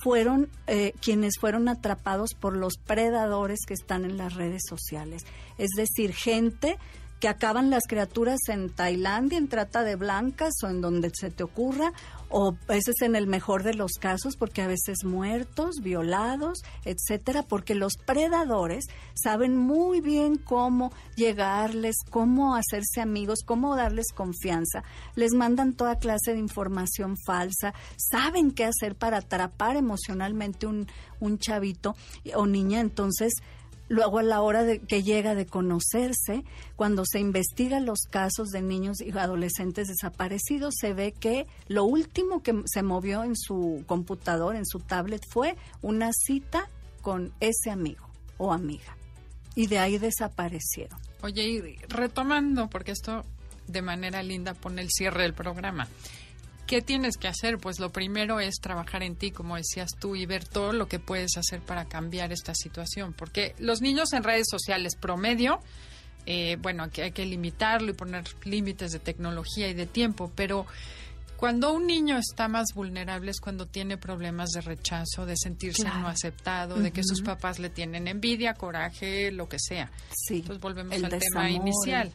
fueron 0.04 0.50
eh, 0.68 0.94
quienes 1.02 1.40
fueron 1.40 1.70
atrapados 1.70 2.36
por 2.40 2.56
los 2.56 2.78
predadores 2.78 3.60
que 3.66 3.74
están 3.74 4.06
en 4.06 4.18
las 4.18 4.36
redes 4.36 4.62
sociales. 4.68 5.24
Es 5.58 5.72
decir, 5.76 6.14
gente 6.14 6.78
que 7.20 7.28
acaban 7.28 7.70
las 7.70 7.84
criaturas 7.88 8.40
en 8.48 8.70
Tailandia 8.70 9.38
en 9.38 9.48
trata 9.48 9.84
de 9.84 9.96
blancas 9.96 10.54
o 10.64 10.68
en 10.68 10.82
donde 10.82 11.12
se 11.14 11.32
te 11.32 11.44
ocurra, 11.44 11.94
o 12.30 12.56
ese 12.68 12.92
es 12.92 13.02
en 13.02 13.16
el 13.16 13.28
mejor 13.28 13.64
de 13.64 13.74
los 13.74 13.94
casos, 13.94 14.36
porque 14.36 14.62
a 14.62 14.68
veces 14.68 15.06
muertos, 15.06 15.76
violados, 15.82 16.60
etcétera, 16.84 17.44
porque 17.44 17.76
los 17.76 17.94
predadores 18.06 18.86
saben 19.14 19.56
muy 19.56 20.02
bien 20.02 20.38
cómo 20.38 20.92
llegarles, 21.16 21.96
cómo 22.10 22.56
hacerse 22.56 23.02
amigos, 23.02 23.40
cómo 23.46 23.76
darles 23.76 24.12
confianza. 24.14 24.84
Les 25.16 25.34
mandan 25.34 25.74
toda 25.74 26.00
clase 26.00 26.34
de 26.34 26.40
información 26.40 27.16
falsa, 27.26 27.74
saben 27.98 28.52
qué 28.52 28.66
hacer 28.66 28.96
para 28.96 29.18
atrapar 29.18 29.78
emocionalmente 29.78 30.68
un, 30.68 30.88
un 31.20 31.38
chavito 31.38 31.96
o 32.36 32.46
niña, 32.46 32.82
entonces 32.82 33.34
Luego 33.88 34.20
a 34.20 34.24
la 34.24 34.42
hora 34.42 34.64
de 34.64 34.80
que 34.80 35.04
llega 35.04 35.36
de 35.36 35.46
conocerse, 35.46 36.44
cuando 36.76 37.04
se 37.06 37.20
investigan 37.20 37.86
los 37.86 38.02
casos 38.10 38.50
de 38.50 38.62
niños 38.62 39.00
y 39.02 39.16
adolescentes 39.18 39.88
desaparecidos, 39.88 40.76
se 40.80 40.94
ve 40.94 41.12
que 41.12 41.46
lo 41.68 41.86
último 41.86 42.42
que 42.42 42.64
se 42.66 42.84
movió 42.84 43.24
en 43.24 43.36
su 43.36 43.84
computador, 43.86 44.56
en 44.56 44.66
su 44.66 44.80
tablet, 44.80 45.22
fue 45.30 45.56
una 45.82 46.12
cita 46.14 46.70
con 47.02 47.32
ese 47.40 47.70
amigo 47.70 48.08
o 48.38 48.52
amiga. 48.52 48.98
y 49.56 49.68
de 49.68 49.80
ahí 49.80 49.98
desaparecieron. 49.98 51.00
Oye, 51.22 51.44
y 51.44 51.76
retomando, 51.88 52.70
porque 52.70 52.92
esto 52.92 53.24
de 53.68 53.82
manera 53.82 54.22
linda 54.22 54.54
pone 54.54 54.82
el 54.82 54.90
cierre 54.90 55.24
del 55.24 55.34
programa. 55.34 55.88
¿Qué 56.68 56.82
tienes 56.82 57.18
que 57.18 57.28
hacer? 57.28 57.58
Pues 57.58 57.80
lo 57.80 57.92
primero 57.92 58.40
es 58.40 58.56
trabajar 58.56 59.04
en 59.04 59.16
ti, 59.16 59.32
como 59.32 59.56
decías 59.56 59.92
tú, 60.00 60.16
y 60.16 60.26
ver 60.26 60.46
todo 60.46 60.74
lo 60.74 60.88
que 60.88 61.00
puedes 61.00 61.38
hacer 61.38 61.62
para 61.62 61.86
cambiar 61.86 62.32
esta 62.32 62.56
situación. 62.56 63.14
Porque 63.14 63.54
los 63.60 63.82
niños 63.82 64.14
en 64.14 64.24
redes 64.24 64.48
sociales 64.50 64.96
promedio, 64.96 65.60
eh, 66.26 66.58
bueno, 66.62 66.84
aquí 66.84 67.02
hay 67.02 67.12
que 67.12 67.26
limitarlo 67.26 67.92
y 67.92 67.94
poner 67.94 68.24
límites 68.44 68.92
de 68.92 69.00
tecnología 69.00 69.68
y 69.68 69.74
de 69.74 69.86
tiempo, 69.86 70.32
pero 70.36 70.66
cuando 71.38 71.74
un 71.74 71.86
niño 71.86 72.18
está 72.18 72.48
más 72.48 72.68
vulnerable 72.74 73.32
es 73.32 73.40
cuando 73.40 73.68
tiene 73.68 73.98
problemas 73.98 74.52
de 74.52 74.62
rechazo, 74.62 75.26
de 75.26 75.36
sentirse 75.36 75.84
no 75.84 76.08
aceptado, 76.08 76.78
de 76.78 76.92
que 76.92 77.04
sus 77.04 77.22
papás 77.22 77.60
le 77.60 77.70
tienen 77.70 78.08
envidia, 78.08 78.54
coraje, 78.54 79.32
lo 79.32 79.50
que 79.50 79.58
sea. 79.60 79.92
Sí. 80.12 80.38
Entonces 80.38 80.62
volvemos 80.62 81.04
al 81.04 81.20
tema 81.20 81.50
inicial. 81.50 82.12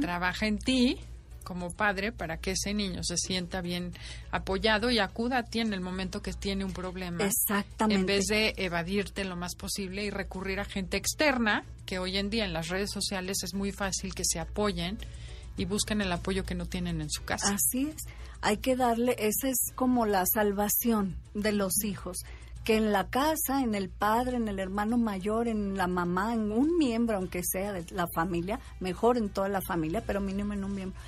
Trabaja 0.00 0.46
en 0.46 0.58
ti, 0.58 0.98
como 1.46 1.70
padre 1.70 2.10
para 2.10 2.38
que 2.38 2.50
ese 2.50 2.74
niño 2.74 3.04
se 3.04 3.16
sienta 3.16 3.60
bien 3.60 3.92
apoyado 4.32 4.90
y 4.90 4.98
acuda 4.98 5.38
a 5.38 5.42
ti 5.44 5.60
en 5.60 5.72
el 5.72 5.80
momento 5.80 6.20
que 6.20 6.32
tiene 6.32 6.64
un 6.64 6.72
problema. 6.72 7.24
Exactamente. 7.24 8.00
En 8.00 8.04
vez 8.04 8.24
de 8.26 8.52
evadirte 8.56 9.24
lo 9.24 9.36
más 9.36 9.54
posible 9.54 10.04
y 10.04 10.10
recurrir 10.10 10.58
a 10.58 10.64
gente 10.64 10.96
externa, 10.96 11.64
que 11.86 12.00
hoy 12.00 12.16
en 12.16 12.30
día 12.30 12.44
en 12.44 12.52
las 12.52 12.68
redes 12.68 12.90
sociales 12.90 13.44
es 13.44 13.54
muy 13.54 13.70
fácil 13.70 14.12
que 14.12 14.24
se 14.24 14.40
apoyen 14.40 14.98
y 15.56 15.66
busquen 15.66 16.00
el 16.00 16.10
apoyo 16.10 16.44
que 16.44 16.56
no 16.56 16.66
tienen 16.66 17.00
en 17.00 17.10
su 17.10 17.22
casa. 17.22 17.54
Así 17.54 17.90
es. 17.90 18.02
Hay 18.42 18.56
que 18.56 18.74
darle, 18.74 19.14
esa 19.16 19.48
es 19.48 19.72
como 19.76 20.04
la 20.04 20.24
salvación 20.26 21.14
de 21.32 21.52
los 21.52 21.84
hijos 21.84 22.18
que 22.64 22.76
en 22.76 22.90
la 22.90 23.06
casa, 23.06 23.62
en 23.62 23.76
el 23.76 23.88
padre, 23.88 24.36
en 24.36 24.48
el 24.48 24.58
hermano 24.58 24.98
mayor, 24.98 25.46
en 25.46 25.76
la 25.76 25.86
mamá, 25.86 26.34
en 26.34 26.50
un 26.50 26.76
miembro, 26.76 27.16
aunque 27.16 27.42
sea 27.44 27.72
de 27.72 27.86
la 27.94 28.08
familia, 28.12 28.58
mejor 28.80 29.16
en 29.16 29.28
toda 29.28 29.48
la 29.48 29.60
familia, 29.60 30.02
pero 30.04 30.20
mínimo 30.20 30.52
en 30.52 30.64
un 30.64 30.74
miembro, 30.74 31.00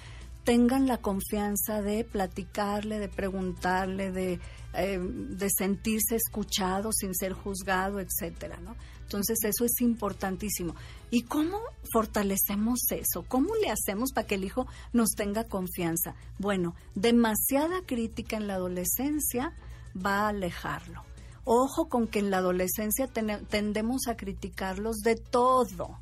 tengan 0.49 0.87
la 0.87 0.97
confianza 0.97 1.83
de 1.83 2.05
platicarle, 2.05 2.99
de 2.99 3.11
preguntarle, 3.11 4.11
de, 4.11 4.41
eh, 4.73 4.99
de 4.99 5.51
sentirse 5.51 6.17
escuchado 6.17 6.91
sin 6.91 7.15
ser 7.15 7.35
juzgado, 7.35 8.01
etcétera, 8.01 8.57
¿no? 8.57 8.75
Entonces 9.03 9.37
eso 9.45 9.67
es 9.67 9.79
importantísimo. 9.83 10.75
¿Y 11.11 11.25
cómo 11.25 11.59
fortalecemos 11.93 12.81
eso? 12.93 13.27
¿Cómo 13.29 13.57
le 13.57 13.69
hacemos 13.69 14.13
para 14.15 14.27
que 14.27 14.37
el 14.37 14.45
hijo 14.45 14.67
nos 14.95 15.11
tenga 15.11 15.45
confianza? 15.45 16.15
Bueno, 16.39 16.75
demasiada 16.95 17.83
crítica 17.85 18.39
en 18.39 18.47
la 18.47 18.55
adolescencia 18.55 19.53
va 19.95 20.21
a 20.21 20.29
alejarlo. 20.29 21.05
Ojo 21.45 21.91
con 21.91 22.07
que 22.07 22.21
en 22.21 22.31
la 22.31 22.39
adolescencia 22.39 23.07
tendemos 23.07 24.09
a 24.09 24.17
criticarlos 24.17 25.01
de 25.01 25.17
todo 25.17 25.99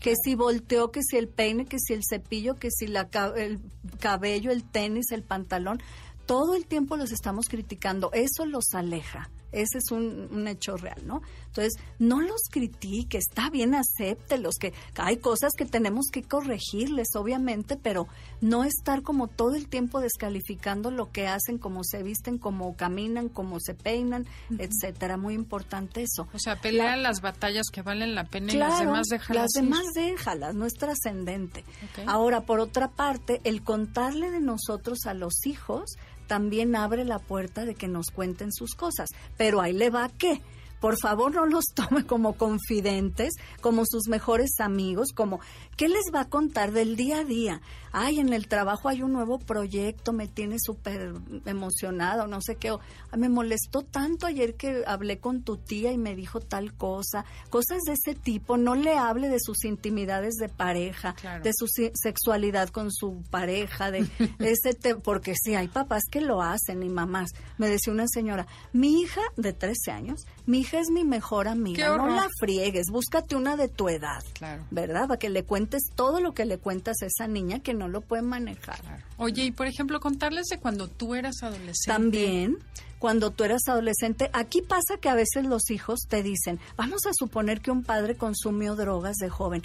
que 0.00 0.14
si 0.16 0.34
volteó, 0.34 0.90
que 0.90 1.02
si 1.02 1.16
el 1.16 1.28
peine, 1.28 1.66
que 1.66 1.78
si 1.78 1.92
el 1.92 2.02
cepillo, 2.08 2.54
que 2.56 2.70
si 2.70 2.86
la, 2.86 3.08
el 3.36 3.60
cabello, 4.00 4.50
el 4.50 4.64
tenis, 4.64 5.10
el 5.10 5.22
pantalón, 5.22 5.80
todo 6.26 6.54
el 6.54 6.66
tiempo 6.66 6.96
los 6.96 7.12
estamos 7.12 7.48
criticando, 7.48 8.10
eso 8.12 8.46
los 8.46 8.74
aleja. 8.74 9.30
Ese 9.52 9.78
es 9.78 9.90
un, 9.90 10.46
hecho 10.46 10.76
real, 10.76 11.00
¿no? 11.06 11.22
Entonces, 11.46 11.74
no 11.98 12.20
los 12.20 12.42
critique, 12.50 13.18
está 13.18 13.50
bien, 13.50 13.74
acéptelos, 13.74 14.56
que 14.56 14.72
hay 14.96 15.16
cosas 15.16 15.52
que 15.56 15.64
tenemos 15.64 16.06
que 16.12 16.22
corregirles, 16.22 17.08
obviamente, 17.14 17.76
pero 17.76 18.06
no 18.40 18.64
estar 18.64 19.02
como 19.02 19.26
todo 19.26 19.54
el 19.54 19.68
tiempo 19.68 20.00
descalificando 20.00 20.90
lo 20.90 21.10
que 21.10 21.26
hacen, 21.26 21.58
cómo 21.58 21.82
se 21.84 22.02
visten, 22.02 22.38
cómo 22.38 22.76
caminan, 22.76 23.28
cómo 23.28 23.58
se 23.60 23.74
peinan, 23.74 24.26
etcétera. 24.58 25.16
Muy 25.16 25.34
importante 25.34 26.02
eso. 26.02 26.28
O 26.32 26.38
sea, 26.38 26.60
pelear 26.60 26.98
las 26.98 27.20
batallas 27.20 27.66
que 27.72 27.82
valen 27.82 28.14
la 28.14 28.24
pena 28.24 28.52
y 28.52 28.56
las 28.56 28.80
demás 28.80 29.06
déjalas. 29.08 29.42
Las 29.42 29.50
demás 29.52 29.84
déjalas, 29.94 30.54
no 30.54 30.66
es 30.66 30.74
trascendente. 30.74 31.64
Ahora, 32.06 32.42
por 32.42 32.60
otra 32.60 32.88
parte, 32.88 33.40
el 33.44 33.62
contarle 33.62 34.30
de 34.30 34.40
nosotros 34.40 35.06
a 35.06 35.14
los 35.14 35.46
hijos 35.46 35.96
también 36.28 36.76
abre 36.76 37.04
la 37.04 37.18
puerta 37.18 37.64
de 37.64 37.74
que 37.74 37.88
nos 37.88 38.10
cuenten 38.12 38.52
sus 38.52 38.76
cosas. 38.76 39.08
Pero 39.36 39.60
ahí 39.60 39.72
le 39.72 39.90
va 39.90 40.08
qué 40.16 40.40
por 40.80 40.98
favor 40.98 41.34
no 41.34 41.46
los 41.46 41.64
tome 41.74 42.04
como 42.04 42.34
confidentes, 42.34 43.34
como 43.60 43.84
sus 43.86 44.08
mejores 44.08 44.50
amigos, 44.58 45.12
como 45.12 45.40
¿qué 45.76 45.88
les 45.88 46.06
va 46.14 46.22
a 46.22 46.28
contar 46.28 46.72
del 46.72 46.96
día 46.96 47.20
a 47.20 47.24
día? 47.24 47.60
Ay, 47.92 48.20
en 48.20 48.32
el 48.32 48.48
trabajo 48.48 48.88
hay 48.88 49.02
un 49.02 49.12
nuevo 49.12 49.38
proyecto, 49.38 50.12
me 50.12 50.28
tiene 50.28 50.56
súper 50.58 51.14
emocionado, 51.46 52.26
no 52.26 52.40
sé 52.42 52.56
qué. 52.56 52.76
me 53.16 53.28
molestó 53.28 53.82
tanto 53.82 54.26
ayer 54.26 54.56
que 54.56 54.82
hablé 54.86 55.18
con 55.18 55.42
tu 55.42 55.56
tía 55.56 55.90
y 55.92 55.98
me 55.98 56.14
dijo 56.14 56.40
tal 56.40 56.74
cosa, 56.74 57.24
cosas 57.48 57.78
de 57.86 57.94
ese 57.94 58.14
tipo. 58.14 58.56
No 58.56 58.74
le 58.74 58.96
hable 58.98 59.28
de 59.28 59.38
sus 59.40 59.64
intimidades 59.64 60.34
de 60.34 60.48
pareja, 60.48 61.14
de 61.42 61.52
su 61.54 61.66
sexualidad 61.94 62.68
con 62.68 62.92
su 62.92 63.22
pareja, 63.30 63.90
de 63.90 64.00
ese 64.38 64.74
porque 65.02 65.34
sí, 65.34 65.54
hay 65.54 65.68
papás 65.68 66.04
que 66.10 66.20
lo 66.20 66.42
hacen 66.42 66.82
y 66.82 66.88
mamás. 66.88 67.30
Me 67.56 67.68
decía 67.68 67.92
una 67.92 68.06
señora, 68.06 68.46
mi 68.72 69.00
hija 69.00 69.22
de 69.36 69.52
13 69.52 69.90
años, 69.90 70.26
mi 70.46 70.60
hija 70.60 70.67
es 70.72 70.90
mi 70.90 71.04
mejor 71.04 71.48
amiga, 71.48 71.96
no 71.96 72.08
la 72.08 72.28
friegues, 72.38 72.86
búscate 72.90 73.36
una 73.36 73.56
de 73.56 73.68
tu 73.68 73.88
edad, 73.88 74.22
¿verdad? 74.70 75.08
Para 75.08 75.18
que 75.18 75.30
le 75.30 75.44
cuentes 75.44 75.82
todo 75.94 76.20
lo 76.20 76.32
que 76.32 76.44
le 76.44 76.58
cuentas 76.58 77.02
a 77.02 77.06
esa 77.06 77.26
niña 77.26 77.60
que 77.60 77.74
no 77.74 77.88
lo 77.88 78.00
puede 78.00 78.22
manejar. 78.22 78.78
Oye, 79.16 79.44
y 79.44 79.50
por 79.50 79.66
ejemplo, 79.66 80.00
contarles 80.00 80.46
de 80.46 80.58
cuando 80.58 80.88
tú 80.88 81.14
eras 81.14 81.42
adolescente. 81.42 81.86
También, 81.86 82.58
cuando 82.98 83.30
tú 83.30 83.44
eras 83.44 83.62
adolescente, 83.68 84.30
aquí 84.32 84.62
pasa 84.62 84.98
que 85.00 85.08
a 85.08 85.14
veces 85.14 85.46
los 85.46 85.70
hijos 85.70 86.00
te 86.08 86.22
dicen, 86.22 86.58
vamos 86.76 87.06
a 87.06 87.10
suponer 87.12 87.60
que 87.60 87.70
un 87.70 87.84
padre 87.84 88.16
consumió 88.16 88.74
drogas 88.74 89.16
de 89.16 89.28
joven. 89.28 89.62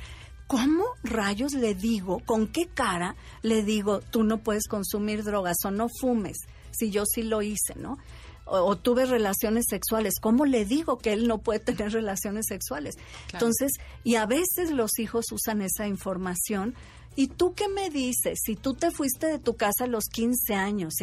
¿Cómo 0.48 0.84
rayos 1.04 1.54
le 1.54 1.74
digo, 1.74 2.20
con 2.26 2.48
qué 2.48 2.68
cara 2.68 3.16
le 3.42 3.64
digo, 3.64 4.02
tú 4.02 4.24
no 4.24 4.40
puedes 4.40 4.68
consumir 4.68 5.24
drogas 5.24 5.58
o 5.66 5.72
no 5.72 5.88
fumes? 6.00 6.38
Si 6.72 6.92
yo 6.92 7.06
sí 7.06 7.24
lo 7.24 7.42
hice, 7.42 7.76
¿no? 7.76 7.98
O, 8.46 8.76
tuve 8.76 9.06
relaciones 9.06 9.66
sexuales. 9.70 10.16
¿Cómo 10.20 10.46
le 10.46 10.66
digo 10.66 10.98
que 10.98 11.14
él 11.14 11.28
no 11.28 11.40
puede 11.40 11.60
tener 11.60 11.92
relaciones 11.92 12.46
sexuales? 12.48 12.96
Entonces, 13.32 13.72
y 14.04 14.16
a 14.16 14.26
veces 14.26 14.72
los 14.72 15.00
hijos 15.00 15.32
usan 15.32 15.62
esa 15.62 15.88
información. 15.88 16.76
¿Y 17.16 17.28
tú 17.28 17.54
qué 17.54 17.68
me 17.68 17.90
dices? 17.90 18.40
Si 18.44 18.56
tú 18.56 18.74
te 18.74 18.90
fuiste 18.90 19.28
de 19.28 19.38
tu 19.38 19.56
casa 19.56 19.84
a 19.84 19.88
los 19.88 20.06
15 20.06 20.56
años, 20.56 20.96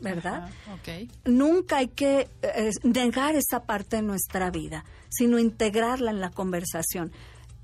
¿verdad? 0.00 0.50
Nunca 1.24 1.78
hay 1.78 1.88
que 1.88 2.28
eh, 2.42 2.70
negar 2.82 3.36
esa 3.36 3.64
parte 3.64 3.96
de 3.96 4.02
nuestra 4.02 4.50
vida, 4.50 4.84
sino 5.08 5.38
integrarla 5.38 6.10
en 6.10 6.20
la 6.20 6.30
conversación. 6.30 7.10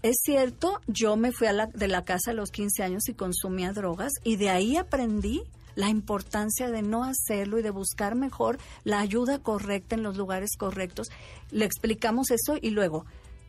Es 0.02 0.16
cierto, 0.24 0.80
yo 0.88 1.16
me 1.16 1.32
fui 1.32 1.46
a 1.46 1.52
la, 1.52 1.66
de 1.66 1.86
la 1.86 2.02
casa 2.02 2.32
a 2.32 2.34
los 2.34 2.50
15 2.50 2.82
años 2.82 3.08
y 3.08 3.14
consumía 3.14 3.72
drogas 3.72 4.12
y 4.24 4.36
de 4.36 4.50
ahí 4.50 4.76
aprendí 4.76 5.44
la 5.74 5.88
importancia 5.88 6.70
de 6.70 6.82
no 6.82 7.04
hacerlo 7.04 7.58
y 7.58 7.62
de 7.62 7.70
buscar 7.70 8.14
mejor 8.14 8.58
la 8.84 9.00
ayuda 9.00 9.38
correcta 9.38 9.94
en 9.94 10.02
los 10.02 10.16
lugares 10.16 10.56
correctos. 10.56 11.08
Le 11.50 11.64
explicamos 11.64 12.30
eso 12.30 12.56
y 12.60 12.70
luego, 12.70 13.04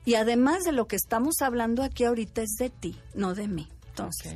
y 0.05 0.15
además 0.15 0.63
de 0.63 0.71
lo 0.71 0.87
que 0.87 0.95
estamos 0.95 1.41
hablando 1.41 1.83
aquí 1.83 2.03
ahorita 2.03 2.41
es 2.41 2.55
de 2.57 2.69
ti, 2.69 2.95
no 3.13 3.33
de 3.35 3.47
mí. 3.47 3.67
Entonces, 3.89 4.35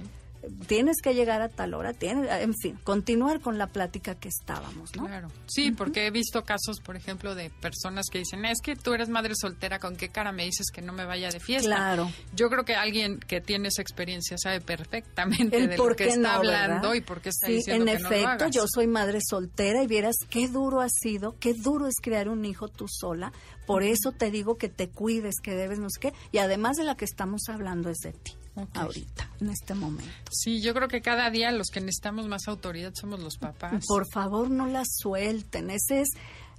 tienes 0.68 0.98
que 1.02 1.14
llegar 1.14 1.42
a 1.42 1.50
tal 1.50 1.74
hora, 1.74 1.94
tienes, 1.94 2.30
en 2.30 2.54
fin, 2.56 2.80
continuar 2.84 3.42
con 3.42 3.58
la 3.58 3.68
plática 3.68 4.16
que 4.16 4.30
estábamos, 4.30 4.96
¿no? 4.96 5.06
Claro. 5.06 5.30
Sí, 5.48 5.72
porque 5.72 6.08
he 6.08 6.12
visto 6.12 6.44
casos, 6.44 6.80
por 6.82 6.96
ejemplo, 6.96 7.36
de 7.36 7.50
personas 7.50 8.06
que 8.12 8.20
dicen, 8.20 8.46
es 8.46 8.60
que 8.62 8.76
tú 8.76 8.94
eres 8.94 9.10
madre 9.10 9.34
soltera, 9.36 9.80
¿con 9.80 9.96
qué 9.96 10.10
cara 10.10 10.32
me 10.32 10.46
dices 10.46 10.68
que 10.72 10.82
no 10.82 10.94
me 10.94 11.06
vaya 11.06 11.30
de 11.30 11.40
fiesta? 11.40 11.68
Claro. 11.68 12.12
Yo 12.36 12.50
creo 12.50 12.66
que 12.66 12.76
alguien 12.76 13.20
que 13.20 13.42
tiene 13.42 13.70
esa 13.70 13.82
experiencia 13.82 14.38
sabe 14.38 14.62
perfectamente 14.62 15.68
de 15.68 15.78
lo 15.78 15.96
que 15.96 16.08
está 16.08 16.36
hablando 16.36 16.96
y 16.96 17.02
por 17.02 17.22
qué 17.22 17.30
está 17.30 17.48
diciendo 17.48 17.92
en 17.92 17.98
que 17.98 18.04
efecto, 18.04 18.46
no 18.46 18.52
yo 18.52 18.66
soy 18.68 18.88
madre 18.88 19.20
soltera 19.28 19.84
y 19.84 19.88
vieras 19.88 20.16
qué 20.30 20.48
duro 20.48 20.82
ha 20.82 20.90
sido, 20.90 21.36
qué 21.40 21.54
duro 21.54 21.88
es 21.88 21.96
crear 22.02 22.30
un 22.30 22.46
hijo 22.46 22.68
tú 22.68 22.86
sola. 22.88 23.32
Por 23.66 23.84
eso 23.84 24.12
te 24.12 24.32
digo 24.32 24.58
que 24.58 24.70
te 24.70 24.90
cuides, 24.90 25.36
que 25.42 25.52
debes, 25.52 25.80
no 25.80 25.90
sé 25.90 26.00
qué. 26.00 26.14
Y 26.32 26.38
además 26.38 26.78
de 26.78 26.86
la 26.86 26.96
que 26.96 27.06
estamos 27.06 27.42
hablando 27.50 27.90
es 27.90 27.98
de 27.98 28.14
ti 28.14 28.34
ahorita, 28.74 29.30
en 29.40 29.50
este 29.50 29.74
momento. 29.74 30.12
Sí, 30.32 30.62
yo 30.62 30.74
creo 30.74 30.88
que 30.88 31.02
cada 31.02 31.30
día 31.30 31.52
los 31.52 31.68
que 31.68 31.80
necesitamos 31.80 32.28
más 32.28 32.48
autoridad 32.48 32.94
somos 32.94 33.20
los 33.20 33.38
papás. 33.38 33.86
Por 33.88 34.06
favor, 34.12 34.50
no 34.50 34.68
la 34.68 34.84
suelten. 34.86 35.70
Ese 35.70 36.02
es 36.02 36.10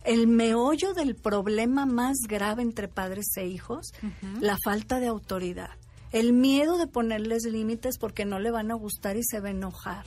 el 0.05 0.27
meollo 0.27 0.95
del 0.95 1.17
problema 1.17 1.87
más 1.87 2.17
grave 2.29 2.63
entre 2.63 2.89
padres 2.89 3.37
e 3.37 3.47
hijos, 3.47 3.93
la 4.41 4.57
falta 4.65 5.01
de 5.01 5.09
autoridad. 5.09 5.71
El 6.13 6.33
miedo 6.33 6.79
de 6.79 6.87
ponerles 6.87 7.45
límites 7.45 7.99
porque 7.99 8.25
no 8.25 8.39
le 8.39 8.51
van 8.51 8.71
a 8.71 8.75
gustar 8.75 9.17
y 9.17 9.25
se 9.25 9.41
va 9.41 9.49
a 9.49 9.53
enojar 9.53 10.07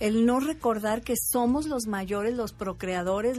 el 0.00 0.26
no 0.26 0.40
recordar 0.40 1.02
que 1.02 1.14
somos 1.16 1.66
los 1.66 1.86
mayores, 1.86 2.34
los 2.34 2.52
procreadores, 2.52 3.38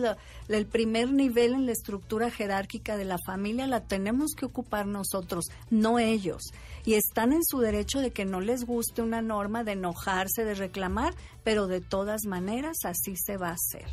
el 0.50 0.66
primer 0.66 1.12
nivel 1.12 1.54
en 1.54 1.66
la 1.66 1.72
estructura 1.72 2.30
jerárquica 2.32 2.98
de 2.98 3.06
la 3.06 3.18
familia 3.26 3.68
la 3.68 3.82
tenemos 3.82 4.34
que 4.36 4.46
ocupar 4.46 4.86
nosotros, 4.86 5.46
no 5.70 6.00
ellos. 6.00 6.52
Y 6.86 6.94
están 6.94 7.34
en 7.34 7.44
su 7.44 7.60
derecho 7.60 8.00
de 8.00 8.12
que 8.12 8.26
no 8.26 8.42
les 8.42 8.66
guste 8.66 9.02
una 9.02 9.22
norma, 9.22 9.64
de 9.64 9.74
enojarse, 9.74 10.46
de 10.46 10.56
reclamar, 10.56 11.14
pero 11.44 11.68
de 11.68 11.82
todas 11.82 12.26
maneras 12.26 12.78
así 12.86 13.16
se 13.16 13.38
va 13.38 13.50
a 13.50 13.54
hacer. 13.54 13.86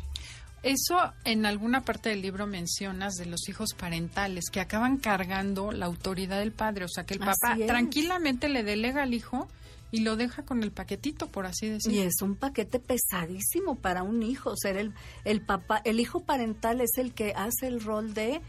Eso 0.63 0.97
en 1.23 1.45
alguna 1.45 1.81
parte 1.81 2.09
del 2.09 2.21
libro 2.21 2.47
mencionas 2.47 3.15
de 3.15 3.25
los 3.25 3.47
hijos 3.47 3.73
parentales 3.73 4.45
que 4.51 4.59
acaban 4.59 4.97
cargando 4.97 5.71
la 5.71 5.85
autoridad 5.85 6.39
del 6.39 6.51
padre, 6.51 6.85
o 6.85 6.89
sea 6.89 7.05
que 7.05 7.13
el 7.13 7.19
papá 7.19 7.55
tranquilamente 7.65 8.49
le 8.49 8.63
delega 8.63 9.03
al 9.03 9.13
hijo 9.13 9.47
y 9.91 10.01
lo 10.01 10.17
deja 10.17 10.43
con 10.43 10.63
el 10.63 10.71
paquetito, 10.71 11.27
por 11.27 11.45
así 11.45 11.69
decirlo. 11.69 11.97
Y 11.97 12.01
es 12.01 12.21
un 12.21 12.35
paquete 12.35 12.79
pesadísimo 12.79 13.75
para 13.75 14.03
un 14.03 14.23
hijo, 14.23 14.55
ser 14.57 14.77
el 14.77 14.93
el 15.23 15.41
papá, 15.41 15.81
el 15.85 15.99
hijo 15.99 16.21
parental 16.21 16.81
es 16.81 16.97
el 16.97 17.13
que 17.13 17.33
hace 17.35 17.67
el 17.67 17.79
rol 17.79 18.13
de 18.13 18.41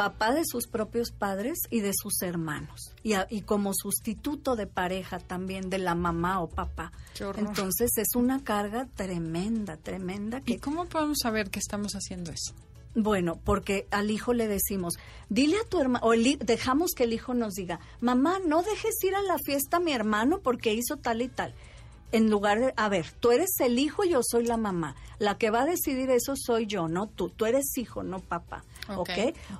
papá 0.00 0.32
de 0.32 0.46
sus 0.46 0.66
propios 0.66 1.10
padres 1.10 1.58
y 1.68 1.80
de 1.80 1.92
sus 1.92 2.22
hermanos. 2.22 2.94
Y, 3.02 3.12
y 3.28 3.42
como 3.42 3.74
sustituto 3.74 4.56
de 4.56 4.66
pareja 4.66 5.18
también 5.18 5.68
de 5.68 5.76
la 5.76 5.94
mamá 5.94 6.40
o 6.40 6.48
papá. 6.48 6.90
Entonces 7.36 7.90
es 7.98 8.14
una 8.14 8.42
carga 8.42 8.88
tremenda, 8.94 9.76
tremenda. 9.76 10.40
Que, 10.40 10.54
¿Y 10.54 10.58
cómo 10.58 10.86
podemos 10.86 11.18
saber 11.20 11.50
que 11.50 11.58
estamos 11.58 11.92
haciendo 11.92 12.30
eso? 12.30 12.54
Bueno, 12.94 13.38
porque 13.44 13.86
al 13.90 14.10
hijo 14.10 14.32
le 14.32 14.48
decimos, 14.48 14.94
dile 15.28 15.58
a 15.58 15.68
tu 15.68 15.78
hermano, 15.78 16.06
o 16.06 16.12
dejamos 16.12 16.92
que 16.96 17.04
el 17.04 17.12
hijo 17.12 17.34
nos 17.34 17.52
diga, 17.52 17.78
mamá, 18.00 18.38
no 18.38 18.62
dejes 18.62 18.94
ir 19.04 19.14
a 19.14 19.20
la 19.20 19.36
fiesta 19.36 19.76
a 19.76 19.80
mi 19.80 19.92
hermano 19.92 20.40
porque 20.42 20.72
hizo 20.72 20.96
tal 20.96 21.20
y 21.20 21.28
tal 21.28 21.54
en 22.12 22.30
lugar 22.30 22.60
de, 22.60 22.74
a 22.76 22.88
ver, 22.88 23.06
tú 23.20 23.30
eres 23.30 23.50
el 23.60 23.78
hijo 23.78 24.04
y 24.04 24.10
yo 24.10 24.20
soy 24.22 24.44
la 24.44 24.56
mamá. 24.56 24.96
La 25.18 25.38
que 25.38 25.50
va 25.50 25.62
a 25.62 25.66
decidir 25.66 26.10
eso 26.10 26.34
soy 26.36 26.66
yo, 26.66 26.88
no 26.88 27.06
tú. 27.06 27.30
Tú 27.30 27.46
eres 27.46 27.76
hijo, 27.76 28.02
no 28.02 28.18
papá. 28.18 28.64
¿Ok? 28.88 29.10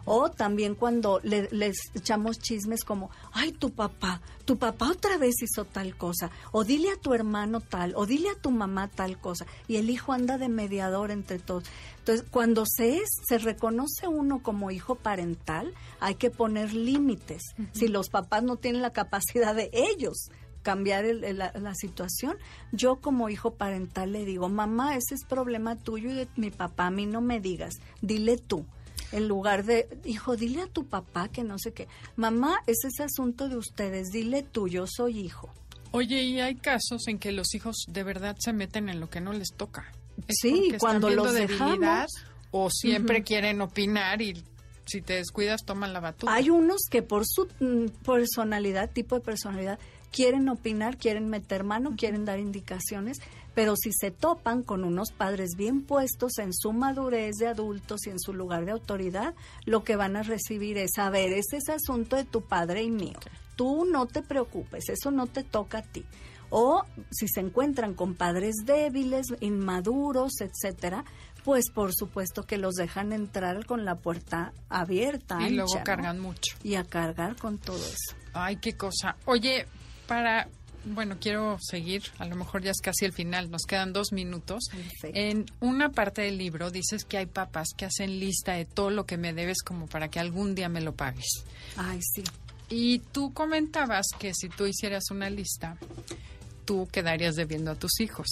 O 0.04 0.30
también 0.30 0.74
cuando 0.74 1.20
le, 1.22 1.48
les 1.52 1.76
echamos 1.94 2.38
chismes 2.38 2.84
como, 2.84 3.10
ay, 3.32 3.52
tu 3.52 3.70
papá, 3.70 4.20
tu 4.44 4.58
papá 4.58 4.90
otra 4.90 5.18
vez 5.18 5.36
hizo 5.42 5.64
tal 5.64 5.96
cosa. 5.96 6.30
O 6.52 6.64
dile 6.64 6.90
a 6.90 6.96
tu 6.96 7.14
hermano 7.14 7.60
tal, 7.60 7.92
o 7.96 8.06
dile 8.06 8.30
a 8.30 8.34
tu 8.34 8.50
mamá 8.50 8.88
tal 8.88 9.18
cosa. 9.18 9.46
Y 9.68 9.76
el 9.76 9.90
hijo 9.90 10.12
anda 10.12 10.38
de 10.38 10.48
mediador 10.48 11.10
entre 11.10 11.38
todos. 11.38 11.64
Entonces, 11.98 12.26
cuando 12.30 12.64
se 12.66 12.96
es, 12.96 13.08
se 13.28 13.38
reconoce 13.38 14.08
uno 14.08 14.42
como 14.42 14.70
hijo 14.70 14.96
parental, 14.96 15.72
hay 16.00 16.16
que 16.16 16.30
poner 16.30 16.72
límites. 16.72 17.42
Si 17.72 17.88
los 17.88 18.08
papás 18.08 18.42
no 18.42 18.56
tienen 18.56 18.82
la 18.82 18.92
capacidad 18.92 19.54
de 19.54 19.70
ellos 19.72 20.30
cambiar 20.62 21.04
la, 21.04 21.74
situación, 21.74 22.36
yo 22.72 22.96
como 22.96 23.28
hijo 23.28 23.54
parental 23.54 24.12
le 24.12 24.24
digo, 24.24 24.48
mamá, 24.48 24.96
ese 24.96 25.14
es 25.14 25.24
problema 25.24 25.76
tuyo 25.76 26.10
y 26.10 26.14
de 26.14 26.28
mi 26.36 26.50
papá, 26.50 26.86
a 26.86 26.90
mí 26.90 27.06
no 27.06 27.20
me 27.20 27.40
digas, 27.40 27.76
dile 28.02 28.36
tú. 28.36 28.66
En 29.12 29.28
lugar 29.28 29.64
de, 29.64 29.88
hijo, 30.04 30.36
dile 30.36 30.62
a 30.62 30.66
tu 30.66 30.86
papá 30.86 31.28
que 31.28 31.42
no 31.42 31.58
sé 31.58 31.72
qué. 31.72 31.88
Mamá, 32.16 32.58
ese 32.66 32.88
es 32.88 33.00
asunto 33.00 33.48
de 33.48 33.56
ustedes, 33.56 34.08
dile 34.12 34.42
tú, 34.42 34.68
yo 34.68 34.86
soy 34.86 35.18
hijo. 35.18 35.50
Oye, 35.92 36.22
y 36.22 36.40
hay 36.40 36.54
casos 36.54 37.08
en 37.08 37.18
que 37.18 37.32
los 37.32 37.54
hijos 37.54 37.84
de 37.88 38.04
verdad 38.04 38.36
se 38.38 38.52
meten 38.52 38.88
en 38.88 39.00
lo 39.00 39.10
que 39.10 39.20
no 39.20 39.32
les 39.32 39.48
toca. 39.56 39.92
sí, 40.28 40.72
cuando 40.78 41.10
los 41.10 41.34
dejamos. 41.34 42.06
O 42.52 42.68
siempre 42.68 43.22
quieren 43.22 43.60
opinar 43.60 44.20
y 44.20 44.42
si 44.84 45.02
te 45.02 45.14
descuidas 45.14 45.64
toman 45.64 45.92
la 45.92 46.00
batuta. 46.00 46.32
Hay 46.32 46.50
unos 46.50 46.80
que 46.90 47.02
por 47.02 47.24
su 47.24 47.46
mm, 47.60 48.02
personalidad, 48.04 48.90
tipo 48.90 49.14
de 49.14 49.20
personalidad, 49.20 49.78
quieren 50.10 50.48
opinar, 50.48 50.96
quieren 50.96 51.28
meter 51.28 51.62
mano, 51.62 51.94
quieren 51.96 52.24
dar 52.24 52.40
indicaciones, 52.40 53.18
pero 53.54 53.74
si 53.76 53.92
se 53.92 54.10
topan 54.10 54.62
con 54.62 54.84
unos 54.84 55.12
padres 55.12 55.50
bien 55.56 55.82
puestos 55.82 56.38
en 56.38 56.52
su 56.52 56.72
madurez 56.72 57.36
de 57.36 57.48
adultos 57.48 58.06
y 58.06 58.10
en 58.10 58.20
su 58.20 58.32
lugar 58.32 58.64
de 58.64 58.72
autoridad, 58.72 59.34
lo 59.64 59.84
que 59.84 59.96
van 59.96 60.16
a 60.16 60.22
recibir 60.22 60.78
es, 60.78 60.98
a 60.98 61.10
ver, 61.10 61.32
ese 61.32 61.56
es 61.58 61.68
asunto 61.68 62.16
de 62.16 62.24
tu 62.24 62.42
padre 62.42 62.82
y 62.82 62.90
mío. 62.90 63.18
Tú 63.56 63.84
no 63.84 64.06
te 64.06 64.22
preocupes, 64.22 64.88
eso 64.88 65.10
no 65.10 65.26
te 65.26 65.42
toca 65.42 65.78
a 65.78 65.82
ti. 65.82 66.04
O 66.50 66.84
si 67.10 67.28
se 67.28 67.40
encuentran 67.40 67.94
con 67.94 68.14
padres 68.14 68.56
débiles, 68.64 69.26
inmaduros, 69.40 70.32
etcétera, 70.40 71.04
pues 71.44 71.70
por 71.70 71.94
supuesto 71.94 72.42
que 72.42 72.58
los 72.58 72.74
dejan 72.74 73.12
entrar 73.12 73.64
con 73.66 73.84
la 73.84 73.96
puerta 73.96 74.52
abierta. 74.68 75.38
Y 75.46 75.54
luego 75.54 75.80
cargan 75.84 76.18
mucho. 76.18 76.56
Y 76.62 76.74
a 76.74 76.84
cargar 76.84 77.36
con 77.36 77.58
todo 77.58 77.78
eso. 77.78 78.16
Ay, 78.32 78.56
qué 78.56 78.76
cosa. 78.76 79.16
Oye, 79.26 79.66
para 80.06 80.48
bueno, 80.84 81.18
quiero 81.20 81.58
seguir, 81.60 82.02
a 82.18 82.24
lo 82.24 82.36
mejor 82.36 82.62
ya 82.62 82.70
es 82.70 82.80
casi 82.80 83.04
el 83.04 83.12
final, 83.12 83.50
nos 83.50 83.62
quedan 83.62 83.92
dos 83.92 84.12
minutos. 84.12 84.64
En 85.02 85.46
una 85.60 85.90
parte 85.90 86.22
del 86.22 86.38
libro 86.38 86.70
dices 86.70 87.04
que 87.04 87.18
hay 87.18 87.26
papás 87.26 87.68
que 87.76 87.84
hacen 87.84 88.18
lista 88.18 88.52
de 88.54 88.64
todo 88.64 88.90
lo 88.90 89.04
que 89.04 89.16
me 89.16 89.32
debes 89.32 89.62
como 89.62 89.86
para 89.86 90.08
que 90.08 90.20
algún 90.20 90.54
día 90.54 90.68
me 90.68 90.80
lo 90.80 90.94
pagues. 90.94 91.44
Ay, 91.76 92.00
sí. 92.02 92.24
Y 92.68 93.00
tú 93.00 93.32
comentabas 93.34 94.06
que 94.18 94.32
si 94.32 94.48
tú 94.48 94.66
hicieras 94.66 95.10
una 95.10 95.28
lista, 95.28 95.76
tú 96.64 96.88
quedarías 96.90 97.34
debiendo 97.34 97.72
a 97.72 97.74
tus 97.74 98.00
hijos. 98.00 98.28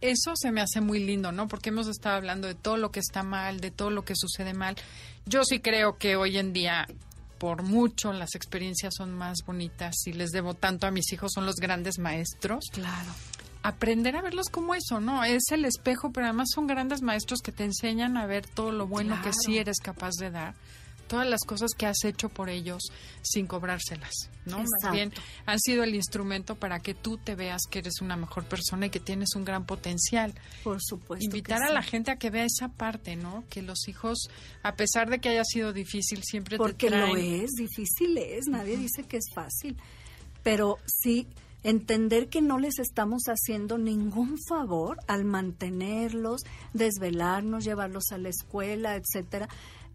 Eso 0.00 0.32
se 0.34 0.50
me 0.52 0.60
hace 0.60 0.80
muy 0.80 1.00
lindo, 1.00 1.32
¿no? 1.32 1.48
Porque 1.48 1.70
hemos 1.70 1.88
estado 1.88 2.16
hablando 2.16 2.48
de 2.48 2.54
todo 2.54 2.76
lo 2.76 2.90
que 2.90 3.00
está 3.00 3.22
mal, 3.22 3.60
de 3.60 3.70
todo 3.70 3.90
lo 3.90 4.04
que 4.04 4.14
sucede 4.16 4.54
mal. 4.54 4.76
Yo 5.26 5.44
sí 5.44 5.60
creo 5.60 5.98
que 5.98 6.16
hoy 6.16 6.38
en 6.38 6.52
día 6.52 6.86
por 7.40 7.62
mucho 7.62 8.12
las 8.12 8.34
experiencias 8.34 8.92
son 8.94 9.16
más 9.16 9.38
bonitas 9.46 10.06
y 10.06 10.12
les 10.12 10.30
debo 10.30 10.52
tanto 10.52 10.86
a 10.86 10.90
mis 10.90 11.10
hijos, 11.10 11.32
son 11.34 11.46
los 11.46 11.56
grandes 11.56 11.98
maestros. 11.98 12.66
Claro. 12.70 13.10
Aprender 13.62 14.14
a 14.14 14.20
verlos 14.20 14.50
como 14.50 14.74
eso, 14.74 15.00
¿no? 15.00 15.24
Es 15.24 15.44
el 15.50 15.64
espejo, 15.64 16.12
pero 16.12 16.26
además 16.26 16.48
son 16.54 16.66
grandes 16.66 17.00
maestros 17.00 17.40
que 17.40 17.50
te 17.50 17.64
enseñan 17.64 18.18
a 18.18 18.26
ver 18.26 18.46
todo 18.46 18.72
lo 18.72 18.86
bueno 18.86 19.18
que 19.22 19.32
sí 19.32 19.56
eres 19.56 19.78
capaz 19.78 20.12
de 20.18 20.30
dar 20.30 20.54
todas 21.10 21.28
las 21.28 21.40
cosas 21.40 21.72
que 21.76 21.86
has 21.86 22.04
hecho 22.04 22.28
por 22.28 22.48
ellos 22.48 22.84
sin 23.20 23.48
cobrárselas, 23.48 24.30
¿no? 24.46 24.58
Más 24.58 24.92
bien 24.92 25.12
han 25.44 25.58
sido 25.58 25.82
el 25.82 25.96
instrumento 25.96 26.54
para 26.54 26.78
que 26.78 26.94
tú 26.94 27.18
te 27.18 27.34
veas 27.34 27.62
que 27.68 27.80
eres 27.80 28.00
una 28.00 28.14
mejor 28.14 28.44
persona 28.44 28.86
y 28.86 28.90
que 28.90 29.00
tienes 29.00 29.30
un 29.34 29.44
gran 29.44 29.66
potencial. 29.66 30.32
Por 30.62 30.78
supuesto. 30.80 31.24
Invitar 31.24 31.64
a 31.64 31.72
la 31.72 31.82
gente 31.82 32.12
a 32.12 32.16
que 32.16 32.30
vea 32.30 32.44
esa 32.44 32.68
parte, 32.68 33.16
¿no? 33.16 33.42
Que 33.50 33.60
los 33.60 33.88
hijos, 33.88 34.30
a 34.62 34.76
pesar 34.76 35.10
de 35.10 35.18
que 35.18 35.30
haya 35.30 35.42
sido 35.44 35.72
difícil, 35.72 36.22
siempre 36.22 36.58
Porque 36.58 36.86
te 36.86 36.92
traen... 36.92 37.08
lo 37.08 37.16
es, 37.16 37.50
difícil 37.58 38.16
es, 38.16 38.46
nadie 38.46 38.76
dice 38.76 39.02
que 39.02 39.16
es 39.16 39.26
fácil. 39.34 39.76
Pero 40.44 40.78
sí 40.86 41.26
entender 41.64 42.28
que 42.28 42.40
no 42.40 42.58
les 42.58 42.78
estamos 42.78 43.24
haciendo 43.24 43.78
ningún 43.78 44.36
favor 44.48 44.98
al 45.08 45.24
mantenerlos, 45.24 46.42
desvelarnos, 46.72 47.64
llevarlos 47.64 48.12
a 48.12 48.18
la 48.18 48.28
escuela, 48.28 48.94
etcétera. 48.94 49.48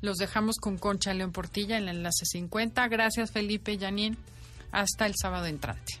Los 0.00 0.16
dejamos 0.16 0.56
con 0.56 0.78
Concha 0.78 1.12
León 1.12 1.32
Portilla 1.32 1.76
en 1.76 1.86
el 1.86 1.98
enlace 1.98 2.24
50. 2.24 2.88
Gracias 2.88 3.30
Felipe 3.30 3.72
y 3.74 3.78
Janine. 3.78 4.16
Hasta 4.72 5.04
el 5.04 5.12
sábado 5.14 5.44
entrante. 5.44 6.00